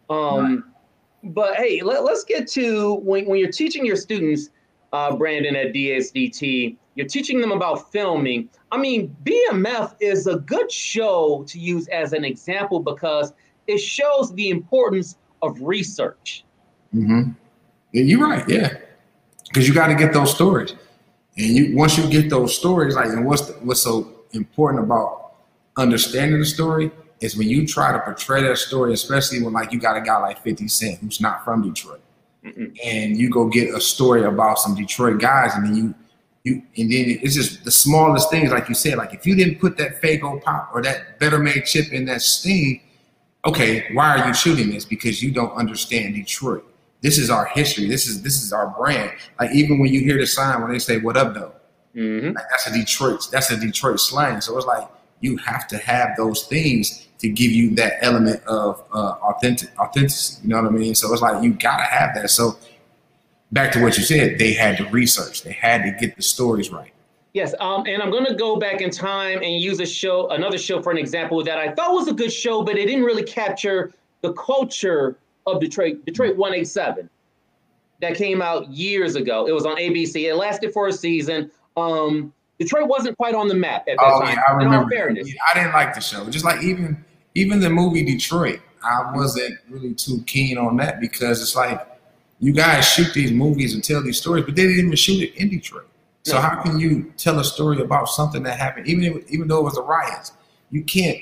Um, 0.10 0.56
right. 0.56 0.64
But 1.34 1.56
hey, 1.56 1.82
let, 1.82 2.04
us 2.04 2.24
get 2.24 2.48
to 2.50 2.96
when, 2.96 3.26
when 3.26 3.40
you're 3.40 3.52
teaching 3.52 3.86
your 3.86 3.96
students, 3.96 4.50
uh, 4.92 5.16
Brandon 5.16 5.56
at 5.56 5.74
DSDT, 5.74 6.76
you're 6.96 7.08
teaching 7.08 7.42
them 7.42 7.52
about 7.52 7.92
filming. 7.92 8.50
I 8.72 8.78
mean, 8.78 9.16
BMF 9.24 9.96
is 10.00 10.28
a 10.28 10.38
good 10.38 10.72
show 10.72 11.44
to 11.48 11.60
use 11.60 11.88
as 11.88 12.14
an 12.14 12.24
example 12.24 12.80
because 12.80 13.34
it 13.68 13.80
shows 13.80 14.34
the 14.34 14.50
importance 14.50 15.18
of 15.42 15.60
research. 15.62 16.44
Mm-hmm. 16.94 17.32
Yeah, 17.92 18.04
you're 18.04 18.28
right. 18.28 18.48
Yeah, 18.48 18.78
because 19.48 19.68
you 19.68 19.74
got 19.74 19.88
to 19.88 19.96
get 19.96 20.14
those 20.14 20.34
stories, 20.34 20.76
and 21.38 21.56
you 21.56 21.76
once 21.76 21.98
you 21.98 22.08
get 22.10 22.30
those 22.30 22.56
stories, 22.56 22.96
like, 22.96 23.08
and 23.08 23.26
what's 23.26 23.48
the, 23.48 23.54
what's 23.54 23.82
so 23.82 24.12
important 24.32 24.84
about 24.84 25.33
understanding 25.78 26.40
the 26.40 26.46
story 26.46 26.92
is 27.22 27.38
when 27.38 27.48
you 27.48 27.66
try 27.66 27.92
to 27.92 28.00
portray 28.00 28.44
that 28.44 28.58
story, 28.58 28.94
especially 28.94 29.42
when 29.42 29.54
like 29.54 29.72
you 29.72 29.80
got 29.80 29.98
a 29.98 30.02
guy 30.02 30.18
like 30.18 30.44
50 30.44 30.68
Cent 30.68 31.00
who's 31.00 31.22
not 31.22 31.44
from 31.44 31.62
Detroit, 31.62 32.02
Mm-mm. 32.46 32.78
and 32.84 33.18
you 33.18 33.30
go 33.30 33.48
get 33.48 33.74
a 33.74 33.80
story 33.80 34.24
about 34.24 34.60
some 34.60 34.76
Detroit 34.76 35.20
guys, 35.20 35.54
and 35.56 35.66
then 35.66 35.76
you 35.76 35.96
you 36.44 36.62
and 36.78 36.92
then 36.92 37.20
it's 37.22 37.36
just 37.36 37.64
the 37.64 37.72
smallest 37.72 38.30
things, 38.30 38.52
like 38.52 38.68
you 38.68 38.76
said, 38.76 38.98
like 38.98 39.14
if 39.14 39.26
you 39.26 39.36
didn't 39.36 39.60
put 39.60 39.78
that 39.78 40.02
Faygo 40.02 40.42
pop 40.44 40.72
or 40.74 40.82
that 40.82 41.20
Better 41.20 41.40
Made 41.40 41.66
chip 41.66 41.94
in 41.94 42.06
that 42.06 42.22
sting 42.22 42.82
okay, 43.46 43.86
why 43.94 44.18
are 44.18 44.28
you 44.28 44.34
shooting 44.34 44.70
this? 44.70 44.86
Because 44.86 45.22
you 45.22 45.32
don't 45.32 45.54
understand 45.54 46.16
Detroit. 46.16 46.66
This 47.02 47.18
is 47.18 47.30
our 47.30 47.46
history. 47.46 47.88
This 47.88 48.08
is 48.08 48.22
this 48.22 48.42
is 48.42 48.54
our 48.54 48.68
brand. 48.68 49.12
Like 49.40 49.52
even 49.54 49.80
when 49.80 49.94
you 49.94 50.00
hear 50.02 50.18
the 50.18 50.28
sign 50.28 50.62
when 50.62 50.72
they 50.72 50.80
say 50.80 51.00
"What 51.00 51.18
up, 51.18 51.34
though," 51.34 51.52
mm-hmm. 51.96 52.28
like, 52.28 52.46
that's 52.50 52.68
a 52.68 52.74
Detroit. 52.74 53.28
That's 53.32 53.52
a 53.52 53.58
Detroit 53.58 54.00
slang. 54.00 54.40
So 54.40 54.58
it's 54.58 54.66
like 54.66 54.88
you 55.24 55.38
have 55.38 55.68
to 55.70 55.78
have 55.78 56.16
those 56.18 56.44
things 56.44 57.08
to 57.20 57.30
give 57.30 57.52
you 57.52 57.74
that 57.76 57.94
element 58.02 58.44
of 58.44 58.84
uh, 58.92 59.16
authentic 59.24 59.70
authenticity. 59.80 60.42
You 60.44 60.50
know 60.50 60.62
what 60.62 60.72
I 60.72 60.76
mean? 60.76 60.94
So 60.94 61.12
it's 61.14 61.22
like 61.22 61.42
you 61.42 61.54
gotta 61.54 61.86
have 61.86 62.14
that. 62.16 62.30
So 62.30 62.58
back 63.52 63.72
to 63.72 63.82
what 63.82 63.98
you 63.98 64.04
said, 64.04 64.38
they 64.38 64.54
had 64.54 64.78
to 64.78 64.90
research. 64.90 65.44
They 65.44 65.54
had 65.54 65.84
to 65.84 65.92
get 65.92 66.18
the 66.18 66.22
stories 66.22 66.72
right. 66.72 66.92
Yes, 67.34 67.56
um, 67.60 67.86
and 67.88 68.04
I'm 68.04 68.12
to 68.12 68.36
go 68.36 68.58
back 68.58 68.82
in 68.82 68.92
time 68.92 69.42
and 69.42 69.60
use 69.60 69.80
a 69.80 69.88
show, 69.88 70.30
another 70.30 70.58
show 70.58 70.82
for 70.84 70.92
an 70.92 71.00
example 71.00 71.44
that 71.44 71.58
I 71.58 71.74
thought 71.74 71.94
was 71.94 72.08
a 72.08 72.14
good 72.14 72.32
show, 72.32 72.62
but 72.62 72.78
it 72.78 72.86
didn't 72.86 73.06
really 73.06 73.24
capture 73.24 73.92
the 74.22 74.34
culture 74.34 75.18
of 75.48 75.60
Detroit. 75.60 76.06
Detroit 76.06 76.36
187 76.36 77.10
that 78.02 78.16
came 78.16 78.42
out 78.42 78.70
years 78.70 79.16
ago. 79.16 79.48
It 79.48 79.54
was 79.54 79.66
on 79.66 79.78
ABC. 79.78 80.26
It 80.26 80.36
lasted 80.36 80.74
for 80.74 80.90
a 80.90 80.94
season. 80.94 81.50
Um, 81.78 82.34
Detroit 82.60 82.88
wasn't 82.88 83.18
quite 83.18 83.36
on 83.36 83.48
the 83.48 83.56
map 83.56 83.82
at 83.88 83.98
that 83.98 84.06
oh, 84.06 84.22
time. 84.22 84.36
Yeah, 84.36 84.44
I 84.48 84.52
remember. 84.54 84.94
Yeah, 84.94 85.34
I 85.52 85.54
didn't 85.56 85.74
like 85.74 85.94
the 85.96 86.02
show. 86.02 86.30
Just 86.30 86.46
like 86.46 86.64
even 86.64 87.04
even 87.36 87.60
the 87.60 87.70
movie 87.70 88.04
Detroit. 88.04 88.60
I 88.84 89.12
wasn't 89.16 89.58
really 89.70 89.94
too 89.94 90.24
keen 90.28 90.58
on 90.58 90.76
that 90.78 91.00
because 91.00 91.42
it's 91.42 91.56
like 91.56 91.88
you 92.40 92.52
guys 92.52 92.88
shoot 92.88 93.14
these 93.14 93.32
movies 93.32 93.74
and 93.74 93.84
tell 93.84 94.04
these 94.04 94.20
stories, 94.20 94.44
but 94.46 94.56
they 94.56 94.64
didn't 94.64 94.88
even 94.88 94.96
shoot 94.96 95.24
it 95.24 95.36
in 95.36 95.50
Detroit. 95.50 95.88
So 96.24 96.40
how 96.40 96.62
can 96.62 96.80
you 96.80 97.12
tell 97.18 97.40
a 97.40 97.44
story 97.44 97.82
about 97.82 98.08
something 98.08 98.44
that 98.44 98.58
happened, 98.58 98.88
even 98.88 99.04
if, 99.04 99.32
even 99.32 99.48
though 99.48 99.60
it 99.60 99.64
was 99.64 99.78
a 99.78 99.82
riot? 99.82 100.32
You 100.72 100.84
can't. 100.84 101.20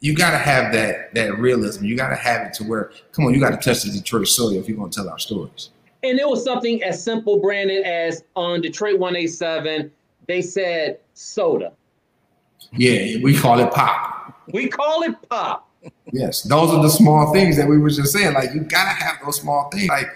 You 0.00 0.14
got 0.14 0.30
to 0.30 0.38
have 0.38 0.72
that 0.72 1.14
that 1.14 1.38
realism. 1.38 1.84
You 1.84 1.96
got 1.96 2.08
to 2.08 2.16
have 2.16 2.46
it 2.46 2.54
to 2.54 2.64
where, 2.64 2.92
come 3.12 3.26
on, 3.26 3.34
you 3.34 3.40
got 3.40 3.50
to 3.50 3.56
touch 3.56 3.82
the 3.82 3.90
Detroit 3.90 4.28
soil 4.28 4.52
if 4.52 4.68
you're 4.68 4.76
going 4.76 4.90
to 4.90 4.96
tell 4.96 5.08
our 5.08 5.18
stories. 5.18 5.70
And 6.02 6.18
it 6.18 6.26
was 6.26 6.42
something 6.42 6.82
as 6.82 7.02
simple, 7.02 7.38
Brandon, 7.40 7.84
as 7.84 8.24
on 8.34 8.62
Detroit 8.62 8.98
187, 8.98 9.90
they 10.30 10.42
said 10.42 11.00
soda. 11.14 11.72
Yeah, 12.72 13.18
we 13.22 13.36
call 13.36 13.58
it 13.58 13.72
pop. 13.72 14.40
We 14.52 14.68
call 14.68 15.02
it 15.02 15.16
pop. 15.28 15.68
Yes, 16.12 16.42
those 16.42 16.70
are 16.70 16.82
the 16.82 16.88
small 16.88 17.32
things 17.32 17.56
that 17.56 17.66
we 17.68 17.78
were 17.78 17.90
just 17.90 18.12
saying. 18.12 18.34
Like 18.34 18.54
you 18.54 18.60
gotta 18.60 18.90
have 18.90 19.16
those 19.24 19.40
small 19.40 19.68
things. 19.70 19.88
Like 19.88 20.06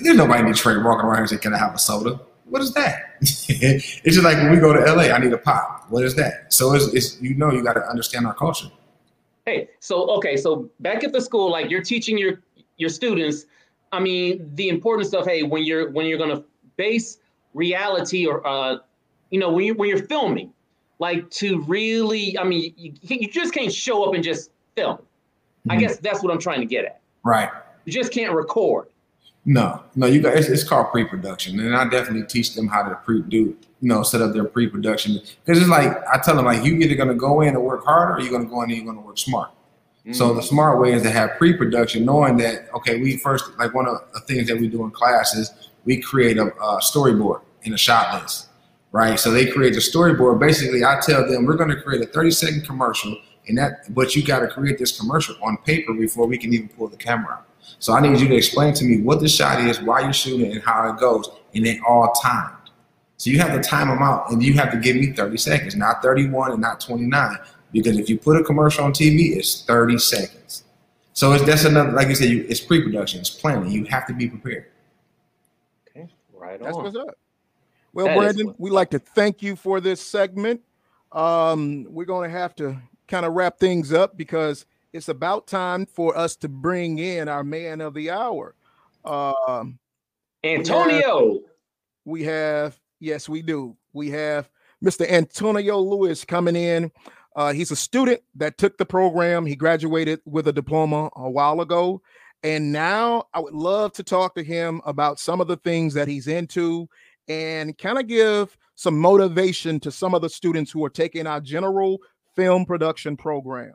there's 0.00 0.16
nobody 0.16 0.40
in 0.40 0.52
Detroit 0.52 0.82
walking 0.84 1.04
around 1.04 1.18
here 1.18 1.26
saying, 1.26 1.42
"Can 1.42 1.52
I 1.52 1.58
have 1.58 1.74
a 1.74 1.78
soda?" 1.78 2.18
What 2.46 2.62
is 2.62 2.72
that? 2.74 3.16
it's 3.20 4.02
just 4.02 4.24
like 4.24 4.36
when 4.38 4.50
we 4.50 4.58
go 4.58 4.72
to 4.72 4.94
LA, 4.94 5.14
I 5.14 5.18
need 5.18 5.32
a 5.32 5.38
pop. 5.38 5.86
What 5.90 6.04
is 6.04 6.14
that? 6.16 6.52
So 6.52 6.74
it's, 6.74 6.86
it's 6.94 7.20
you 7.20 7.34
know 7.34 7.52
you 7.52 7.62
got 7.62 7.74
to 7.74 7.86
understand 7.86 8.26
our 8.26 8.34
culture. 8.34 8.68
Hey, 9.44 9.68
so 9.80 10.08
okay, 10.16 10.36
so 10.36 10.70
back 10.80 11.04
at 11.04 11.12
the 11.12 11.20
school, 11.20 11.50
like 11.50 11.70
you're 11.70 11.82
teaching 11.82 12.16
your 12.16 12.40
your 12.78 12.90
students. 12.90 13.44
I 13.90 14.00
mean, 14.00 14.50
the 14.54 14.70
importance 14.70 15.12
of 15.12 15.26
hey, 15.26 15.42
when 15.42 15.64
you're 15.64 15.90
when 15.90 16.06
you're 16.06 16.18
gonna 16.18 16.42
base 16.76 17.18
reality 17.54 18.26
or 18.26 18.46
uh, 18.46 18.78
you 19.32 19.40
know, 19.40 19.50
when 19.50 19.64
you 19.64 19.74
when 19.74 19.88
you're 19.88 20.06
filming, 20.06 20.52
like 21.00 21.28
to 21.30 21.62
really, 21.62 22.38
I 22.38 22.44
mean, 22.44 22.72
you, 22.76 22.92
you 23.02 23.28
just 23.28 23.52
can't 23.52 23.72
show 23.72 24.04
up 24.04 24.14
and 24.14 24.22
just 24.22 24.50
film. 24.76 24.98
Mm-hmm. 24.98 25.72
I 25.72 25.76
guess 25.76 25.96
that's 25.98 26.22
what 26.22 26.32
I'm 26.32 26.38
trying 26.38 26.60
to 26.60 26.66
get 26.66 26.84
at. 26.84 27.00
Right. 27.24 27.48
You 27.86 27.92
just 27.92 28.12
can't 28.12 28.32
record. 28.34 28.88
No, 29.44 29.82
no, 29.96 30.06
you 30.06 30.22
guys, 30.22 30.38
it's, 30.38 30.48
it's, 30.48 30.64
called 30.64 30.92
pre-production, 30.92 31.58
and 31.58 31.74
I 31.74 31.88
definitely 31.88 32.28
teach 32.28 32.54
them 32.54 32.68
how 32.68 32.88
to 32.88 32.94
pre-do, 32.94 33.36
you 33.36 33.56
know, 33.80 34.04
set 34.04 34.22
up 34.22 34.32
their 34.32 34.44
pre-production 34.44 35.18
because 35.44 35.60
it's 35.60 35.68
like 35.68 35.90
I 36.06 36.20
tell 36.22 36.36
them 36.36 36.44
like 36.44 36.64
you 36.64 36.76
either 36.76 36.94
gonna 36.94 37.14
go 37.14 37.40
in 37.40 37.48
and 37.48 37.64
work 37.64 37.84
harder, 37.84 38.14
or 38.14 38.20
you're 38.20 38.30
gonna 38.30 38.48
go 38.48 38.62
in 38.62 38.70
and 38.70 38.78
you're 38.78 38.86
gonna 38.86 39.04
work 39.04 39.18
smart. 39.18 39.50
Mm-hmm. 40.02 40.12
So 40.12 40.32
the 40.34 40.42
smart 40.42 40.80
way 40.80 40.92
is 40.92 41.02
to 41.02 41.10
have 41.10 41.38
pre-production, 41.38 42.04
knowing 42.04 42.36
that 42.36 42.68
okay, 42.76 43.00
we 43.00 43.16
first 43.16 43.46
like 43.58 43.74
one 43.74 43.88
of 43.88 43.98
the 44.14 44.20
things 44.20 44.46
that 44.46 44.58
we 44.58 44.68
do 44.68 44.84
in 44.84 44.92
class 44.92 45.34
is 45.34 45.52
we 45.84 46.00
create 46.00 46.38
a, 46.38 46.46
a 46.46 46.78
storyboard 46.78 47.40
in 47.64 47.74
a 47.74 47.78
shot 47.78 48.22
list, 48.22 48.48
right? 48.92 49.18
So 49.18 49.30
they 49.30 49.50
create 49.50 49.74
the 49.74 49.80
storyboard. 49.80 50.38
Basically, 50.38 50.84
I 50.84 51.00
tell 51.00 51.26
them 51.28 51.46
we're 51.46 51.56
gonna 51.56 51.80
create 51.80 52.02
a 52.02 52.06
30 52.06 52.30
second 52.30 52.66
commercial, 52.66 53.16
and 53.48 53.58
that 53.58 53.92
but 53.94 54.14
you 54.14 54.24
got 54.24 54.40
to 54.40 54.48
create 54.48 54.78
this 54.78 54.98
commercial 54.98 55.36
on 55.42 55.56
paper 55.58 55.92
before 55.92 56.26
we 56.26 56.38
can 56.38 56.52
even 56.52 56.68
pull 56.68 56.88
the 56.88 56.96
camera 56.96 57.34
out. 57.34 57.46
So 57.78 57.92
I 57.92 58.00
need 58.00 58.20
you 58.20 58.28
to 58.28 58.36
explain 58.36 58.74
to 58.74 58.84
me 58.84 59.00
what 59.00 59.20
the 59.20 59.28
shot 59.28 59.60
is, 59.60 59.80
why 59.80 60.00
you're 60.00 60.12
shooting, 60.12 60.52
and 60.52 60.62
how 60.62 60.88
it 60.92 61.00
goes, 61.00 61.28
and 61.54 61.66
they 61.66 61.80
all 61.86 62.12
timed. 62.12 62.56
So 63.16 63.30
you 63.30 63.38
have 63.38 63.52
to 63.52 63.68
time 63.68 63.88
them 63.88 64.02
out, 64.02 64.30
and 64.30 64.42
you 64.42 64.54
have 64.54 64.70
to 64.72 64.78
give 64.78 64.96
me 64.96 65.12
30 65.12 65.36
seconds, 65.36 65.76
not 65.76 66.02
31 66.02 66.52
and 66.52 66.60
not 66.60 66.80
29, 66.80 67.36
because 67.72 67.98
if 67.98 68.08
you 68.08 68.18
put 68.18 68.40
a 68.40 68.44
commercial 68.44 68.84
on 68.84 68.92
TV, 68.92 69.36
it's 69.36 69.64
30 69.64 69.98
seconds. 69.98 70.64
So 71.12 71.32
it's 71.32 71.44
that's 71.44 71.64
another, 71.64 71.92
like 71.92 72.08
you 72.08 72.14
said, 72.14 72.30
you, 72.30 72.46
it's 72.48 72.60
pre-production, 72.60 73.20
it's 73.20 73.30
planning. 73.30 73.70
You 73.70 73.84
have 73.84 74.06
to 74.06 74.14
be 74.14 74.28
prepared. 74.28 74.66
Okay, 75.88 76.08
right 76.32 76.60
on. 76.60 76.64
That's 76.64 76.76
what's 76.76 76.96
up. 76.96 77.16
Well, 77.92 78.06
that 78.06 78.16
Brandon, 78.16 78.54
we'd 78.58 78.70
like 78.70 78.90
to 78.90 78.98
thank 78.98 79.42
you 79.42 79.56
for 79.56 79.80
this 79.80 80.00
segment. 80.00 80.62
Um, 81.12 81.86
we're 81.90 82.06
going 82.06 82.30
to 82.30 82.36
have 82.36 82.54
to 82.56 82.76
kind 83.06 83.26
of 83.26 83.34
wrap 83.34 83.58
things 83.58 83.92
up 83.92 84.16
because 84.16 84.64
it's 84.92 85.08
about 85.08 85.46
time 85.46 85.86
for 85.86 86.16
us 86.16 86.36
to 86.36 86.48
bring 86.48 86.98
in 86.98 87.28
our 87.28 87.44
man 87.44 87.80
of 87.80 87.94
the 87.94 88.10
hour. 88.10 88.54
Um, 89.04 89.78
Antonio. 90.42 91.20
We 91.24 91.32
have, 91.32 91.42
we 92.04 92.24
have, 92.24 92.80
yes, 93.00 93.28
we 93.28 93.42
do. 93.42 93.76
We 93.92 94.10
have 94.10 94.48
Mr. 94.82 95.08
Antonio 95.08 95.78
Lewis 95.78 96.24
coming 96.24 96.56
in. 96.56 96.90
Uh, 97.36 97.52
he's 97.52 97.70
a 97.70 97.76
student 97.76 98.22
that 98.34 98.58
took 98.58 98.76
the 98.78 98.84
program. 98.84 99.46
He 99.46 99.56
graduated 99.56 100.20
with 100.24 100.48
a 100.48 100.52
diploma 100.52 101.10
a 101.16 101.30
while 101.30 101.60
ago. 101.60 102.02
And 102.42 102.72
now 102.72 103.24
I 103.32 103.40
would 103.40 103.54
love 103.54 103.92
to 103.94 104.02
talk 104.02 104.34
to 104.34 104.42
him 104.42 104.80
about 104.84 105.20
some 105.20 105.40
of 105.40 105.46
the 105.46 105.56
things 105.56 105.94
that 105.94 106.08
he's 106.08 106.26
into 106.26 106.88
and 107.28 107.76
kind 107.78 107.98
of 107.98 108.06
give 108.06 108.56
some 108.74 108.98
motivation 108.98 109.78
to 109.80 109.90
some 109.90 110.14
of 110.14 110.22
the 110.22 110.28
students 110.28 110.70
who 110.70 110.84
are 110.84 110.90
taking 110.90 111.26
our 111.26 111.40
general 111.40 111.98
film 112.34 112.64
production 112.64 113.16
program. 113.16 113.74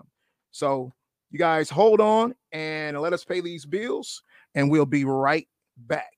So 0.52 0.92
you 1.32 1.40
guys 1.40 1.70
hold 1.70 2.02
on 2.02 2.34
and 2.52 3.00
let 3.00 3.14
us 3.14 3.24
pay 3.24 3.42
these 3.42 3.66
bills, 3.66 4.24
and 4.56 4.72
we'll 4.72 4.86
be 4.86 5.06
right 5.06 5.48
back. 5.78 6.14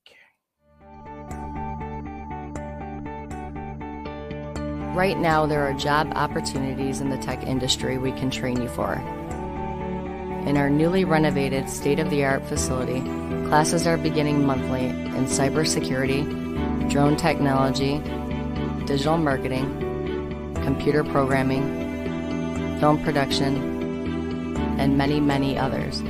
Right 4.94 5.18
now, 5.18 5.46
there 5.46 5.62
are 5.62 5.72
job 5.74 6.12
opportunities 6.14 7.00
in 7.00 7.10
the 7.10 7.18
tech 7.18 7.44
industry 7.44 7.96
we 7.96 8.12
can 8.12 8.30
train 8.30 8.60
you 8.60 8.68
for. 8.68 8.94
In 10.46 10.56
our 10.56 10.70
newly 10.70 11.04
renovated 11.04 11.68
state 11.68 12.00
of 12.00 12.10
the 12.10 12.24
art 12.24 12.44
facility, 12.46 13.00
classes 13.48 13.86
are 13.86 13.96
beginning 13.96 14.44
monthly 14.44 14.86
in 14.86 15.26
cybersecurity, 15.26 16.39
drone 16.88 17.16
technology, 17.16 17.98
digital 18.86 19.18
marketing, 19.18 19.66
computer 20.64 21.04
programming, 21.04 22.78
film 22.80 23.02
production, 23.02 24.56
and 24.78 24.96
many, 24.96 25.20
many 25.20 25.58
others. 25.58 26.02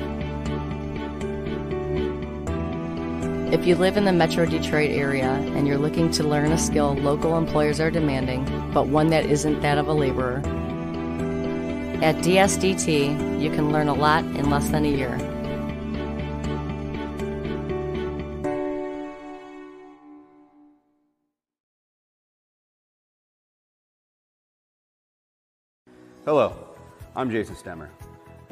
If 3.53 3.67
you 3.67 3.75
live 3.75 3.97
in 3.97 4.05
the 4.05 4.13
Metro 4.13 4.47
Detroit 4.47 4.91
area 4.91 5.33
and 5.57 5.67
you're 5.67 5.77
looking 5.77 6.11
to 6.13 6.23
learn 6.23 6.53
a 6.53 6.59
skill 6.59 6.95
local 6.95 7.37
employers 7.37 7.81
are 7.81 7.91
demanding, 7.91 8.45
but 8.73 8.87
one 8.87 9.09
that 9.09 9.27
isn't 9.27 9.61
that 9.61 9.77
of 9.77 9.89
a 9.89 9.93
laborer, 9.93 10.37
at 12.03 12.17
DSDT, 12.25 13.43
you 13.43 13.51
can 13.51 13.73
learn 13.73 13.89
a 13.89 13.95
lot 13.95 14.25
in 14.25 14.49
less 14.49 14.71
than 14.71 14.85
a 14.85 14.89
year. 14.89 15.30
Hello, 26.31 26.55
I'm 27.17 27.29
Jason 27.29 27.57
Stemmer. 27.57 27.89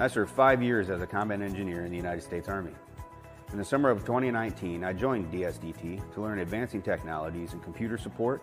I 0.01 0.09
served 0.09 0.33
five 0.33 0.61
years 0.61 0.91
as 0.91 1.01
a 1.01 1.07
combat 1.07 1.41
engineer 1.41 1.85
in 1.85 1.93
the 1.93 1.97
United 1.97 2.23
States 2.23 2.49
Army. 2.49 2.73
In 3.53 3.59
the 3.59 3.65
summer 3.65 3.89
of 3.89 4.01
2019, 4.01 4.83
I 4.83 4.93
joined 4.93 5.33
DSDT 5.33 6.13
to 6.13 6.21
learn 6.21 6.41
advancing 6.41 6.83
technologies 6.83 7.53
in 7.53 7.61
computer 7.61 7.97
support, 7.97 8.43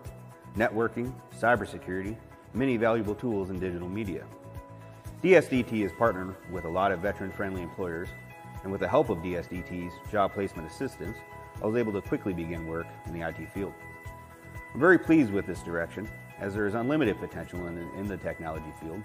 networking, 0.56 1.13
cybersecurity, 1.38 2.15
many 2.54 2.78
valuable 2.78 3.13
tools 3.13 3.50
in 3.50 3.60
digital 3.60 3.89
media. 3.89 4.24
DSDT 5.21 5.84
is 5.84 5.91
partnered 5.91 6.38
with 6.50 6.63
a 6.63 6.69
lot 6.69 6.93
of 6.93 7.02
veteran-friendly 7.02 7.62
employers, 7.62 8.08
and 8.63 8.71
with 8.71 8.80
the 8.80 8.88
help 8.88 9.10
of 9.10 9.17
DSDT's 9.17 9.95
job 10.10 10.34
placement 10.34 10.71
assistance, 10.71 11.17
I 11.62 11.67
was 11.67 11.76
able 11.76 11.91
to 11.91 12.02
quickly 12.02 12.32
begin 12.32 12.65
work 12.67 12.88
in 13.06 13.12
the 13.12 13.28
IT 13.28 13.50
field. 13.54 13.74
I'm 14.74 14.80
very 14.80 14.98
pleased 14.98 15.34
with 15.34 15.45
this 15.45 15.62
direction, 15.62 16.08
as 16.39 16.54
there 16.54 16.67
is 16.67 16.74
unlimited 16.74 17.19
potential 17.19 17.67
in, 17.67 17.78
in 17.98 18.08
the 18.08 18.17
technology 18.17 18.71
field, 18.82 19.02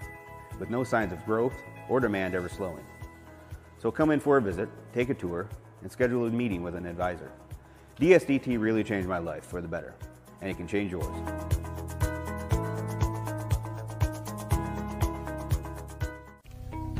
with 0.59 0.69
no 0.69 0.83
signs 0.83 1.11
of 1.13 1.23
growth 1.25 1.55
or 1.89 1.99
demand 1.99 2.35
ever 2.35 2.49
slowing. 2.49 2.85
So 3.79 3.91
come 3.91 4.11
in 4.11 4.19
for 4.19 4.37
a 4.37 4.41
visit, 4.41 4.69
take 4.93 5.09
a 5.09 5.13
tour, 5.13 5.49
and 5.81 5.91
schedule 5.91 6.25
a 6.25 6.29
meeting 6.29 6.61
with 6.61 6.75
an 6.75 6.85
advisor. 6.85 7.31
DSDT 7.99 8.59
really 8.59 8.83
changed 8.83 9.07
my 9.07 9.17
life 9.17 9.45
for 9.45 9.61
the 9.61 9.67
better, 9.67 9.95
and 10.41 10.49
it 10.49 10.57
can 10.57 10.67
change 10.67 10.91
yours. 10.91 11.60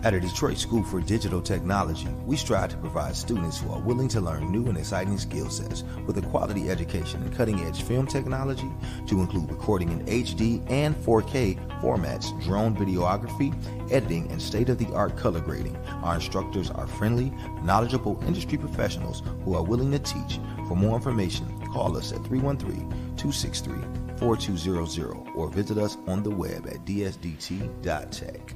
At 0.03 0.15
a 0.15 0.19
Detroit 0.19 0.57
School 0.57 0.81
for 0.81 0.99
Digital 0.99 1.43
Technology, 1.43 2.07
we 2.25 2.35
strive 2.35 2.71
to 2.71 2.77
provide 2.77 3.15
students 3.15 3.59
who 3.59 3.71
are 3.71 3.79
willing 3.79 4.07
to 4.07 4.19
learn 4.19 4.51
new 4.51 4.65
and 4.65 4.75
exciting 4.75 5.19
skill 5.19 5.47
sets 5.47 5.83
with 6.07 6.17
a 6.17 6.23
quality 6.23 6.71
education 6.71 7.21
in 7.21 7.31
cutting 7.31 7.59
edge 7.59 7.83
film 7.83 8.07
technology 8.07 8.71
to 9.05 9.19
include 9.19 9.51
recording 9.51 9.91
in 9.91 10.03
HD 10.05 10.67
and 10.71 10.95
4K 10.95 11.81
formats, 11.81 12.31
drone 12.43 12.75
videography, 12.75 13.53
editing, 13.91 14.27
and 14.31 14.41
state 14.41 14.69
of 14.69 14.79
the 14.79 14.91
art 14.91 15.15
color 15.17 15.39
grading. 15.39 15.77
Our 16.01 16.15
instructors 16.15 16.71
are 16.71 16.87
friendly, 16.87 17.31
knowledgeable 17.61 18.19
industry 18.25 18.57
professionals 18.57 19.21
who 19.45 19.53
are 19.53 19.63
willing 19.63 19.91
to 19.91 19.99
teach. 19.99 20.39
For 20.67 20.75
more 20.75 20.95
information, 20.95 21.45
call 21.71 21.95
us 21.95 22.11
at 22.11 22.25
313 22.25 22.89
263 23.17 24.17
4200 24.17 25.35
or 25.35 25.49
visit 25.49 25.77
us 25.77 25.97
on 26.07 26.23
the 26.23 26.31
web 26.31 26.65
at 26.65 26.85
dsdt.tech. 26.85 28.55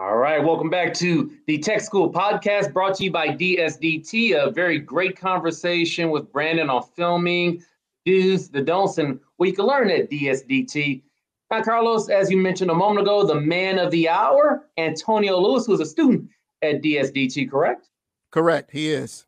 All 0.00 0.16
right, 0.16 0.42
welcome 0.42 0.70
back 0.70 0.94
to 0.94 1.30
the 1.46 1.58
Tech 1.58 1.82
School 1.82 2.10
podcast 2.10 2.72
brought 2.72 2.94
to 2.94 3.04
you 3.04 3.10
by 3.10 3.28
DSDT. 3.28 4.32
A 4.32 4.50
very 4.50 4.78
great 4.78 5.14
conversation 5.14 6.08
with 6.08 6.32
Brandon 6.32 6.70
on 6.70 6.84
filming, 6.96 7.62
do's, 8.06 8.48
the 8.48 8.62
don'ts, 8.62 8.96
and 8.96 9.20
what 9.36 9.50
you 9.50 9.54
can 9.54 9.66
learn 9.66 9.90
at 9.90 10.10
DSDT. 10.10 11.02
Now, 11.50 11.62
Carlos, 11.62 12.08
as 12.08 12.30
you 12.30 12.38
mentioned 12.38 12.70
a 12.70 12.74
moment 12.74 13.06
ago, 13.06 13.26
the 13.26 13.42
man 13.42 13.78
of 13.78 13.90
the 13.90 14.08
hour, 14.08 14.66
Antonio 14.78 15.38
Lewis, 15.38 15.66
who's 15.66 15.80
a 15.80 15.86
student 15.86 16.30
at 16.62 16.80
DSDT, 16.80 17.50
correct? 17.50 17.90
Correct. 18.30 18.70
He 18.70 18.90
is. 18.90 19.26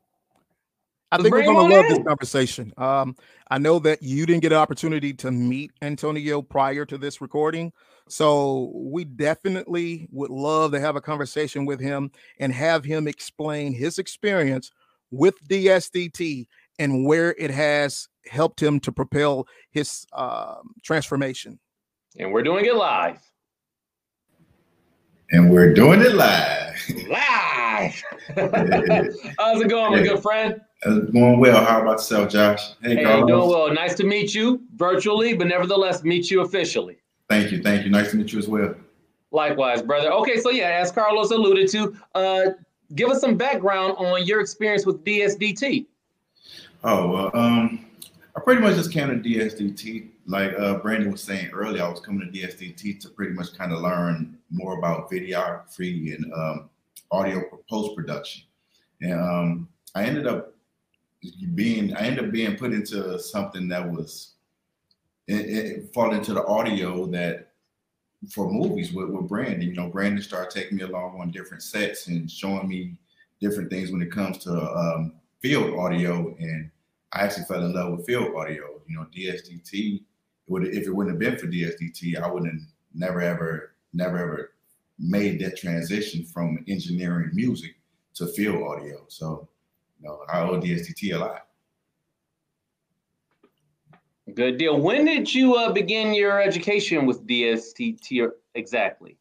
I 1.12 1.16
Let's 1.16 1.24
think 1.24 1.34
we're 1.34 1.44
going 1.44 1.68
to 1.68 1.76
love 1.76 1.84
in. 1.84 1.90
this 1.90 2.06
conversation. 2.06 2.72
Um, 2.78 3.14
I 3.50 3.58
know 3.58 3.78
that 3.80 4.02
you 4.02 4.24
didn't 4.24 4.40
get 4.40 4.52
an 4.52 4.56
opportunity 4.58 5.12
to 5.12 5.30
meet 5.30 5.70
Antonio 5.82 6.40
prior 6.40 6.86
to 6.86 6.96
this 6.96 7.20
recording. 7.20 7.70
So 8.08 8.72
we 8.74 9.04
definitely 9.04 10.08
would 10.10 10.30
love 10.30 10.72
to 10.72 10.80
have 10.80 10.96
a 10.96 11.02
conversation 11.02 11.66
with 11.66 11.80
him 11.80 12.12
and 12.38 12.50
have 12.54 12.82
him 12.82 13.06
explain 13.06 13.74
his 13.74 13.98
experience 13.98 14.70
with 15.10 15.34
DSDT 15.46 16.46
and 16.78 17.04
where 17.04 17.34
it 17.38 17.50
has 17.50 18.08
helped 18.30 18.62
him 18.62 18.80
to 18.80 18.90
propel 18.90 19.46
his 19.70 20.06
uh, 20.14 20.54
transformation. 20.82 21.60
And 22.18 22.32
we're 22.32 22.42
doing 22.42 22.64
it 22.64 22.74
live. 22.74 23.18
And 25.32 25.50
we're 25.50 25.72
doing 25.72 26.02
it 26.02 26.14
live. 26.14 26.74
Live. 27.08 28.02
How's 29.38 29.62
it 29.62 29.68
going, 29.68 29.92
my 29.92 30.02
good 30.02 30.20
friend? 30.20 30.60
It's 30.84 31.10
going 31.10 31.40
well. 31.40 31.64
How 31.64 31.80
about 31.80 31.92
yourself, 31.92 32.30
Josh? 32.30 32.72
Hey, 32.82 32.96
hey 32.96 33.04
doing 33.04 33.28
well. 33.28 33.72
Nice 33.72 33.94
to 33.94 34.04
meet 34.04 34.34
you 34.34 34.60
virtually, 34.74 35.32
but 35.32 35.46
nevertheless, 35.46 36.04
meet 36.04 36.30
you 36.30 36.42
officially. 36.42 36.98
Thank 37.30 37.50
you. 37.50 37.62
Thank 37.62 37.84
you. 37.84 37.90
Nice 37.90 38.10
to 38.10 38.18
meet 38.18 38.30
you 38.30 38.40
as 38.40 38.46
well. 38.46 38.74
Likewise, 39.30 39.80
brother. 39.80 40.12
Okay, 40.12 40.38
so 40.38 40.50
yeah, 40.50 40.80
as 40.82 40.92
Carlos 40.92 41.30
alluded 41.30 41.70
to, 41.70 41.96
uh, 42.14 42.50
give 42.94 43.08
us 43.08 43.22
some 43.22 43.38
background 43.38 43.94
on 43.96 44.26
your 44.26 44.40
experience 44.40 44.84
with 44.84 45.02
DSDT. 45.02 45.86
Oh, 46.84 47.08
well, 47.08 47.30
um, 47.32 47.86
I 48.36 48.40
pretty 48.40 48.60
much 48.60 48.74
just 48.74 48.92
came 48.92 49.08
to 49.08 49.16
DSDT. 49.16 50.08
Like 50.26 50.52
uh, 50.58 50.74
Brandon 50.80 51.10
was 51.10 51.22
saying 51.22 51.52
earlier, 51.54 51.82
I 51.84 51.88
was 51.88 52.00
coming 52.00 52.30
to 52.30 52.38
DSDT 52.38 53.00
to 53.00 53.08
pretty 53.08 53.32
much 53.32 53.56
kind 53.56 53.72
of 53.72 53.80
learn 53.80 54.36
more 54.52 54.78
about 54.78 55.10
videography 55.10 56.14
and 56.14 56.32
um, 56.32 56.70
audio 57.10 57.42
post 57.68 57.96
production. 57.96 58.44
And 59.00 59.20
um, 59.20 59.68
I 59.94 60.04
ended 60.04 60.26
up 60.26 60.54
being, 61.54 61.94
I 61.94 62.00
ended 62.00 62.26
up 62.26 62.30
being 62.30 62.56
put 62.56 62.72
into 62.72 63.18
something 63.18 63.68
that 63.68 63.90
was 63.90 64.32
it, 65.28 65.34
it 65.34 65.94
fall 65.94 66.12
into 66.12 66.34
the 66.34 66.44
audio 66.46 67.06
that 67.06 67.52
for 68.30 68.50
movies 68.50 68.92
with, 68.92 69.08
with 69.10 69.28
Brandon. 69.28 69.62
You 69.62 69.74
know, 69.74 69.88
Brandon 69.88 70.22
started 70.22 70.50
taking 70.50 70.78
me 70.78 70.84
along 70.84 71.20
on 71.20 71.30
different 71.30 71.62
sets 71.62 72.06
and 72.06 72.30
showing 72.30 72.68
me 72.68 72.96
different 73.40 73.70
things 73.70 73.90
when 73.90 74.02
it 74.02 74.12
comes 74.12 74.38
to 74.38 74.52
um, 74.52 75.14
field 75.40 75.78
audio. 75.78 76.34
And 76.38 76.70
I 77.12 77.22
actually 77.22 77.44
fell 77.44 77.64
in 77.64 77.72
love 77.72 77.96
with 77.96 78.06
field 78.06 78.34
audio. 78.34 78.80
You 78.88 78.96
know, 78.96 79.06
DSDT. 79.14 80.02
Would 80.48 80.66
if 80.66 80.86
it 80.86 80.90
wouldn't 80.90 81.14
have 81.14 81.20
been 81.20 81.38
for 81.38 81.46
DSDT, 81.46 82.20
I 82.20 82.28
wouldn't 82.28 82.52
have 82.52 82.62
never 82.94 83.20
ever 83.20 83.71
never 83.92 84.18
ever 84.18 84.52
made 84.98 85.40
that 85.40 85.56
transition 85.56 86.24
from 86.24 86.64
engineering 86.68 87.30
music 87.32 87.74
to 88.14 88.26
field 88.28 88.62
audio. 88.62 89.04
So, 89.08 89.48
you 90.00 90.08
know, 90.08 90.20
I 90.28 90.40
owe 90.40 90.60
DSDT 90.60 91.14
a 91.14 91.18
lot. 91.18 91.46
Good 94.34 94.58
deal. 94.58 94.80
When 94.80 95.04
did 95.04 95.34
you 95.34 95.56
uh, 95.56 95.72
begin 95.72 96.14
your 96.14 96.40
education 96.40 97.06
with 97.06 97.26
DSDT 97.26 98.30
exactly? 98.54 99.16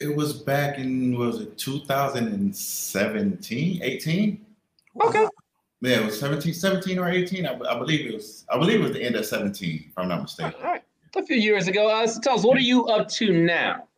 It 0.00 0.16
was 0.16 0.32
back 0.32 0.78
in 0.78 1.16
was 1.16 1.40
it 1.40 1.56
2017, 1.58 3.82
18? 3.82 4.46
Okay. 5.02 5.26
Yeah, 5.80 6.00
it 6.00 6.06
was 6.06 6.18
17, 6.18 6.52
17 6.54 6.98
or 6.98 7.08
18. 7.08 7.46
I, 7.46 7.52
I, 7.52 7.78
believe 7.78 8.06
it 8.06 8.14
was. 8.14 8.44
I 8.50 8.58
believe 8.58 8.80
it 8.80 8.84
was 8.84 8.92
the 8.92 9.02
end 9.02 9.16
of 9.16 9.26
17, 9.26 9.84
if 9.88 9.98
I'm 9.98 10.08
not 10.08 10.22
mistaken. 10.22 10.54
All 10.62 10.70
right, 10.70 10.82
a 11.20 11.26
few 11.26 11.36
years 11.36 11.68
ago. 11.68 11.88
Uh, 11.88 12.06
so 12.06 12.20
tell 12.20 12.34
us, 12.34 12.44
what 12.44 12.56
are 12.56 12.60
you 12.60 12.86
up 12.86 13.08
to 13.08 13.32
now? 13.32 13.88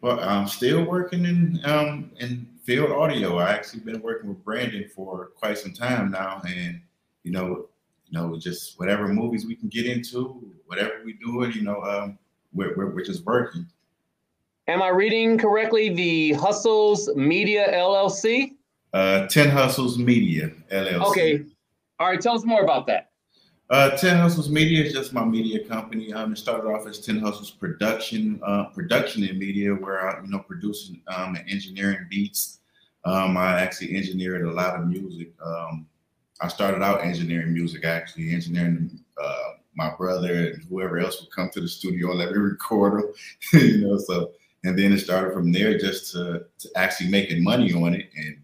Well, 0.00 0.18
I'm 0.20 0.46
still 0.46 0.84
working 0.84 1.24
in 1.24 1.60
um, 1.64 2.10
in 2.20 2.48
field 2.64 2.90
audio. 2.90 3.38
I 3.38 3.50
actually 3.50 3.80
been 3.80 4.00
working 4.00 4.28
with 4.28 4.42
Brandon 4.44 4.88
for 4.94 5.32
quite 5.36 5.58
some 5.58 5.72
time 5.72 6.10
now, 6.10 6.40
and 6.46 6.80
you 7.22 7.32
know, 7.32 7.66
you 8.08 8.18
know, 8.18 8.38
just 8.38 8.78
whatever 8.78 9.08
movies 9.08 9.46
we 9.46 9.54
can 9.54 9.68
get 9.68 9.86
into, 9.86 10.42
whatever 10.66 10.94
we 11.04 11.14
do 11.14 11.42
it, 11.42 11.54
you 11.54 11.62
know, 11.62 11.82
um, 11.82 12.18
we're, 12.52 12.74
we're, 12.76 12.94
we're 12.94 13.04
just 13.04 13.24
working. 13.24 13.66
Am 14.68 14.82
I 14.82 14.88
reading 14.88 15.38
correctly? 15.38 15.88
The 15.90 16.32
Hustles 16.32 17.10
Media 17.14 17.72
LLC? 17.72 18.54
Uh, 18.92 19.26
10 19.26 19.50
Hustles 19.50 19.98
Media 19.98 20.50
LLC. 20.72 21.10
Okay. 21.10 21.44
All 21.98 22.08
right. 22.08 22.20
Tell 22.20 22.34
us 22.34 22.44
more 22.44 22.62
about 22.62 22.86
that. 22.86 23.09
Uh, 23.70 23.96
10 23.96 24.16
Hustles 24.16 24.50
Media 24.50 24.84
is 24.84 24.92
just 24.92 25.12
my 25.12 25.24
media 25.24 25.64
company. 25.64 26.12
Um, 26.12 26.32
it 26.32 26.38
started 26.38 26.68
off 26.68 26.88
as 26.88 26.98
10 26.98 27.20
Hustles 27.20 27.52
Production, 27.52 28.40
uh, 28.44 28.64
production 28.64 29.22
and 29.22 29.38
media, 29.38 29.70
where 29.72 30.08
I, 30.10 30.24
you 30.24 30.28
know, 30.28 30.40
producing 30.40 31.00
um, 31.06 31.36
and 31.36 31.48
engineering 31.48 32.06
beats. 32.10 32.58
Um, 33.04 33.36
I 33.36 33.60
actually 33.60 33.96
engineered 33.96 34.44
a 34.44 34.50
lot 34.50 34.74
of 34.74 34.88
music. 34.88 35.30
Um, 35.40 35.86
I 36.40 36.48
started 36.48 36.82
out 36.82 37.04
engineering 37.04 37.52
music, 37.52 37.84
actually 37.84 38.32
engineering 38.32 38.98
uh, 39.22 39.50
my 39.76 39.94
brother 39.96 40.50
and 40.50 40.64
whoever 40.64 40.98
else 40.98 41.20
would 41.20 41.30
come 41.30 41.48
to 41.50 41.60
the 41.60 41.68
studio 41.68 42.10
and 42.10 42.18
let 42.18 42.32
me 42.32 42.38
record 42.38 43.02
them, 43.02 43.12
you 43.52 43.86
know. 43.86 43.98
So 43.98 44.32
and 44.64 44.76
then 44.76 44.92
it 44.92 44.98
started 44.98 45.32
from 45.32 45.52
there, 45.52 45.78
just 45.78 46.12
to, 46.12 46.44
to 46.58 46.68
actually 46.74 47.08
making 47.08 47.44
money 47.44 47.72
on 47.72 47.94
it, 47.94 48.10
and 48.16 48.36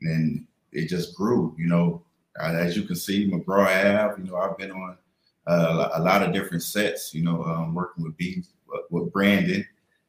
then 0.00 0.46
it 0.70 0.88
just 0.88 1.16
grew. 1.16 1.54
You 1.58 1.66
know, 1.66 2.02
as 2.40 2.76
you 2.76 2.82
can 2.84 2.96
see, 2.96 3.30
McGraw 3.30 3.66
Ave. 3.66 4.22
You 4.22 4.30
know, 4.30 4.36
I've 4.36 4.58
been 4.58 4.70
on 4.70 4.96
uh, 5.46 5.90
a 5.94 6.02
lot 6.02 6.22
of 6.22 6.32
different 6.32 6.62
sets. 6.62 7.14
You 7.14 7.22
know, 7.22 7.42
um, 7.44 7.74
working 7.74 8.04
with 8.04 8.16
B 8.16 8.42
with 8.90 9.12
Brandon. 9.12 9.66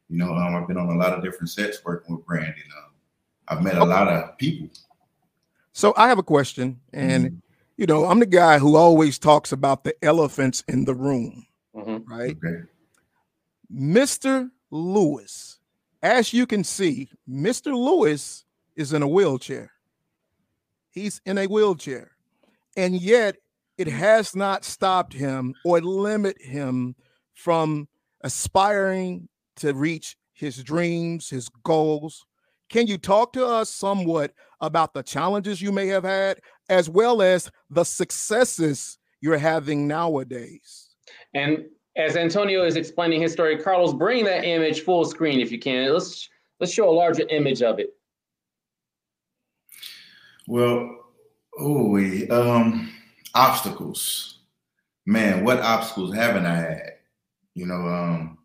You 0.09 0.17
know, 0.17 0.33
um, 0.33 0.55
I've 0.55 0.67
been 0.67 0.77
on 0.77 0.89
a 0.89 0.97
lot 0.97 1.13
of 1.13 1.23
different 1.23 1.49
sets 1.49 1.83
working 1.83 2.15
with 2.15 2.25
Brandon. 2.25 2.63
Um, 2.77 2.91
I've 3.47 3.63
met 3.63 3.77
a 3.77 3.83
lot 3.83 4.07
of 4.07 4.37
people. 4.37 4.69
So 5.73 5.93
I 5.97 6.07
have 6.07 6.19
a 6.19 6.23
question, 6.23 6.79
and 6.93 7.25
mm-hmm. 7.25 7.35
you 7.77 7.87
know, 7.87 8.05
I'm 8.05 8.19
the 8.19 8.25
guy 8.25 8.59
who 8.59 8.75
always 8.75 9.17
talks 9.17 9.51
about 9.51 9.83
the 9.83 9.95
elephants 10.03 10.63
in 10.67 10.85
the 10.85 10.93
room, 10.93 11.47
mm-hmm. 11.75 12.11
right? 12.11 12.37
Okay. 12.37 12.63
Mr. 13.73 14.51
Lewis, 14.69 15.59
as 16.03 16.31
you 16.31 16.45
can 16.45 16.63
see, 16.63 17.09
Mr. 17.27 17.73
Lewis 17.73 18.45
is 18.75 18.93
in 18.93 19.01
a 19.01 19.07
wheelchair. 19.07 19.71
He's 20.91 21.21
in 21.25 21.39
a 21.39 21.47
wheelchair, 21.47 22.11
and 22.75 22.99
yet 22.99 23.35
it 23.77 23.87
has 23.87 24.35
not 24.35 24.63
stopped 24.63 25.13
him 25.13 25.53
or 25.65 25.81
limit 25.81 26.41
him 26.41 26.95
from 27.33 27.87
aspiring 28.23 29.27
to 29.57 29.73
reach 29.73 30.15
his 30.33 30.63
dreams, 30.63 31.29
his 31.29 31.49
goals. 31.63 32.25
Can 32.69 32.87
you 32.87 32.97
talk 32.97 33.33
to 33.33 33.45
us 33.45 33.69
somewhat 33.69 34.33
about 34.63 34.93
the 34.93 35.03
challenges 35.03 35.61
you 35.61 35.71
may 35.71 35.87
have 35.87 36.05
had, 36.05 36.39
as 36.69 36.89
well 36.89 37.21
as 37.21 37.51
the 37.69 37.83
successes 37.83 38.97
you're 39.23 39.37
having 39.37 39.87
nowadays. 39.87 40.89
And 41.33 41.65
as 41.95 42.17
Antonio 42.17 42.65
is 42.65 42.75
explaining 42.75 43.21
his 43.21 43.31
story, 43.31 43.57
Carlos, 43.57 43.93
bring 43.93 44.25
that 44.25 44.43
image 44.43 44.81
full 44.81 45.05
screen 45.05 45.39
if 45.39 45.51
you 45.51 45.59
can. 45.59 45.93
Let's 45.93 46.29
let's 46.59 46.73
show 46.73 46.89
a 46.89 46.91
larger 46.91 47.27
image 47.29 47.61
of 47.61 47.79
it. 47.79 47.91
Well, 50.47 51.02
oh, 51.59 51.97
um, 52.29 52.93
obstacles. 53.33 54.39
Man, 55.05 55.43
what 55.43 55.59
obstacles 55.59 56.13
haven't 56.13 56.45
I 56.45 56.55
had? 56.55 56.93
You 57.55 57.65
know, 57.65 57.87
um, 57.87 58.37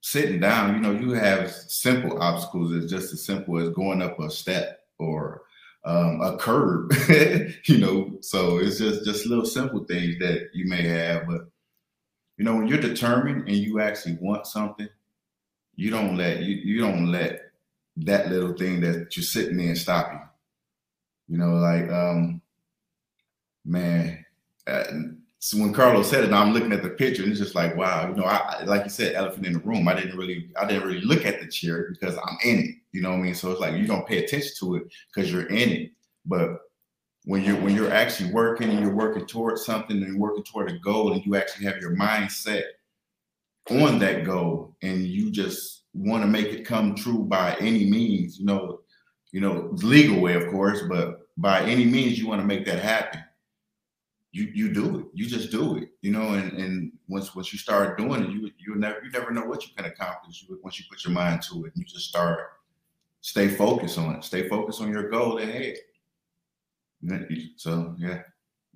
sitting 0.00 0.40
down, 0.40 0.74
you 0.74 0.80
know, 0.80 0.92
you 0.92 1.12
have 1.12 1.50
simple 1.50 2.20
obstacles. 2.20 2.74
It's 2.74 2.90
just 2.90 3.12
as 3.12 3.24
simple 3.24 3.58
as 3.58 3.70
going 3.70 4.02
up 4.02 4.18
a 4.18 4.30
step 4.30 4.80
or 4.98 5.42
um, 5.84 6.20
a 6.20 6.36
curb, 6.36 6.92
you 7.64 7.78
know. 7.78 8.18
So 8.20 8.58
it's 8.58 8.78
just 8.78 9.04
just 9.04 9.26
little 9.26 9.46
simple 9.46 9.84
things 9.84 10.18
that 10.18 10.50
you 10.52 10.66
may 10.66 10.82
have, 10.82 11.26
but 11.26 11.42
you 12.36 12.44
know, 12.44 12.56
when 12.56 12.68
you're 12.68 12.80
determined 12.80 13.48
and 13.48 13.56
you 13.56 13.80
actually 13.80 14.18
want 14.20 14.46
something, 14.46 14.88
you 15.76 15.90
don't 15.90 16.16
let 16.16 16.40
you 16.40 16.56
you 16.56 16.80
don't 16.80 17.10
let 17.10 17.52
that 17.98 18.30
little 18.30 18.54
thing 18.54 18.80
that 18.80 19.16
you're 19.16 19.24
sitting 19.24 19.56
there 19.56 19.74
stop 19.74 20.12
you. 20.12 20.20
You 21.30 21.38
know, 21.38 21.54
like 21.54 21.88
um, 21.90 22.42
man, 23.64 24.24
uh, 24.66 24.84
so 25.38 25.58
when 25.58 25.72
Carlos 25.72 26.10
said 26.10 26.24
it, 26.24 26.32
I'm 26.32 26.52
looking 26.52 26.72
at 26.72 26.82
the 26.82 26.90
picture 26.90 27.22
and 27.22 27.30
it's 27.30 27.40
just 27.40 27.54
like, 27.54 27.76
wow, 27.76 28.08
you 28.08 28.16
know, 28.16 28.24
I 28.24 28.64
like 28.64 28.82
you 28.82 28.90
said, 28.90 29.14
elephant 29.14 29.46
in 29.46 29.52
the 29.52 29.58
room. 29.60 29.86
I 29.86 29.94
didn't 29.94 30.18
really, 30.18 30.50
I 30.60 30.66
didn't 30.66 30.86
really 30.86 31.00
look 31.02 31.24
at 31.24 31.40
the 31.40 31.46
chair 31.46 31.88
because 31.88 32.16
I'm 32.16 32.36
in 32.44 32.58
it. 32.58 32.74
You 32.90 33.00
know 33.00 33.10
what 33.10 33.20
I 33.20 33.22
mean? 33.22 33.34
So 33.36 33.52
it's 33.52 33.60
like 33.60 33.76
you 33.76 33.86
don't 33.86 34.06
pay 34.08 34.24
attention 34.24 34.50
to 34.58 34.74
it 34.74 34.92
because 35.14 35.32
you're 35.32 35.46
in 35.46 35.70
it. 35.70 35.92
But 36.26 36.58
when 37.26 37.44
you're 37.44 37.60
when 37.60 37.76
you're 37.76 37.92
actually 37.92 38.32
working 38.32 38.68
and 38.68 38.80
you're 38.80 38.94
working 38.94 39.24
towards 39.24 39.64
something 39.64 40.02
and 40.02 40.18
working 40.18 40.42
toward 40.42 40.70
a 40.70 40.78
goal 40.80 41.12
and 41.12 41.24
you 41.24 41.36
actually 41.36 41.64
have 41.64 41.78
your 41.78 41.94
mind 41.94 42.32
set 42.32 42.64
on 43.70 44.00
that 44.00 44.24
goal 44.24 44.74
and 44.82 45.06
you 45.06 45.30
just 45.30 45.84
want 45.94 46.24
to 46.24 46.28
make 46.28 46.48
it 46.48 46.66
come 46.66 46.94
true 46.94 47.22
by 47.22 47.56
any 47.60 47.88
means, 47.88 48.38
you 48.38 48.46
know, 48.46 48.80
you 49.32 49.40
know, 49.40 49.68
legal 49.72 50.20
way, 50.20 50.34
of 50.34 50.48
course, 50.50 50.82
but 50.88 51.19
by 51.40 51.62
any 51.62 51.84
means 51.84 52.18
you 52.18 52.28
want 52.28 52.40
to 52.40 52.46
make 52.46 52.64
that 52.66 52.80
happen 52.80 53.22
you 54.32 54.44
you 54.54 54.72
do 54.72 55.00
it. 55.00 55.06
You 55.12 55.26
just 55.26 55.50
do 55.50 55.76
it, 55.76 55.90
you 56.02 56.12
know. 56.12 56.34
And 56.34 56.52
and 56.52 56.92
once 57.08 57.34
once 57.34 57.52
you 57.52 57.58
start 57.58 57.98
doing 57.98 58.24
it, 58.24 58.30
you 58.30 58.50
you 58.58 58.76
never 58.76 59.02
you 59.02 59.10
never 59.10 59.30
know 59.32 59.44
what 59.44 59.66
you 59.66 59.74
can 59.74 59.86
accomplish 59.86 60.46
once 60.62 60.78
you 60.78 60.84
put 60.88 61.04
your 61.04 61.12
mind 61.12 61.42
to 61.42 61.64
it. 61.64 61.72
and 61.74 61.76
You 61.76 61.84
just 61.84 62.08
start 62.08 62.40
stay 63.20 63.48
focused 63.48 63.98
on 63.98 64.14
it. 64.14 64.24
Stay 64.24 64.48
focused 64.48 64.80
on 64.80 64.92
your 64.92 65.08
goal 65.10 65.38
ahead. 65.38 65.76
So 67.56 67.94
yeah. 67.98 68.22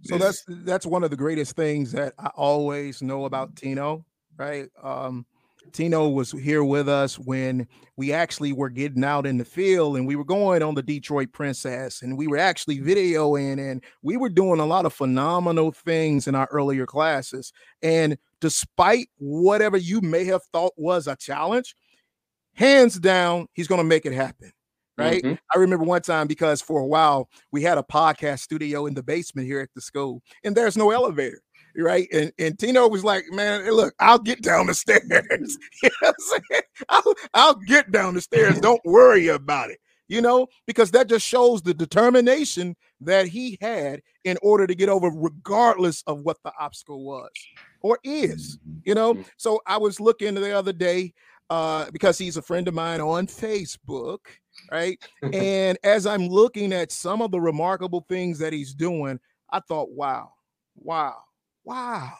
So 0.03 0.19
that's 0.19 0.45
that's 0.49 0.87
one 0.87 1.05
of 1.05 1.11
the 1.11 1.17
greatest 1.17 1.55
things 1.55 1.93
that 1.93 2.15
I 2.19 2.31
always 2.35 3.01
know 3.01 3.25
about 3.25 3.55
Tino, 3.55 4.05
right? 4.37 4.69
Um, 4.83 5.25
Tino 5.73 6.09
was 6.09 6.33
here 6.33 6.63
with 6.65 6.89
us 6.89 7.19
when 7.19 7.67
we 7.97 8.13
actually 8.13 8.53
were 8.53 8.71
getting 8.71 9.05
out 9.05 9.27
in 9.27 9.39
the 9.39 9.45
field 9.45 9.97
and 9.97 10.07
we 10.07 10.17
were 10.17 10.25
going 10.25 10.63
on 10.63 10.75
the 10.75 10.83
Detroit 10.83 11.33
Princess 11.33 12.03
and 12.03 12.17
we 12.17 12.27
were 12.27 12.37
actually 12.37 12.79
videoing 12.79 13.59
and 13.59 13.83
we 14.03 14.17
were 14.17 14.29
doing 14.29 14.61
a 14.61 14.67
lot 14.67 14.87
of 14.87 14.93
phenomenal 14.93 15.73
things 15.73 16.27
in 16.27 16.35
our 16.35 16.49
earlier 16.51 16.87
classes. 16.87 17.53
And 17.83 18.17
despite 18.41 19.09
whatever 19.19 19.77
you 19.77 20.01
may 20.01 20.25
have 20.25 20.43
thought 20.53 20.73
was 20.77 21.07
a 21.07 21.17
challenge, 21.17 21.75
hands 22.55 22.99
down, 22.99 23.47
he's 23.53 23.69
going 23.69 23.81
to 23.81 23.85
make 23.85 24.07
it 24.07 24.13
happen 24.13 24.53
right? 24.97 25.23
Mm-hmm. 25.23 25.35
I 25.55 25.59
remember 25.59 25.85
one 25.85 26.03
time 26.03 26.27
because 26.27 26.61
for 26.63 26.81
a 26.81 26.87
while 26.87 27.29
we 27.51 27.63
had 27.63 27.79
a 27.79 27.83
podcast 27.83 28.41
studio 28.41 28.87
in 28.87 28.95
the 28.95 29.03
basement 29.03 29.47
here 29.47 29.61
at 29.61 29.71
the 29.75 29.81
school, 29.81 30.23
and 30.45 30.57
there's 30.57 30.77
no 30.77 30.91
elevator. 30.91 31.41
Right. 31.77 32.09
And 32.13 32.33
and 32.39 32.59
Tino 32.59 32.89
was 32.89 33.05
like, 33.05 33.25
Man, 33.31 33.69
look, 33.71 33.95
I'll 33.99 34.19
get 34.19 34.43
down 34.43 34.67
the 34.67 34.75
stairs. 34.75 35.03
you 35.83 35.91
know 36.03 36.09
I'm 36.09 36.15
saying? 36.19 36.63
I'll, 36.89 37.15
I'll 37.35 37.55
get 37.55 37.91
down 37.91 38.15
the 38.15 38.21
stairs. 38.21 38.61
Don't 38.61 38.81
worry 38.85 39.29
about 39.29 39.71
it. 39.71 39.81
You 40.07 40.21
know, 40.21 40.47
because 40.67 40.91
that 40.91 41.09
just 41.09 41.27
shows 41.27 41.63
the 41.63 41.73
determination 41.73 42.77
that 43.01 43.27
he 43.27 43.57
had 43.61 44.03
in 44.25 44.37
order 44.43 44.67
to 44.67 44.75
get 44.75 44.91
over, 44.91 45.09
regardless 45.09 46.03
of 46.07 46.21
what 46.21 46.37
the 46.45 46.53
obstacle 46.61 47.05
was 47.05 47.31
or 47.81 47.99
is. 48.05 48.59
Mm-hmm. 48.59 48.79
You 48.85 48.95
know, 48.95 49.15
mm-hmm. 49.15 49.23
so 49.39 49.61
I 49.67 49.79
was 49.79 50.01
looking 50.01 50.35
the 50.35 50.57
other 50.57 50.75
day 50.75 51.15
uh, 51.49 51.91
because 51.91 52.19
he's 52.19 52.37
a 52.37 52.43
friend 52.43 52.69
of 52.69 52.75
mine 52.75 53.01
on 53.01 53.27
Facebook 53.27 54.19
right? 54.71 55.03
and 55.33 55.79
as 55.83 56.07
I'm 56.07 56.29
looking 56.29 56.73
at 56.73 56.93
some 56.93 57.23
of 57.23 57.31
the 57.31 57.41
remarkable 57.41 58.05
things 58.09 58.39
that 58.39 58.53
he's 58.53 58.75
doing, 58.75 59.19
I 59.51 59.61
thought, 59.61 59.91
wow, 59.91 60.33
wow, 60.77 61.17
wow. 61.65 62.13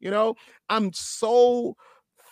You 0.00 0.10
know, 0.10 0.34
I'm 0.68 0.92
so 0.92 1.76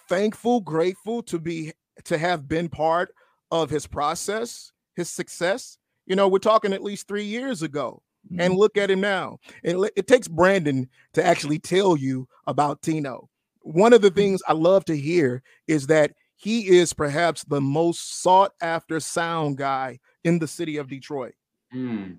thankful, 0.09 0.61
grateful 0.61 1.23
to 1.25 1.39
be 1.39 1.73
to 2.05 2.19
have 2.19 2.49
been 2.49 2.69
part 2.69 3.15
of 3.51 3.71
his 3.71 3.87
process, 3.87 4.73
his 4.97 5.09
success. 5.09 5.79
You 6.07 6.17
know, 6.17 6.29
we're 6.29 6.39
talking 6.39 6.73
at 6.73 6.83
least 6.83 7.07
three 7.07 7.25
years 7.25 7.63
ago. 7.63 8.03
Mm-hmm. 8.27 8.41
And 8.41 8.55
look 8.55 8.77
at 8.77 8.91
him 8.91 9.01
now. 9.01 9.39
It, 9.63 9.93
it 9.97 10.07
takes 10.07 10.29
Brandon 10.29 10.89
to 11.15 11.25
actually 11.25 11.59
tell 11.59 11.97
you 11.97 12.29
about 12.47 12.83
Tino. 12.83 13.31
One 13.63 13.95
of 13.95 14.03
the 14.03 14.09
mm-hmm. 14.09 14.17
things 14.17 14.43
I 14.47 14.53
love 14.53 14.85
to 14.87 14.97
hear 14.97 15.43
is 15.67 15.87
that 15.87 16.13
he 16.37 16.69
is 16.69 16.93
perhaps 16.93 17.45
the 17.45 17.61
most 17.61 18.23
sought 18.23 18.53
after 18.61 18.99
sound 19.01 19.57
guy 19.59 20.01
in 20.25 20.39
the 20.39 20.49
city 20.49 20.77
of 20.77 20.89
Detroit. 20.89 21.35
Mm. 21.75 22.19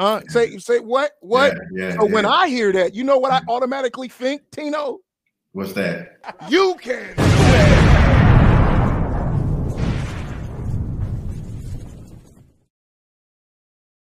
Uh, 0.00 0.22
say 0.28 0.56
say 0.56 0.78
what 0.78 1.12
what? 1.20 1.52
Yeah, 1.74 1.88
yeah, 1.88 1.96
so 1.96 2.08
yeah. 2.08 2.14
when 2.14 2.24
I 2.24 2.48
hear 2.48 2.72
that, 2.72 2.94
you 2.94 3.04
know 3.04 3.18
what 3.18 3.32
I 3.32 3.42
automatically 3.48 4.08
think, 4.08 4.40
Tino? 4.50 5.00
What's 5.52 5.74
that? 5.74 6.16
You 6.48 6.74
can. 6.80 7.14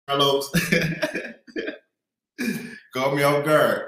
Carlos, 0.08 0.50
call 2.96 3.16
me 3.16 3.22
off 3.22 3.46
guard, 3.46 3.84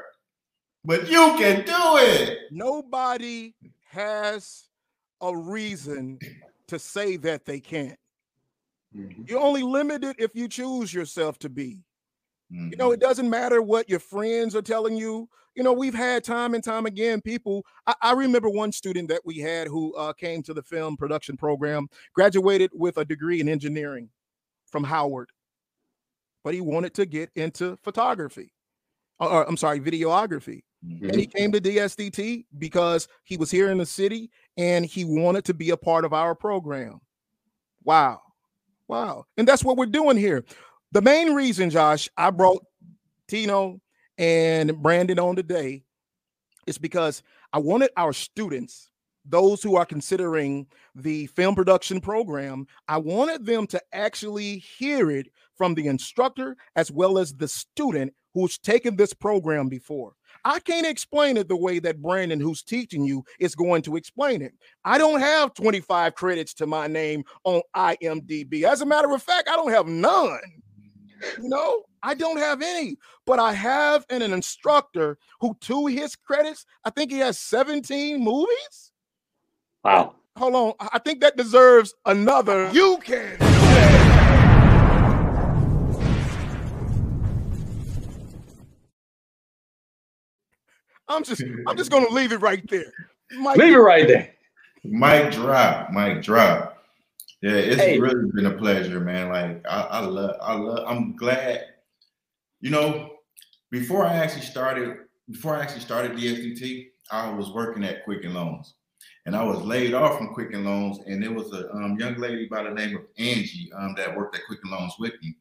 but 0.86 1.10
you 1.10 1.34
can 1.40 1.66
do 1.66 1.98
it. 1.98 2.38
Nobody 2.52 3.56
has 3.90 4.70
a 5.20 5.36
reason 5.36 6.20
to 6.68 6.78
say 6.78 7.18
that 7.18 7.46
they 7.46 7.60
can't. 7.60 7.98
Mm-hmm. 8.96 9.24
You're 9.26 9.40
only 9.40 9.64
limited 9.64 10.16
if 10.20 10.36
you 10.36 10.48
choose 10.48 10.94
yourself 10.94 11.40
to 11.40 11.50
be. 11.50 11.84
Mm-hmm. 12.52 12.70
You 12.72 12.78
know, 12.78 12.92
it 12.92 13.00
mm-hmm. 13.00 13.08
doesn't 13.08 13.30
matter 13.30 13.62
what 13.62 13.90
your 13.90 14.00
friends 14.00 14.56
are 14.56 14.62
telling 14.62 14.96
you. 14.96 15.28
You 15.56 15.64
know, 15.64 15.74
we've 15.74 15.94
had 15.94 16.24
time 16.24 16.54
and 16.54 16.64
time 16.64 16.86
again 16.86 17.20
people. 17.20 17.66
I, 17.88 17.96
I 18.02 18.12
remember 18.14 18.50
one 18.50 18.72
student 18.72 19.10
that 19.10 19.22
we 19.26 19.40
had 19.40 19.68
who 19.68 19.94
uh, 19.96 20.14
came 20.14 20.44
to 20.44 20.54
the 20.54 20.62
film 20.62 20.98
production 20.98 21.36
program, 21.36 21.88
graduated 22.14 22.72
with 22.74 22.98
a 22.98 23.06
degree 23.06 23.42
in 23.42 23.50
engineering 23.50 24.10
from 24.68 24.84
Howard, 24.84 25.32
but 26.44 26.54
he 26.54 26.62
wanted 26.62 26.94
to 26.96 27.06
get 27.06 27.32
into 27.36 27.78
photography. 27.84 28.54
Or, 29.20 29.48
I'm 29.48 29.58
sorry, 29.58 29.80
videography. 29.80 30.62
Mm-hmm. 30.86 31.10
And 31.10 31.20
he 31.20 31.26
came 31.26 31.52
to 31.52 31.60
DSDT 31.60 32.46
because 32.58 33.08
he 33.24 33.36
was 33.36 33.50
here 33.50 33.72
in 33.72 33.80
the 33.80 33.86
city 33.86 34.30
and 34.58 34.86
he 34.86 35.06
wanted 35.06 35.46
to 35.46 35.54
be 35.54 35.72
a 35.72 35.78
part 35.78 36.06
of 36.06 36.14
our 36.14 36.36
program. 36.36 37.00
Wow. 37.84 38.22
Wow. 38.88 39.26
And 39.38 39.48
that's 39.48 39.64
what 39.64 39.78
we're 39.78 39.88
doing 39.88 40.18
here. 40.18 40.46
The 40.94 41.02
main 41.02 41.34
reason, 41.34 41.70
Josh, 41.70 42.10
I 42.18 42.30
brought 42.30 42.64
Tino 43.28 43.82
and 44.18 44.82
Brandon 44.82 45.20
on 45.20 45.36
today 45.36 45.84
is 46.66 46.78
because 46.78 47.24
I 47.52 47.60
wanted 47.60 47.92
our 47.98 48.14
students, 48.14 48.90
those 49.26 49.62
who 49.62 49.76
are 49.76 49.86
considering 49.86 50.66
the 50.96 51.28
film 51.28 51.56
production 51.56 52.00
program, 52.00 52.68
I 52.88 52.98
wanted 52.98 53.46
them 53.46 53.68
to 53.68 53.82
actually 53.92 54.60
hear 54.60 55.12
it 55.12 55.28
from 55.58 55.76
the 55.76 55.88
instructor 55.88 56.56
as 56.78 56.90
well 56.90 57.18
as 57.18 57.34
the 57.34 57.48
student 57.50 58.14
who's 58.34 58.58
taken 58.58 58.96
this 58.96 59.14
program 59.14 59.68
before. 59.68 60.14
I 60.46 60.60
can't 60.60 60.88
explain 60.88 61.36
it 61.36 61.50
the 61.50 61.58
way 61.58 61.80
that 61.80 62.02
Brandon, 62.02 62.40
who's 62.40 62.64
teaching 62.64 63.04
you, 63.04 63.26
is 63.40 63.56
going 63.56 63.82
to 63.84 63.98
explain 63.98 64.42
it. 64.42 64.54
I 64.86 64.98
don't 64.98 65.20
have 65.20 65.54
25 65.54 66.16
credits 66.16 66.54
to 66.56 66.68
my 66.68 66.88
name 66.88 67.24
on 67.44 67.62
IMDb. 67.76 68.64
As 68.64 68.82
a 68.82 68.86
matter 68.86 69.12
of 69.14 69.22
fact, 69.22 69.50
I 69.50 69.56
don't 69.56 69.72
have 69.72 69.88
none. 69.88 70.40
You 71.42 71.50
know, 71.50 71.84
I 72.04 72.14
don't 72.14 72.38
have 72.38 72.62
any, 72.62 72.98
but 73.26 73.40
I 73.40 73.54
have 73.54 74.06
an, 74.10 74.22
an 74.22 74.34
instructor 74.34 75.18
who, 75.40 75.56
to 75.62 75.88
his 75.88 76.16
credits, 76.16 76.66
I 76.84 76.90
think 76.90 77.12
he 77.12 77.20
has 77.20 77.40
17 77.40 78.24
movies. 78.24 78.92
Wow. 79.84 80.16
Hold 80.38 80.56
on. 80.56 80.74
I 80.80 81.00
think 81.00 81.22
that 81.22 81.36
deserves 81.36 81.96
another. 82.06 82.70
You 82.72 83.00
can. 83.04 83.38
I'm 91.10 91.24
just 91.24 91.42
I'm 91.68 91.78
just 91.78 91.90
gonna 91.90 92.10
leave 92.10 92.34
it 92.34 92.42
right 92.42 92.68
there. 92.70 92.92
Mike, 93.32 93.58
leave 93.58 93.74
it 93.74 93.78
right 93.78 94.08
there. 94.08 94.34
Mic 94.84 95.32
drop, 95.32 95.92
mic 95.92 96.22
drop. 96.22 96.77
Yeah, 97.42 97.52
it's 97.52 97.82
hey. 97.82 98.00
really 98.00 98.32
been 98.34 98.48
a 98.48 98.58
pleasure, 98.58 99.00
man. 99.00 99.30
Like 99.30 99.66
I, 99.70 99.82
I 99.82 100.00
love, 100.00 100.36
I 100.42 100.56
love. 100.56 100.86
I'm 100.88 101.16
glad. 101.16 101.66
You 102.62 102.72
know, 102.72 103.12
before 103.70 104.06
I 104.06 104.16
actually 104.16 104.42
started, 104.42 104.98
before 105.30 105.56
I 105.56 105.62
actually 105.62 105.82
started 105.82 106.14
DSDT, 106.14 106.88
I 107.12 107.32
was 107.32 107.52
working 107.52 107.84
at 107.84 108.04
Quicken 108.06 108.34
Loans, 108.34 108.74
and 109.26 109.36
I 109.36 109.44
was 109.44 109.62
laid 109.62 109.94
off 109.94 110.18
from 110.18 110.34
Quicken 110.34 110.66
Loans, 110.66 111.00
and 111.06 111.22
there 111.22 111.32
was 111.32 111.54
a 111.54 111.72
um, 111.72 111.98
young 112.00 112.16
lady 112.16 112.48
by 112.48 112.64
the 112.64 112.72
name 112.72 112.96
of 112.96 113.04
Angie 113.20 113.72
um, 113.78 113.94
that 113.98 114.16
worked 114.16 114.36
at 114.36 114.46
Quicken 114.48 114.72
Loans 114.72 114.94
with 115.00 115.14
me 115.22 115.36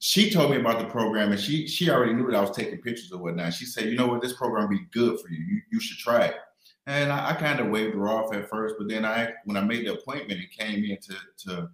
she 0.00 0.30
told 0.30 0.50
me 0.50 0.56
about 0.56 0.78
the 0.78 0.86
program 0.86 1.30
and 1.30 1.40
she 1.40 1.68
she 1.68 1.90
already 1.90 2.14
knew 2.14 2.26
that 2.26 2.34
I 2.34 2.40
was 2.40 2.56
taking 2.56 2.80
pictures 2.80 3.12
or 3.12 3.18
whatnot. 3.18 3.52
She 3.52 3.66
said, 3.66 3.84
you 3.84 3.96
know 3.96 4.06
what, 4.06 4.22
this 4.22 4.32
program 4.32 4.68
be 4.68 4.80
good 4.92 5.20
for 5.20 5.28
you. 5.28 5.38
You, 5.38 5.60
you 5.70 5.80
should 5.80 5.98
try 5.98 6.24
it. 6.24 6.36
And 6.86 7.12
I, 7.12 7.30
I 7.30 7.32
kind 7.34 7.60
of 7.60 7.68
waved 7.68 7.94
her 7.94 8.08
off 8.08 8.34
at 8.34 8.48
first, 8.48 8.76
but 8.78 8.88
then 8.88 9.04
I 9.04 9.30
when 9.44 9.56
I 9.56 9.60
made 9.60 9.86
the 9.86 9.94
appointment 9.94 10.40
and 10.40 10.50
came 10.50 10.84
in 10.84 10.98
to 10.98 11.14
to 11.44 11.70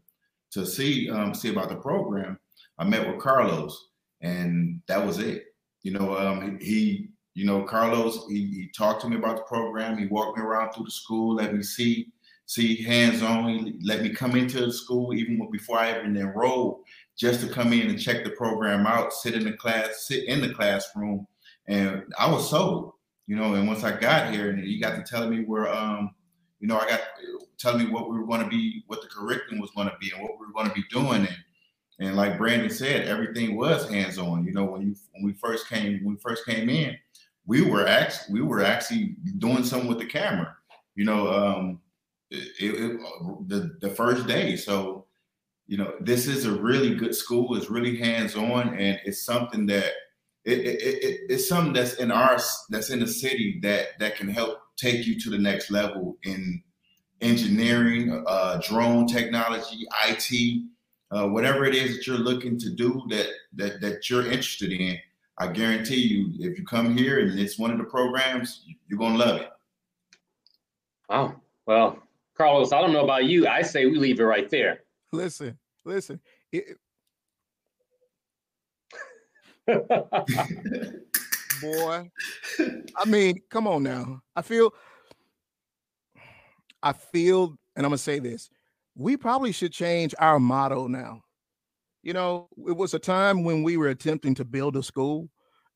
to 0.52 0.66
see 0.66 1.10
um, 1.10 1.34
see 1.34 1.50
about 1.50 1.68
the 1.68 1.76
program, 1.76 2.38
I 2.78 2.84
met 2.84 3.06
with 3.06 3.20
Carlos, 3.20 3.88
and 4.20 4.80
that 4.88 5.04
was 5.04 5.18
it. 5.18 5.44
You 5.82 5.92
know, 5.92 6.16
um, 6.16 6.58
he, 6.60 7.08
you 7.34 7.44
know, 7.44 7.62
Carlos, 7.62 8.26
he, 8.28 8.46
he 8.46 8.70
talked 8.76 9.02
to 9.02 9.08
me 9.08 9.16
about 9.16 9.36
the 9.36 9.42
program. 9.42 9.96
He 9.96 10.06
walked 10.06 10.36
me 10.36 10.44
around 10.44 10.72
through 10.72 10.86
the 10.86 10.90
school, 10.90 11.36
let 11.36 11.54
me 11.54 11.62
see 11.62 12.08
see 12.46 12.82
hands 12.82 13.22
on. 13.22 13.78
Let 13.82 14.02
me 14.02 14.10
come 14.10 14.36
into 14.36 14.64
the 14.64 14.72
school 14.72 15.12
even 15.14 15.48
before 15.50 15.78
I 15.78 15.98
even 15.98 16.16
enrolled 16.16 16.82
just 17.16 17.40
to 17.40 17.48
come 17.48 17.72
in 17.72 17.88
and 17.88 18.00
check 18.00 18.24
the 18.24 18.30
program 18.30 18.86
out, 18.86 19.12
sit 19.12 19.34
in 19.34 19.44
the 19.44 19.52
class, 19.52 20.06
sit 20.06 20.24
in 20.24 20.40
the 20.40 20.52
classroom, 20.52 21.26
and 21.66 22.04
I 22.18 22.30
was 22.30 22.48
sold, 22.48 22.92
you 23.26 23.36
know. 23.36 23.54
And 23.54 23.66
once 23.66 23.84
I 23.84 23.98
got 23.98 24.32
here, 24.32 24.50
and 24.50 24.58
he 24.58 24.78
got 24.78 24.96
to 24.96 25.02
telling 25.02 25.30
me 25.30 25.44
where, 25.44 25.72
um, 25.72 26.14
you 26.60 26.68
know, 26.68 26.78
I 26.78 26.88
got 26.88 27.00
telling 27.58 27.84
me 27.84 27.90
what 27.92 28.10
we 28.10 28.18
were 28.18 28.26
going 28.26 28.42
to 28.42 28.48
be, 28.48 28.84
what 28.86 29.02
the 29.02 29.08
curriculum 29.08 29.60
was 29.60 29.70
going 29.72 29.88
to 29.88 29.96
be, 30.00 30.10
and 30.10 30.22
what 30.22 30.38
we 30.38 30.46
were 30.46 30.52
going 30.52 30.68
to 30.68 30.74
be 30.74 30.84
doing, 30.90 31.26
and 31.26 31.36
and 31.98 32.16
like 32.16 32.38
Brandon 32.38 32.70
said, 32.70 33.08
everything 33.08 33.56
was 33.56 33.88
hands 33.88 34.18
on. 34.18 34.44
You 34.44 34.52
know, 34.52 34.64
when 34.64 34.82
you 34.82 34.94
when 35.12 35.24
we 35.24 35.32
first 35.32 35.68
came 35.68 36.04
when 36.04 36.14
we 36.14 36.20
first 36.20 36.44
came 36.44 36.68
in, 36.68 36.96
we 37.46 37.62
were 37.62 37.86
actually 37.86 38.34
we 38.34 38.46
were 38.46 38.62
actually 38.62 39.16
doing 39.38 39.64
something 39.64 39.88
with 39.88 39.98
the 39.98 40.06
camera. 40.06 40.54
You 40.94 41.04
know, 41.04 41.32
um, 41.32 41.80
it, 42.30 42.52
it, 42.60 43.00
the 43.48 43.76
the 43.80 43.90
first 43.90 44.26
day, 44.26 44.56
so 44.56 45.06
you 45.66 45.76
know, 45.76 45.94
this 46.00 46.26
is 46.26 46.44
a 46.44 46.52
really 46.52 46.94
good 46.94 47.14
school. 47.14 47.56
It's 47.56 47.70
really 47.70 47.96
hands 47.96 48.36
on, 48.36 48.78
and 48.78 49.00
it's 49.04 49.24
something 49.24 49.66
that 49.66 49.92
it, 50.46 50.60
it, 50.60 50.80
it, 50.82 51.20
it's 51.28 51.48
something 51.48 51.72
that's 51.72 51.94
in 51.94 52.12
our 52.12 52.38
that's 52.70 52.90
in 52.90 53.00
the 53.00 53.06
city 53.06 53.58
that 53.62 53.98
that 53.98 54.16
can 54.16 54.28
help 54.28 54.60
take 54.76 55.06
you 55.06 55.18
to 55.20 55.30
the 55.30 55.38
next 55.38 55.70
level 55.70 56.16
in 56.22 56.62
engineering, 57.20 58.24
uh, 58.26 58.60
drone 58.62 59.06
technology, 59.06 59.86
IT, 60.06 60.62
uh, 61.10 61.26
whatever 61.26 61.64
it 61.64 61.74
is 61.74 61.96
that 61.96 62.06
you're 62.06 62.16
looking 62.16 62.58
to 62.58 62.70
do 62.70 63.02
that 63.08 63.26
that 63.54 63.80
that 63.80 64.08
you're 64.08 64.24
interested 64.24 64.72
in. 64.72 64.98
I 65.38 65.48
guarantee 65.48 65.96
you, 65.96 66.32
if 66.38 66.58
you 66.58 66.64
come 66.64 66.96
here 66.96 67.18
and 67.20 67.38
it's 67.38 67.58
one 67.58 67.70
of 67.70 67.78
the 67.78 67.84
programs, 67.84 68.64
you're 68.86 68.98
gonna 68.98 69.18
love 69.18 69.40
it. 69.40 69.50
Oh 71.10 71.34
well, 71.66 71.98
Carlos, 72.36 72.72
I 72.72 72.80
don't 72.80 72.92
know 72.92 73.04
about 73.04 73.24
you. 73.24 73.48
I 73.48 73.62
say 73.62 73.86
we 73.86 73.98
leave 73.98 74.20
it 74.20 74.24
right 74.24 74.48
there. 74.48 74.82
Listen, 75.12 75.58
listen. 75.84 76.20
It, 76.52 76.78
boy. 81.60 82.10
I 82.96 83.04
mean, 83.06 83.40
come 83.50 83.66
on 83.66 83.82
now. 83.82 84.20
I 84.34 84.42
feel, 84.42 84.72
I 86.82 86.92
feel, 86.92 87.56
and 87.74 87.84
I'm 87.84 87.90
gonna 87.90 87.98
say 87.98 88.18
this: 88.18 88.48
we 88.94 89.16
probably 89.16 89.52
should 89.52 89.72
change 89.72 90.14
our 90.18 90.38
motto 90.38 90.86
now. 90.86 91.22
You 92.02 92.12
know, 92.12 92.48
it 92.66 92.76
was 92.76 92.94
a 92.94 92.98
time 92.98 93.42
when 93.44 93.62
we 93.62 93.76
were 93.76 93.88
attempting 93.88 94.34
to 94.36 94.44
build 94.44 94.76
a 94.76 94.82
school, 94.82 95.28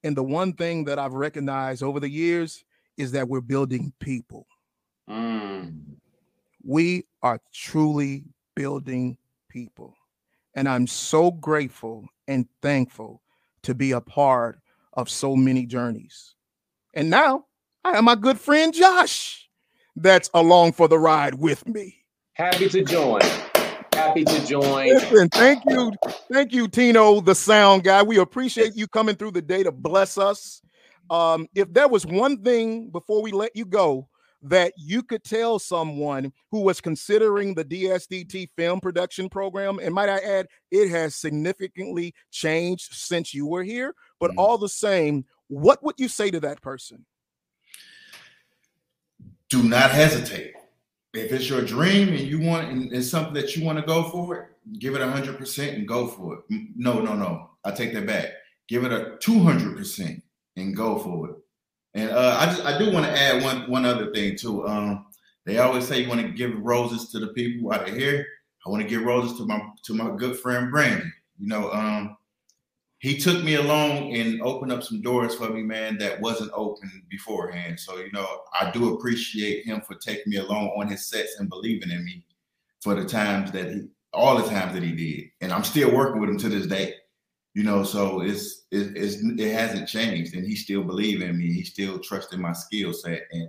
and 0.04 0.16
the 0.16 0.22
one 0.22 0.52
thing 0.52 0.84
that 0.84 0.98
I've 0.98 1.14
recognized 1.14 1.82
over 1.82 2.00
the 2.00 2.10
years 2.10 2.64
is 2.96 3.12
that 3.12 3.28
we're 3.28 3.40
building 3.40 3.92
people. 4.00 4.46
Mm. 5.08 5.82
We 6.62 7.06
are 7.22 7.40
truly 7.52 8.24
building 8.54 9.16
people. 9.48 9.96
And 10.54 10.68
I'm 10.68 10.86
so 10.86 11.30
grateful 11.30 12.06
and 12.28 12.46
thankful 12.60 13.22
to 13.62 13.74
be 13.74 13.92
a 13.92 14.00
part 14.00 14.60
of 14.94 15.08
so 15.08 15.36
many 15.36 15.66
journeys. 15.66 16.34
And 16.94 17.10
now 17.10 17.46
I 17.84 17.94
have 17.94 18.04
my 18.04 18.14
good 18.14 18.38
friend 18.38 18.74
Josh 18.74 19.48
that's 19.96 20.30
along 20.34 20.72
for 20.72 20.88
the 20.88 20.98
ride 20.98 21.34
with 21.34 21.66
me. 21.68 22.04
Happy 22.34 22.68
to 22.68 22.82
join. 22.82 23.20
Happy 23.92 24.24
to 24.24 24.46
join. 24.46 24.88
Listen, 24.88 25.28
thank 25.28 25.62
you. 25.68 25.92
Thank 26.32 26.52
you, 26.52 26.68
Tino, 26.68 27.20
the 27.20 27.34
sound 27.34 27.84
guy. 27.84 28.02
We 28.02 28.18
appreciate 28.18 28.74
you 28.74 28.86
coming 28.88 29.16
through 29.16 29.32
the 29.32 29.42
day 29.42 29.62
to 29.62 29.72
bless 29.72 30.16
us. 30.16 30.62
Um, 31.10 31.48
if 31.54 31.72
there 31.72 31.88
was 31.88 32.06
one 32.06 32.42
thing 32.42 32.88
before 32.90 33.20
we 33.22 33.32
let 33.32 33.54
you 33.54 33.64
go 33.64 34.08
that 34.42 34.72
you 34.76 35.02
could 35.02 35.22
tell 35.22 35.58
someone 35.58 36.32
who 36.50 36.60
was 36.60 36.80
considering 36.80 37.54
the 37.54 37.64
DSDT 37.64 38.48
film 38.56 38.80
production 38.80 39.28
program, 39.28 39.78
and 39.78 39.94
might 39.94 40.08
I 40.08 40.18
add, 40.18 40.46
it 40.70 40.88
has 40.90 41.14
significantly 41.14 42.14
changed 42.30 42.94
since 42.94 43.34
you 43.34 43.46
were 43.46 43.62
here, 43.62 43.94
but 44.18 44.30
mm. 44.30 44.34
all 44.38 44.58
the 44.58 44.68
same, 44.68 45.24
what 45.48 45.82
would 45.82 45.96
you 45.98 46.08
say 46.08 46.30
to 46.30 46.40
that 46.40 46.62
person? 46.62 47.04
Do 49.48 49.62
not 49.62 49.90
hesitate. 49.90 50.54
If 51.12 51.32
it's 51.32 51.48
your 51.48 51.62
dream 51.62 52.08
and 52.10 52.20
you 52.20 52.40
want 52.40 52.70
and 52.70 52.92
it's 52.92 53.10
something 53.10 53.34
that 53.34 53.56
you 53.56 53.64
want 53.64 53.78
to 53.78 53.84
go 53.84 54.04
for 54.04 54.36
it, 54.36 54.78
give 54.78 54.94
it 54.94 55.00
100% 55.00 55.74
and 55.74 55.88
go 55.88 56.06
for 56.06 56.34
it. 56.34 56.68
No, 56.76 57.00
no, 57.00 57.14
no. 57.14 57.50
I 57.64 57.72
take 57.72 57.92
that 57.94 58.06
back. 58.06 58.28
Give 58.68 58.84
it 58.84 58.92
a 58.92 59.16
200% 59.20 60.22
and 60.56 60.76
go 60.76 60.98
for 60.98 61.30
it. 61.30 61.36
And 61.94 62.10
uh, 62.10 62.36
I 62.38 62.46
just 62.46 62.64
I 62.64 62.78
do 62.78 62.92
want 62.92 63.06
to 63.06 63.12
add 63.12 63.42
one 63.42 63.70
one 63.70 63.84
other 63.84 64.12
thing 64.12 64.36
too. 64.36 64.66
Um, 64.66 65.06
they 65.44 65.58
always 65.58 65.86
say 65.86 66.00
you 66.00 66.08
want 66.08 66.20
to 66.20 66.28
give 66.28 66.56
roses 66.60 67.10
to 67.10 67.18
the 67.18 67.28
people 67.28 67.72
out 67.72 67.88
of 67.88 67.96
here. 67.96 68.26
I 68.66 68.70
want 68.70 68.82
to 68.82 68.88
give 68.88 69.02
roses 69.02 69.36
to 69.38 69.46
my 69.46 69.60
to 69.84 69.94
my 69.94 70.14
good 70.16 70.38
friend 70.38 70.70
Brandon. 70.70 71.12
You 71.38 71.48
know, 71.48 71.70
um, 71.72 72.16
he 72.98 73.16
took 73.16 73.42
me 73.42 73.54
along 73.54 74.14
and 74.14 74.42
opened 74.42 74.72
up 74.72 74.82
some 74.82 75.00
doors 75.00 75.34
for 75.34 75.48
me, 75.48 75.62
man, 75.62 75.96
that 75.98 76.20
wasn't 76.20 76.50
open 76.52 77.02
beforehand. 77.08 77.80
So, 77.80 77.96
you 77.96 78.12
know, 78.12 78.28
I 78.60 78.70
do 78.70 78.94
appreciate 78.94 79.64
him 79.64 79.80
for 79.80 79.94
taking 79.94 80.30
me 80.30 80.36
along 80.36 80.68
on 80.76 80.86
his 80.86 81.06
sets 81.06 81.40
and 81.40 81.48
believing 81.48 81.90
in 81.90 82.04
me 82.04 82.26
for 82.80 82.94
the 82.94 83.06
times 83.06 83.50
that 83.52 83.72
he 83.72 83.88
all 84.12 84.36
the 84.36 84.48
times 84.48 84.74
that 84.74 84.82
he 84.82 84.92
did. 84.92 85.30
And 85.40 85.52
I'm 85.52 85.64
still 85.64 85.94
working 85.94 86.20
with 86.20 86.28
him 86.28 86.38
to 86.38 86.48
this 86.48 86.66
day 86.66 86.94
you 87.54 87.64
know 87.64 87.82
so 87.82 88.20
it's, 88.20 88.66
it, 88.70 88.96
it's 88.96 89.16
it 89.38 89.52
hasn't 89.52 89.88
changed 89.88 90.34
and 90.34 90.46
he 90.46 90.54
still 90.54 90.82
believe 90.82 91.20
in 91.22 91.36
me 91.36 91.52
he 91.52 91.64
still 91.64 91.98
trusted 91.98 92.38
my 92.38 92.52
skill 92.52 92.92
set 92.92 93.22
and 93.32 93.48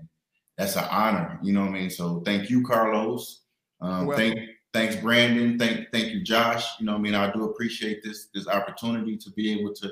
that's 0.58 0.76
an 0.76 0.86
honor 0.89 1.39
you 1.43 1.54
know 1.54 1.62
what 1.62 1.70
i 1.70 1.74
mean? 1.74 1.89
So 1.89 2.22
thank 2.26 2.49
you 2.49 2.64
carlos. 2.64 3.41
Um, 3.80 4.06
well, 4.06 4.18
thank 4.18 4.39
thanks 4.74 4.95
brandon. 4.95 5.58
Thank 5.58 5.91
thank 5.91 6.12
you 6.14 6.24
josh. 6.24 6.66
You 6.80 6.86
know 6.86 6.95
i 6.95 6.99
mean? 6.99 7.16
I 7.16 7.32
do 7.32 7.45
appreciate 7.45 8.04
this 8.04 8.28
this 8.34 8.47
opportunity 8.47 9.18
to 9.18 9.32
be 9.32 9.52
able 9.60 9.74
to 9.76 9.89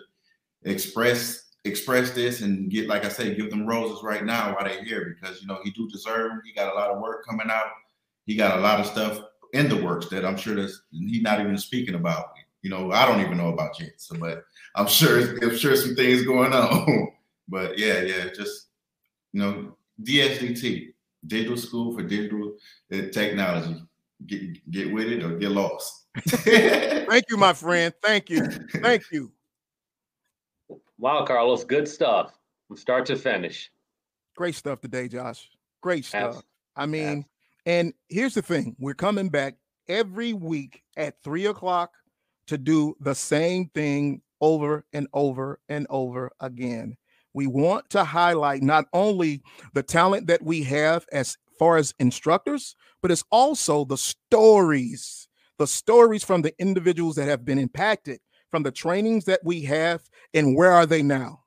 express 0.63 1.49
express 1.65 2.11
this 2.11 2.41
and 2.41 2.71
get 2.71 2.87
like 2.87 3.03
i 3.03 3.09
say 3.09 3.35
give 3.35 3.49
them 3.49 3.67
roses 3.67 4.01
right 4.01 4.23
now 4.23 4.53
while 4.53 4.63
they're 4.63 4.83
here 4.83 5.15
because 5.19 5.41
you 5.41 5.47
know 5.47 5.59
he 5.63 5.71
do 5.71 5.89
deserve 5.89 6.31
he 6.45 6.53
got 6.53 6.73
a 6.73 6.75
lot 6.75 6.89
of 6.89 7.01
work 7.01 7.25
coming 7.27 7.49
out. 7.49 7.65
He 8.25 8.35
got 8.35 8.57
a 8.57 8.61
lot 8.61 8.79
of 8.79 8.85
stuff 8.85 9.21
in 9.53 9.67
the 9.67 9.83
works 9.83 10.07
that 10.09 10.23
i'm 10.23 10.37
sure 10.37 10.55
that's 10.55 10.81
he's 10.91 11.21
not 11.21 11.39
even 11.39 11.57
speaking 11.57 11.95
about 11.95 12.31
you 12.61 12.69
know, 12.69 12.91
I 12.91 13.05
don't 13.05 13.21
even 13.21 13.37
know 13.37 13.53
about 13.53 13.79
yet. 13.79 13.91
But 14.19 14.43
I'm 14.75 14.87
sure, 14.87 15.37
I'm 15.41 15.57
sure 15.57 15.75
some 15.75 15.95
things 15.95 16.23
going 16.23 16.53
on. 16.53 17.09
but 17.47 17.77
yeah, 17.77 18.01
yeah, 18.01 18.25
just 18.35 18.67
you 19.33 19.41
know, 19.41 19.77
DSDT, 20.03 20.93
Digital 21.25 21.57
School 21.57 21.93
for 21.93 22.03
Digital 22.03 22.55
uh, 22.93 23.09
Technology. 23.11 23.81
Get 24.25 24.71
get 24.71 24.91
with 24.91 25.07
it 25.07 25.23
or 25.23 25.37
get 25.37 25.51
lost. 25.51 26.07
Thank 26.27 27.25
you, 27.29 27.37
my 27.37 27.53
friend. 27.53 27.93
Thank 28.03 28.29
you. 28.29 28.45
Thank 28.81 29.03
you. 29.11 29.31
Wow, 30.97 31.23
Carlos, 31.25 31.63
good 31.63 31.87
stuff 31.87 32.37
from 32.67 32.75
start 32.75 33.05
to 33.05 33.15
finish. 33.15 33.71
Great 34.35 34.55
stuff 34.55 34.81
today, 34.81 35.07
Josh. 35.07 35.49
Great 35.81 36.03
stuff. 36.03 36.43
I 36.75 36.85
mean, 36.85 37.25
and 37.65 37.93
here's 38.09 38.33
the 38.33 38.41
thing: 38.41 38.75
we're 38.77 38.93
coming 38.93 39.29
back 39.29 39.55
every 39.87 40.33
week 40.33 40.83
at 40.97 41.23
three 41.23 41.45
o'clock 41.45 41.91
to 42.49 42.57
do 42.57 42.95
the 42.99 43.15
same 43.15 43.69
thing 43.73 44.21
over 44.41 44.85
and 44.93 45.07
over 45.13 45.59
and 45.69 45.87
over 45.89 46.31
again. 46.39 46.97
We 47.33 47.47
want 47.47 47.89
to 47.91 48.03
highlight 48.03 48.63
not 48.63 48.85
only 48.91 49.43
the 49.73 49.83
talent 49.83 50.27
that 50.27 50.41
we 50.43 50.63
have 50.63 51.05
as 51.11 51.37
far 51.57 51.77
as 51.77 51.93
instructors, 51.99 52.75
but 53.01 53.11
it's 53.11 53.23
also 53.31 53.85
the 53.85 53.97
stories, 53.97 55.27
the 55.57 55.67
stories 55.67 56.23
from 56.23 56.41
the 56.41 56.53
individuals 56.59 57.15
that 57.17 57.27
have 57.27 57.45
been 57.45 57.59
impacted 57.59 58.19
from 58.49 58.63
the 58.63 58.71
trainings 58.71 59.25
that 59.25 59.41
we 59.43 59.61
have 59.61 60.01
and 60.33 60.55
where 60.55 60.71
are 60.71 60.85
they 60.85 61.03
now? 61.03 61.43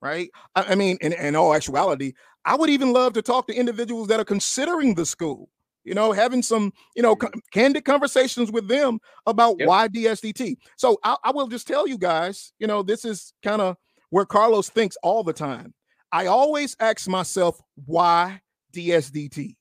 Right. 0.00 0.30
I, 0.54 0.74
mean, 0.74 0.98
in, 1.00 1.12
in 1.12 1.36
all 1.36 1.54
actuality, 1.54 2.12
I 2.44 2.54
would 2.54 2.70
even 2.70 2.92
love 2.92 3.12
to 3.14 3.22
talk 3.22 3.46
to 3.48 3.54
individuals 3.54 4.08
that 4.08 4.20
are 4.20 4.24
considering 4.24 4.94
the 4.94 5.04
school 5.04 5.50
you 5.86 5.94
know, 5.94 6.10
having 6.10 6.42
some, 6.42 6.72
you 6.96 7.02
know, 7.02 7.16
candid 7.52 7.84
conversations 7.84 8.50
with 8.50 8.66
them 8.66 8.98
about 9.26 9.56
yep. 9.58 9.68
why 9.68 9.88
DSDT. 9.88 10.56
So 10.76 10.98
I, 11.04 11.16
I 11.22 11.30
will 11.30 11.46
just 11.46 11.68
tell 11.68 11.86
you 11.86 11.96
guys, 11.96 12.52
you 12.58 12.66
know, 12.66 12.82
this 12.82 13.04
is 13.04 13.32
kind 13.42 13.62
of 13.62 13.76
where 14.10 14.26
Carlos 14.26 14.68
thinks 14.68 14.96
all 15.02 15.22
the 15.22 15.32
time. 15.32 15.72
I 16.10 16.26
always 16.26 16.76
ask 16.80 17.08
myself, 17.08 17.60
why 17.84 18.40
DSDT? 18.74 19.56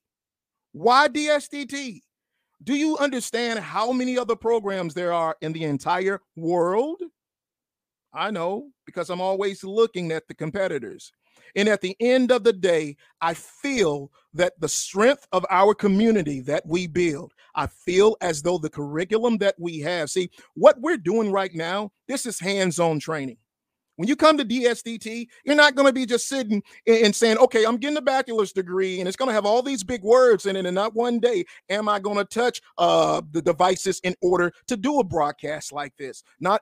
Why 0.72 1.08
DSDT? 1.08 2.02
Do 2.64 2.74
you 2.74 2.98
understand 2.98 3.60
how 3.60 3.92
many 3.92 4.18
other 4.18 4.36
programs 4.36 4.96
there 4.96 5.14
are 5.14 5.36
in 5.42 5.54
the 5.54 5.64
entire 5.64 6.22
world? 6.36 7.02
I 8.14 8.32
know 8.32 8.70
because 8.86 9.12
I'm 9.12 9.22
always 9.22 9.64
looking 9.64 10.12
at 10.12 10.28
the 10.28 10.34
competitors. 10.34 11.12
And 11.56 11.70
at 11.70 11.82
the 11.82 11.96
end 12.00 12.32
of 12.32 12.44
the 12.44 12.54
day, 12.54 12.98
I 13.22 13.34
feel 13.34 14.12
that 14.36 14.54
the 14.60 14.70
strength 14.70 15.28
of 15.32 15.46
our 15.50 15.74
community 15.74 16.42
that 16.42 16.64
we 16.66 16.88
build, 16.88 17.34
I 17.56 17.68
feel 17.68 18.18
as 18.22 18.42
though 18.42 18.58
the 18.58 18.70
curriculum 18.70 19.38
that 19.40 19.56
we 19.60 19.80
have, 19.80 20.10
see, 20.10 20.30
what 20.54 20.80
we're 20.80 20.98
doing 20.98 21.32
right 21.32 21.54
now, 21.54 21.92
this 22.08 22.26
is 22.26 22.40
hands 22.40 22.80
on 22.80 23.00
training. 23.00 23.38
When 23.98 24.10
you 24.10 24.18
come 24.18 24.38
to 24.38 24.44
DSDT, 24.44 25.28
you're 25.46 25.56
not 25.56 25.76
going 25.76 25.88
to 25.88 25.94
be 25.94 26.06
just 26.06 26.28
sitting 26.28 26.62
and 26.86 27.16
saying, 27.16 27.38
okay, 27.38 27.66
I'm 27.66 27.78
getting 27.78 27.98
a 27.98 28.02
bachelor's 28.02 28.52
degree 28.52 29.00
and 29.00 29.08
it's 29.08 29.16
going 29.16 29.30
to 29.30 29.34
have 29.34 29.46
all 29.46 29.62
these 29.62 29.86
big 29.86 30.04
words 30.04 30.46
in 30.46 30.58
it. 30.58 30.66
And 30.66 30.76
not 30.76 30.94
one 30.96 31.20
day 31.20 31.46
am 31.70 31.88
I 31.88 32.00
going 32.00 32.18
to 32.18 32.26
touch 32.26 32.62
uh, 32.78 33.22
the 33.32 33.42
devices 33.42 34.02
in 34.04 34.14
order 34.22 34.52
to 34.68 34.76
do 34.76 35.00
a 35.00 35.04
broadcast 35.04 35.72
like 35.72 35.96
this. 35.98 36.24
Not 36.42 36.62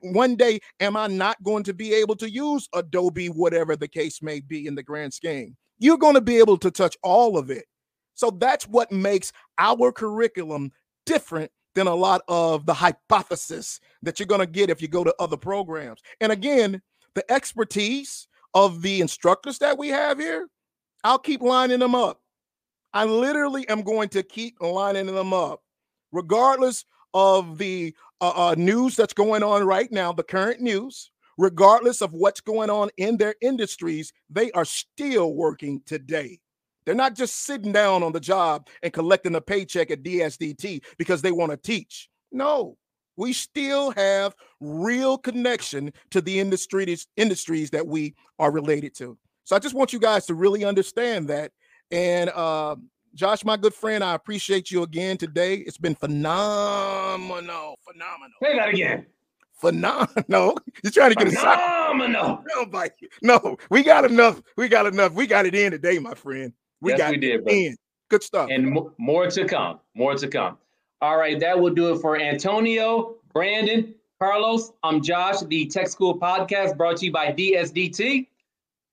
one 0.00 0.36
day 0.36 0.60
am 0.80 0.94
I 0.96 1.06
not 1.06 1.42
going 1.42 1.64
to 1.64 1.72
be 1.72 1.94
able 1.94 2.16
to 2.16 2.30
use 2.30 2.68
Adobe, 2.74 3.28
whatever 3.28 3.76
the 3.76 3.88
case 3.88 4.20
may 4.20 4.40
be 4.40 4.66
in 4.66 4.74
the 4.74 4.82
grand 4.82 5.14
scheme? 5.14 5.56
You're 5.84 5.98
going 5.98 6.14
to 6.14 6.22
be 6.22 6.38
able 6.38 6.56
to 6.56 6.70
touch 6.70 6.96
all 7.02 7.36
of 7.36 7.50
it. 7.50 7.66
So 8.14 8.30
that's 8.30 8.66
what 8.66 8.90
makes 8.90 9.32
our 9.58 9.92
curriculum 9.92 10.72
different 11.04 11.50
than 11.74 11.86
a 11.86 11.94
lot 11.94 12.22
of 12.26 12.64
the 12.64 12.72
hypothesis 12.72 13.80
that 14.02 14.18
you're 14.18 14.26
going 14.26 14.40
to 14.40 14.46
get 14.46 14.70
if 14.70 14.80
you 14.80 14.88
go 14.88 15.04
to 15.04 15.14
other 15.18 15.36
programs. 15.36 16.00
And 16.22 16.32
again, 16.32 16.80
the 17.14 17.30
expertise 17.30 18.28
of 18.54 18.80
the 18.80 19.02
instructors 19.02 19.58
that 19.58 19.76
we 19.76 19.88
have 19.88 20.18
here, 20.18 20.48
I'll 21.04 21.18
keep 21.18 21.42
lining 21.42 21.80
them 21.80 21.94
up. 21.94 22.18
I 22.94 23.04
literally 23.04 23.68
am 23.68 23.82
going 23.82 24.08
to 24.08 24.22
keep 24.22 24.56
lining 24.62 25.04
them 25.04 25.34
up, 25.34 25.60
regardless 26.12 26.86
of 27.12 27.58
the 27.58 27.94
uh, 28.22 28.32
uh, 28.34 28.54
news 28.56 28.96
that's 28.96 29.12
going 29.12 29.42
on 29.42 29.64
right 29.64 29.92
now, 29.92 30.14
the 30.14 30.22
current 30.22 30.62
news, 30.62 31.10
regardless 31.38 32.00
of 32.00 32.12
what's 32.12 32.40
going 32.40 32.70
on 32.70 32.90
in 32.96 33.16
their 33.16 33.34
industries, 33.40 34.12
they 34.30 34.50
are 34.52 34.64
still 34.64 35.34
working 35.34 35.82
today. 35.86 36.38
They're 36.84 36.94
not 36.94 37.14
just 37.14 37.44
sitting 37.44 37.72
down 37.72 38.02
on 38.02 38.12
the 38.12 38.20
job 38.20 38.68
and 38.82 38.92
collecting 38.92 39.34
a 39.34 39.40
paycheck 39.40 39.90
at 39.90 40.02
DSDT 40.02 40.82
because 40.98 41.22
they 41.22 41.32
want 41.32 41.50
to 41.50 41.56
teach. 41.56 42.08
No, 42.30 42.76
we 43.16 43.32
still 43.32 43.90
have 43.92 44.34
real 44.60 45.16
connection 45.16 45.92
to 46.10 46.20
the 46.20 46.40
industries 46.40 47.06
industries 47.16 47.70
that 47.70 47.86
we 47.86 48.14
are 48.38 48.50
related 48.50 48.94
to. 48.96 49.16
So 49.44 49.56
I 49.56 49.58
just 49.58 49.74
want 49.74 49.92
you 49.92 49.98
guys 49.98 50.26
to 50.26 50.34
really 50.34 50.64
understand 50.64 51.28
that. 51.28 51.52
And 51.90 52.30
uh, 52.30 52.76
Josh, 53.14 53.44
my 53.44 53.56
good 53.56 53.74
friend, 53.74 54.02
I 54.02 54.14
appreciate 54.14 54.70
you 54.70 54.82
again 54.82 55.16
today. 55.16 55.56
It's 55.56 55.78
been 55.78 55.94
phenomenal, 55.94 57.78
phenomenal. 57.86 58.36
Say 58.42 58.56
that 58.56 58.70
again. 58.70 59.06
Phenomenal. 59.54 60.58
You're 60.82 60.90
trying 60.90 61.14
to 61.14 61.24
get 61.24 61.32
phenomenal. 61.32 62.44
No, 62.54 62.66
Mike. 62.66 62.98
No, 63.22 63.56
we 63.70 63.82
got 63.82 64.04
enough. 64.04 64.42
We 64.56 64.68
got 64.68 64.86
enough. 64.86 65.12
We 65.12 65.26
got 65.26 65.46
it 65.46 65.54
in 65.54 65.72
today, 65.72 65.98
my 65.98 66.14
friend. 66.14 66.52
We 66.80 66.90
yes, 66.90 66.98
got 66.98 67.10
we 67.12 67.16
did, 67.18 67.40
it 67.46 67.48
in. 67.48 67.76
Good 68.10 68.22
stuff. 68.22 68.50
And 68.50 68.78
more 68.98 69.28
to 69.28 69.44
come. 69.44 69.80
More 69.94 70.14
to 70.14 70.28
come. 70.28 70.58
All 71.00 71.16
right, 71.16 71.38
that 71.40 71.58
will 71.58 71.72
do 71.72 71.92
it 71.94 72.00
for 72.00 72.18
Antonio, 72.18 73.16
Brandon, 73.32 73.94
Carlos. 74.18 74.72
I'm 74.82 75.02
Josh, 75.02 75.40
the 75.40 75.66
Tech 75.66 75.88
School 75.88 76.18
Podcast 76.18 76.76
brought 76.76 76.98
to 76.98 77.06
you 77.06 77.12
by 77.12 77.32
DSDT. 77.32 78.26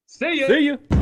See 0.07 0.33
you. 0.33 0.47
See 0.47 0.59
you. 0.59 1.00